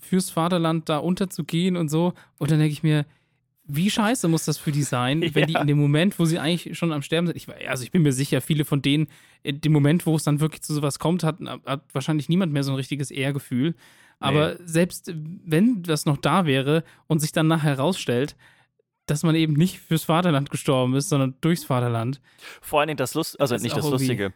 fürs 0.00 0.30
Vaterland 0.30 0.88
da 0.88 0.98
unterzugehen 0.98 1.76
und 1.76 1.88
so. 1.88 2.14
Und 2.38 2.50
dann 2.50 2.58
denke 2.58 2.72
ich 2.72 2.82
mir, 2.82 3.04
wie 3.64 3.90
scheiße 3.90 4.26
muss 4.28 4.44
das 4.44 4.58
für 4.58 4.72
die 4.72 4.82
sein, 4.82 5.22
wenn 5.34 5.46
die 5.46 5.52
Ja. 5.54 5.60
in 5.60 5.66
dem 5.66 5.78
Moment, 5.78 6.18
wo 6.18 6.24
sie 6.24 6.38
eigentlich 6.38 6.76
schon 6.76 6.92
am 6.92 7.02
Sterben 7.02 7.26
sind, 7.28 7.36
ich, 7.36 7.48
also 7.68 7.84
ich 7.84 7.90
bin 7.92 8.02
mir 8.02 8.12
sicher, 8.12 8.40
viele 8.40 8.64
von 8.64 8.82
denen, 8.82 9.06
in 9.42 9.60
dem 9.60 9.72
Moment, 9.72 10.04
wo 10.06 10.16
es 10.16 10.24
dann 10.24 10.40
wirklich 10.40 10.62
zu 10.62 10.74
sowas 10.74 10.98
kommt, 10.98 11.22
hat, 11.22 11.36
hat 11.64 11.82
wahrscheinlich 11.92 12.28
niemand 12.28 12.52
mehr 12.52 12.64
so 12.64 12.72
ein 12.72 12.76
richtiges 12.76 13.10
Ehrgefühl. 13.10 13.74
Aber 14.18 14.56
selbst 14.64 15.12
wenn 15.44 15.82
das 15.82 16.06
noch 16.06 16.16
da 16.16 16.46
wäre 16.46 16.84
und 17.08 17.18
sich 17.18 17.32
dann 17.32 17.48
nachher 17.48 17.70
herausstellt, 17.76 18.36
dass 19.06 19.24
man 19.24 19.34
eben 19.34 19.54
nicht 19.54 19.80
fürs 19.80 20.04
Vaterland 20.04 20.48
gestorben 20.50 20.94
ist, 20.94 21.08
sondern 21.08 21.34
durchs 21.40 21.64
Vaterland. 21.64 22.20
vor 22.60 22.78
allen 22.80 22.86
Dingen 22.88 22.98
das 22.98 23.14
Lust, 23.14 23.40
also 23.40 23.54
Das 23.56 23.62
nicht 23.62 23.76
das 23.76 23.88
Lustige. 23.90 24.32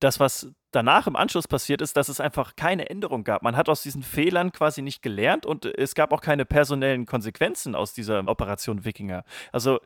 Das, 0.00 0.20
was 0.20 0.48
danach 0.70 1.06
im 1.06 1.16
Anschluss 1.16 1.48
passiert 1.48 1.80
ist, 1.80 1.96
dass 1.96 2.08
es 2.08 2.20
einfach 2.20 2.54
keine 2.56 2.88
Änderung 2.88 3.24
gab. 3.24 3.42
Man 3.42 3.56
hat 3.56 3.68
aus 3.68 3.82
diesen 3.82 4.02
Fehlern 4.02 4.52
quasi 4.52 4.82
nicht 4.82 5.02
gelernt 5.02 5.46
und 5.46 5.64
es 5.64 5.94
gab 5.94 6.12
auch 6.12 6.20
keine 6.20 6.44
personellen 6.44 7.06
Konsequenzen 7.06 7.74
aus 7.74 7.94
dieser 7.94 8.26
Operation 8.28 8.84
Wikinger. 8.84 9.24
Also 9.50 9.80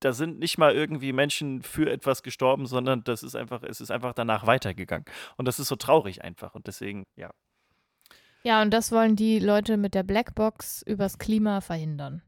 da 0.00 0.12
sind 0.12 0.38
nicht 0.38 0.56
mal 0.56 0.74
irgendwie 0.74 1.12
Menschen 1.12 1.62
für 1.62 1.90
etwas 1.90 2.22
gestorben, 2.22 2.66
sondern 2.66 3.04
das 3.04 3.22
ist 3.22 3.36
einfach, 3.36 3.62
es 3.62 3.80
ist 3.80 3.90
einfach 3.90 4.14
danach 4.14 4.46
weitergegangen. 4.46 5.04
Und 5.36 5.46
das 5.46 5.58
ist 5.60 5.68
so 5.68 5.76
traurig 5.76 6.24
einfach. 6.24 6.54
Und 6.54 6.66
deswegen, 6.66 7.04
ja. 7.16 7.30
Ja, 8.42 8.62
und 8.62 8.70
das 8.70 8.90
wollen 8.90 9.16
die 9.16 9.38
Leute 9.38 9.76
mit 9.76 9.94
der 9.94 10.02
Blackbox 10.02 10.82
übers 10.82 11.18
Klima 11.18 11.60
verhindern. 11.60 12.22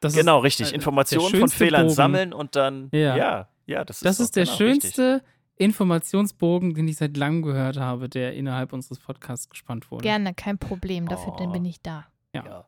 Das 0.00 0.14
genau, 0.14 0.38
ist, 0.38 0.44
richtig. 0.44 0.72
Informationen 0.72 1.28
von 1.28 1.40
schönste 1.40 1.58
Fehlern 1.58 1.82
Bogen. 1.86 1.94
sammeln 1.94 2.32
und 2.32 2.54
dann, 2.54 2.88
Ja. 2.92 3.16
ja, 3.16 3.48
ja, 3.66 3.84
das 3.84 3.96
ist 3.96 4.04
Das 4.04 4.18
doch 4.18 4.24
ist 4.24 4.36
der 4.36 4.44
genau 4.44 4.56
richtig. 4.56 5.22
Informationsbogen, 5.60 6.72
den 6.72 6.88
ich 6.88 6.96
seit 6.96 7.18
langem 7.18 7.42
gehört 7.42 7.76
habe, 7.76 8.08
der 8.08 8.32
innerhalb 8.32 8.72
unseres 8.72 8.98
Podcasts 8.98 9.50
gespannt 9.50 9.90
wurde. 9.90 10.02
Gerne, 10.02 10.32
kein 10.32 10.56
Problem. 10.56 11.06
Dafür 11.06 11.34
Oh. 11.38 11.52
bin 11.52 11.66
ich 11.66 11.82
da. 11.82 12.06
Ja. 12.34 12.66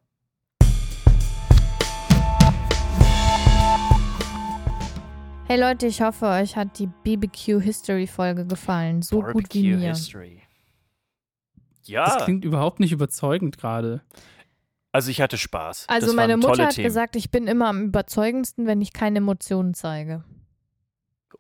Hey 5.47 5.61
Leute, 5.61 5.87
ich 5.87 6.01
hoffe, 6.01 6.27
euch 6.27 6.57
hat 6.57 6.79
die 6.79 6.87
BBQ 6.87 7.61
History 7.61 8.07
Folge 8.07 8.47
gefallen. 8.47 9.03
So 9.03 9.17
gut 9.21 9.27
wie 9.55 9.71
Barbecue 9.73 9.77
mir. 9.79 9.89
History. 9.91 10.43
Das 11.81 11.89
Ja, 11.89 12.19
klingt 12.25 12.45
überhaupt 12.45 12.81
nicht 12.81 12.93
überzeugend 12.93 13.59
gerade. 13.59 14.03
also 14.93 15.11
ich 15.11 15.21
hatte 15.21 15.37
Spaß. 15.37 15.87
Also 15.89 16.07
das 16.09 16.17
meine 16.17 16.37
Mutter 16.37 16.67
hat 16.67 16.75
Themen. 16.75 16.85
gesagt, 16.87 17.17
ich 17.17 17.31
bin 17.31 17.47
immer 17.47 17.69
am 17.69 17.85
überzeugendsten, 17.87 18.67
wenn 18.67 18.81
ich 18.81 18.93
keine 18.93 19.19
Emotionen 19.19 19.75
zeige. 19.75 20.25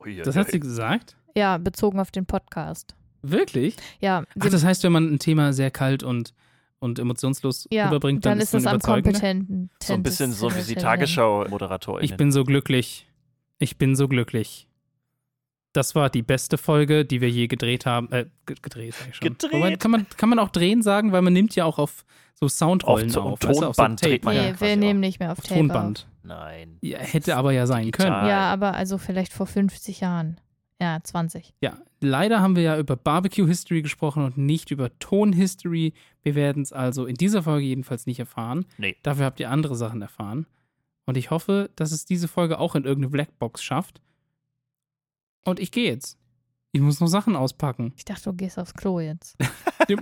Ui, 0.01 0.17
Das 0.17 0.35
ui, 0.37 0.41
hat 0.41 0.51
sie 0.51 0.61
gesagt? 0.61 1.17
Ja, 1.37 1.59
bezogen 1.59 1.99
auf 2.01 2.11
den 2.11 2.27
Podcast. 2.27 2.95
Wirklich? 3.23 3.77
Ja, 4.01 4.25
Ach, 4.41 4.49
das 4.51 4.65
heißt, 4.65 4.83
wenn 4.85 4.93
man 4.93 5.13
ein 5.13 5.19
Thema 5.19 5.53
sehr 5.53 5.71
kalt 5.71 6.03
und, 6.03 6.35
und 6.81 6.99
emotionslos 6.99 7.69
ja 7.71 7.87
rüberbringt, 7.87 8.25
dann, 8.27 8.33
dann 8.33 8.41
ist 8.41 8.53
es 8.55 8.65
man 8.65 8.75
am 8.75 8.81
kompetenten. 8.81 9.71
so 9.83 9.95
ein 9.95 10.03
bisschen 10.03 10.33
so 10.33 10.55
wie 10.55 10.63
die 10.63 10.75
Tagesschau-Moderatorin. 10.75 12.05
Ich 12.05 12.17
bin 12.17 12.33
so 12.33 12.45
glücklich. 12.45 13.07
Ich 13.59 13.79
bin 13.79 13.95
so 13.95 14.09
glücklich. 14.09 14.69
Das 15.73 15.95
war 15.95 16.11
die 16.11 16.23
beste 16.23 16.59
Folge, 16.59 17.05
die 17.07 17.21
wir 17.23 17.31
je 17.31 17.47
gedreht 17.47 17.87
haben. 17.87 18.11
Äh, 18.13 18.27
ge- 18.45 18.57
gedreht, 18.61 18.95
sag 18.99 19.09
ich 19.09 19.17
schon. 19.17 19.29
Gedreht. 19.29 19.53
Wobei, 19.55 19.77
kann, 19.77 19.91
man, 19.91 20.07
kann 20.19 20.29
man 20.29 20.39
auch 20.39 20.51
drehen 20.51 20.83
sagen, 20.83 21.13
weil 21.13 21.23
man 21.23 21.33
nimmt 21.33 21.55
ja 21.55 21.65
auch 21.65 21.79
auf 21.79 22.05
so 22.35 22.47
Soundrollen 22.49 23.07
Auf 23.07 23.13
so- 23.15 23.21
auf. 23.23 23.39
weißt 23.43 23.61
du, 23.63 23.67
auf 23.69 23.77
Tonband 23.77 24.01
so 24.01 24.07
dreht 24.09 24.25
man 24.25 24.35
ja 24.37 24.43
Nee, 24.43 24.49
quasi 24.51 24.65
wir 24.65 24.73
auch. 24.73 24.77
nehmen 24.79 25.01
nicht 25.01 25.19
mehr 25.21 25.33
auf 25.33 25.41
Tape 25.41 25.55
Tonband. 25.61 26.07
Nein. 26.25 26.77
Ja, 26.83 26.99
hätte 26.99 27.37
aber 27.37 27.53
ja 27.53 27.67
sein 27.67 27.85
Digital. 27.87 28.07
können. 28.09 28.23
Auf. 28.23 28.29
Ja, 28.29 28.53
aber 28.53 28.75
also 28.75 28.99
vielleicht 28.99 29.33
vor 29.33 29.47
50 29.47 30.01
Jahren. 30.01 30.39
Ja, 30.83 30.99
20. 31.01 31.55
Ja, 31.61 31.79
leider 32.01 32.41
haben 32.41 32.57
wir 32.57 32.65
ja 32.65 32.77
über 32.77 32.97
Barbecue 32.97 33.47
History 33.47 33.83
gesprochen 33.83 34.25
und 34.25 34.37
nicht 34.37 34.73
über 34.73 34.99
Ton 34.99 35.33
History. 35.33 35.95
Wir 36.25 36.35
werden 36.35 36.65
es 36.65 36.73
also 36.73 37.07
in 37.07 37.15
dieser 37.15 37.45
Folge 37.45 37.65
jedenfalls 37.65 38.05
nicht 38.07 38.19
erfahren. 38.19 38.67
Nee. 38.79 38.97
Dafür 39.05 39.27
habt 39.27 39.39
ihr 39.39 39.49
andere 39.49 39.77
Sachen 39.77 40.03
erfahren. 40.03 40.45
Und 41.07 41.17
ich 41.17 41.31
hoffe, 41.31 41.71
dass 41.77 41.93
es 41.93 42.05
diese 42.05 42.27
Folge 42.27 42.59
auch 42.59 42.75
in 42.75 42.83
irgendeine 42.83 43.13
Blackbox 43.13 43.63
schafft. 43.63 44.01
Und 45.45 45.61
ich 45.61 45.71
gehe 45.71 45.89
jetzt. 45.89 46.19
Ich 46.75 46.81
muss 46.81 47.01
noch 47.01 47.07
Sachen 47.09 47.37
auspacken. 47.37 47.93
Ich 47.99 48.07
dachte, 48.07 48.23
du 48.31 48.33
gehst 48.33 48.59
aufs 48.59 48.73
Klo 48.73 48.99
jetzt. 48.99 49.37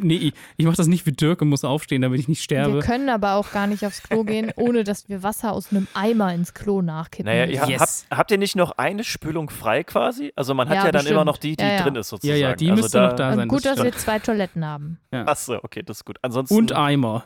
nee, 0.01 0.15
ich, 0.15 0.35
ich 0.57 0.67
mache 0.67 0.77
das 0.77 0.87
nicht 0.87 1.05
wie 1.05 1.11
Dirk 1.11 1.43
und 1.43 1.49
muss 1.49 1.65
aufstehen, 1.65 2.01
damit 2.01 2.21
ich 2.21 2.29
nicht 2.29 2.39
Wir 2.39 2.45
sterbe. 2.45 2.79
können 2.79 3.09
aber 3.09 3.35
auch 3.35 3.51
gar 3.51 3.67
nicht 3.67 3.85
aufs 3.85 4.05
Klo 4.05 4.23
gehen, 4.23 4.53
ohne 4.55 4.85
dass 4.85 5.09
wir 5.09 5.25
Wasser 5.25 5.53
aus 5.53 5.73
einem 5.73 5.89
Eimer 5.95 6.33
ins 6.33 6.55
Klo 6.55 6.81
nachkippen. 6.81 7.27
Naja, 7.27 7.47
ihr 7.47 7.69
Yes. 7.69 8.07
habt, 8.09 8.19
habt 8.19 8.31
ihr 8.31 8.39
nicht 8.39 8.55
noch 8.55 8.71
eine 8.79 9.03
Spülung 9.03 9.51
frei 9.51 9.83
quasi? 9.83 10.33
Also 10.37 10.55
man 10.55 10.69
hat 10.69 10.77
ja, 10.77 10.85
Ja, 10.87 10.93
dann 10.93 11.07
immer 11.07 11.25
noch 11.25 11.39
die, 11.39 11.57
die 11.57 11.65
Ja, 11.65 11.71
ja. 11.73 11.83
drin 11.83 11.97
ist 11.97 12.09
sozusagen. 12.09 12.39
Ja, 12.41 12.51
ja, 12.51 12.55
die 12.55 12.71
also 12.71 12.83
müsste 12.83 13.01
noch 13.01 13.13
da 13.15 13.35
sein. 13.35 13.49
Gut, 13.49 13.65
das 13.65 13.75
dass 13.75 13.85
wir 13.85 13.93
zwei 13.93 14.21
Toiletten 14.21 14.65
haben. 14.65 15.01
Achso, 15.11 15.59
okay, 15.65 15.83
das 15.83 15.99
ist 15.99 16.05
gut. 16.05 16.19
Ansonsten, 16.23 16.55
Und 16.55 16.71
Eimer. 16.73 17.25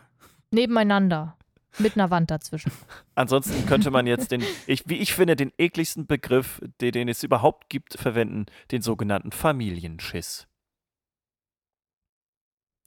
Nebeneinander. 0.53 1.37
Mit 1.79 1.95
einer 1.97 2.11
Wand 2.11 2.31
dazwischen. 2.31 2.71
ansonsten 3.15 3.67
könnte 3.67 3.91
man 3.91 4.07
jetzt 4.07 4.31
den, 4.31 4.43
ich, 4.67 4.85
wie 4.89 4.97
ich 4.99 5.15
finde, 5.15 5.37
den 5.37 5.53
ekligsten 5.59 6.07
Begriff, 6.07 6.61
den, 6.81 6.93
den 6.93 7.09
es 7.09 7.23
überhaupt 7.23 7.69
gibt, 7.69 7.95
verwenden, 7.99 8.47
den 8.71 8.81
sogenannten 8.83 9.33
Familienschiss. 9.33 10.47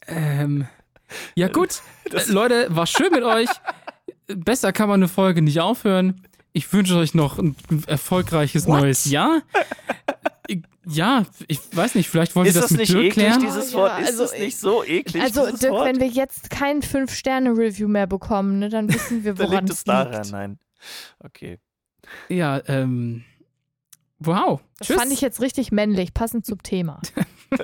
Ähm, 0.08 0.68
ja 1.36 1.48
gut, 1.48 1.82
Das- 2.12 2.30
äh, 2.30 2.34
Leute, 2.34 2.68
war 2.76 2.88
schön 2.88 3.12
mit 3.12 3.24
euch. 3.24 3.50
Besser 4.28 4.74
kann 4.74 4.90
man 4.90 5.00
eine 5.02 5.08
Folge 5.08 5.42
nicht 5.42 5.60
aufhören. 5.60 6.22
Ich 6.54 6.72
wünsche 6.74 6.98
euch 6.98 7.14
noch 7.14 7.38
ein 7.38 7.56
erfolgreiches 7.88 8.66
What? 8.68 8.82
neues 8.82 9.06
Jahr. 9.06 9.42
Ja, 10.86 11.26
ich 11.48 11.60
weiß 11.76 11.96
nicht, 11.96 12.10
vielleicht 12.10 12.36
wollt 12.36 12.46
ihr 12.46 12.50
Ist 12.50 12.56
das, 12.56 12.64
das 12.64 12.72
mit 12.72 12.80
nicht 12.82 12.92
Dirk 12.94 13.04
eklig, 13.06 13.14
klären? 13.26 13.42
dieses 13.42 13.74
Oh, 13.74 13.78
ja, 13.80 13.84
Wort? 13.84 14.00
Ist 14.02 14.08
also 14.08 14.24
das 14.24 14.40
nicht 14.40 14.58
so 14.58 14.84
eklig, 14.84 15.22
Also, 15.24 15.46
Dirk, 15.58 15.72
Wort? 15.74 15.86
wenn 15.88 16.00
wir 16.00 16.08
jetzt 16.08 16.50
kein 16.50 16.82
5-Sterne-Review 16.82 17.88
mehr 17.88 18.08
bekommen, 18.08 18.60
ne, 18.60 18.70
dann 18.70 18.92
wissen 18.94 19.24
wir, 19.24 19.38
woran 19.40 19.66
liegt 19.66 19.70
es 19.70 19.84
daran, 19.84 20.14
liegt. 20.14 20.32
nein. 20.32 20.60
Okay. 21.20 21.60
Ja, 22.30 22.62
ähm, 22.68 23.24
Wow. 24.20 24.62
Das 24.80 24.88
Tschüss. 24.88 24.98
fand 24.98 25.12
ich 25.14 25.22
jetzt 25.22 25.42
richtig 25.42 25.72
männlich, 25.72 26.14
passend 26.14 26.46
zum 26.46 26.64
Thema. 26.64 27.02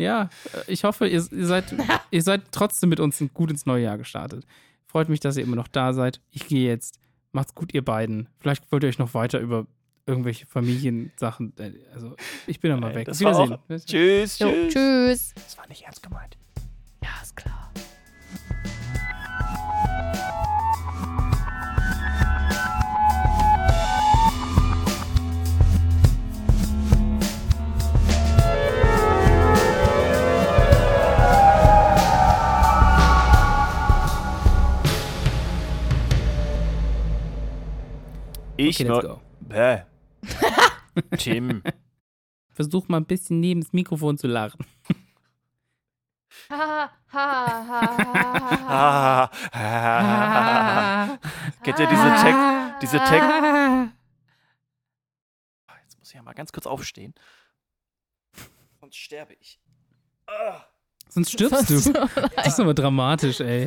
Ja, 0.00 0.30
äh, 0.54 0.72
ich 0.72 0.84
hoffe, 0.84 1.08
ihr, 1.08 1.24
ihr, 1.32 1.46
seid, 1.46 1.74
ihr 2.12 2.22
seid 2.22 2.42
trotzdem 2.52 2.88
mit 2.88 3.00
uns 3.00 3.22
gut 3.34 3.50
ins 3.50 3.66
neue 3.66 3.82
Jahr 3.84 3.98
gestartet. 3.98 4.46
Freut 4.86 5.08
mich, 5.08 5.20
dass 5.20 5.36
ihr 5.36 5.42
immer 5.42 5.56
noch 5.56 5.68
da 5.68 5.92
seid. 5.92 6.20
Ich 6.30 6.46
gehe 6.46 6.68
jetzt. 6.68 7.00
Macht's 7.32 7.54
gut, 7.54 7.74
ihr 7.74 7.84
beiden. 7.84 8.28
Vielleicht 8.38 8.70
wollt 8.70 8.84
ihr 8.84 8.88
euch 8.88 8.98
noch 8.98 9.12
weiter 9.14 9.40
über 9.40 9.66
irgendwelche 10.08 10.46
Familiensachen. 10.46 11.52
äh, 11.58 11.72
Also, 11.94 12.16
ich 12.46 12.58
bin 12.60 12.70
dann 12.70 12.80
mal 12.80 12.88
Nein, 12.88 12.96
weg. 12.96 13.06
das 13.06 13.22
Auf 13.22 13.32
war 13.34 13.46
Wiedersehen. 13.46 13.80
auch- 13.80 13.84
Tschüss, 13.86 14.38
Jo, 14.40 14.48
tschüss. 14.50 14.72
tschüss. 14.74 15.34
Das 15.34 15.58
war 15.58 15.68
nicht 15.68 15.82
ernst 15.82 16.02
gemeint. 16.02 16.36
Ja, 17.02 17.10
ist 17.22 17.36
klar. 17.36 17.70
Ich 38.56 38.80
Okay, 38.80 38.88
let's 38.90 39.02
nur. 39.04 39.14
go. 39.16 39.20
Bäh. 39.40 39.78
Tim. 41.18 41.62
Versuch 42.50 42.88
mal 42.88 42.96
ein 42.98 43.06
bisschen 43.06 43.40
neben 43.40 43.60
das 43.60 43.72
Mikrofon 43.72 44.18
zu 44.18 44.26
lachen. 44.26 44.64
Ha, 46.50 46.90
ha, 47.12 47.68
ha, 47.68 47.98
ha, 48.68 49.30
Ah, 49.30 49.30
ah, 49.52 51.18
Kennt 51.62 51.78
ihr 51.78 51.86
diese 51.86 52.14
Text? 52.22 52.82
Diese 52.82 52.98
Text. 52.98 53.28
Jetzt 55.82 55.98
muss 55.98 56.08
ich 56.08 56.14
ja 56.14 56.22
mal 56.22 56.34
ganz 56.34 56.52
kurz 56.52 56.66
aufstehen. 56.66 57.14
Sonst 58.80 58.96
sterbe 58.96 59.34
ich. 59.40 59.58
Ah. 60.26 60.64
Sonst 61.08 61.32
stirbst 61.32 61.70
du. 61.70 61.92
Das 62.36 62.46
ist 62.48 62.60
aber 62.60 62.74
dramatisch, 62.74 63.40
ey. 63.40 63.66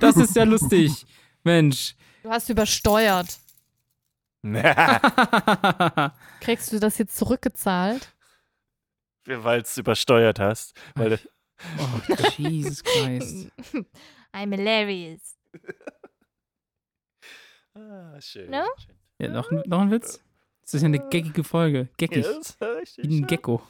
das 0.00 0.16
ist 0.16 0.34
ja 0.36 0.44
lustig. 0.44 1.06
Mensch. 1.44 1.94
Du 2.26 2.32
hast 2.32 2.48
übersteuert. 2.48 3.38
Kriegst 6.40 6.72
du 6.72 6.80
das 6.80 6.98
jetzt 6.98 7.16
zurückgezahlt? 7.16 8.12
Weil 9.26 9.62
du 9.62 9.80
übersteuert 9.80 10.40
hast. 10.40 10.74
Weil, 10.96 11.20
oh, 11.78 12.12
Jesus 12.36 12.82
Christ. 12.82 13.48
I'm 14.34 14.52
hilarious. 14.56 15.36
ah, 17.74 18.20
schön. 18.20 18.50
No? 18.50 18.64
schön. 18.76 18.96
Ja, 19.20 19.28
noch, 19.28 19.48
ein- 19.52 19.62
noch 19.66 19.82
ein 19.82 19.92
Witz? 19.92 20.20
Das 20.62 20.74
ist 20.74 20.82
ja 20.82 20.86
eine 20.86 20.98
geckige 21.08 21.44
Folge. 21.44 21.78
Ja, 21.82 21.86
Geckig. 21.96 22.24
das 22.24 22.36
ist 22.38 22.60
richtig 22.60 23.04
Wie 23.04 23.08
ein 23.08 23.18
schön. 23.20 23.26
Gecko. 23.28 23.62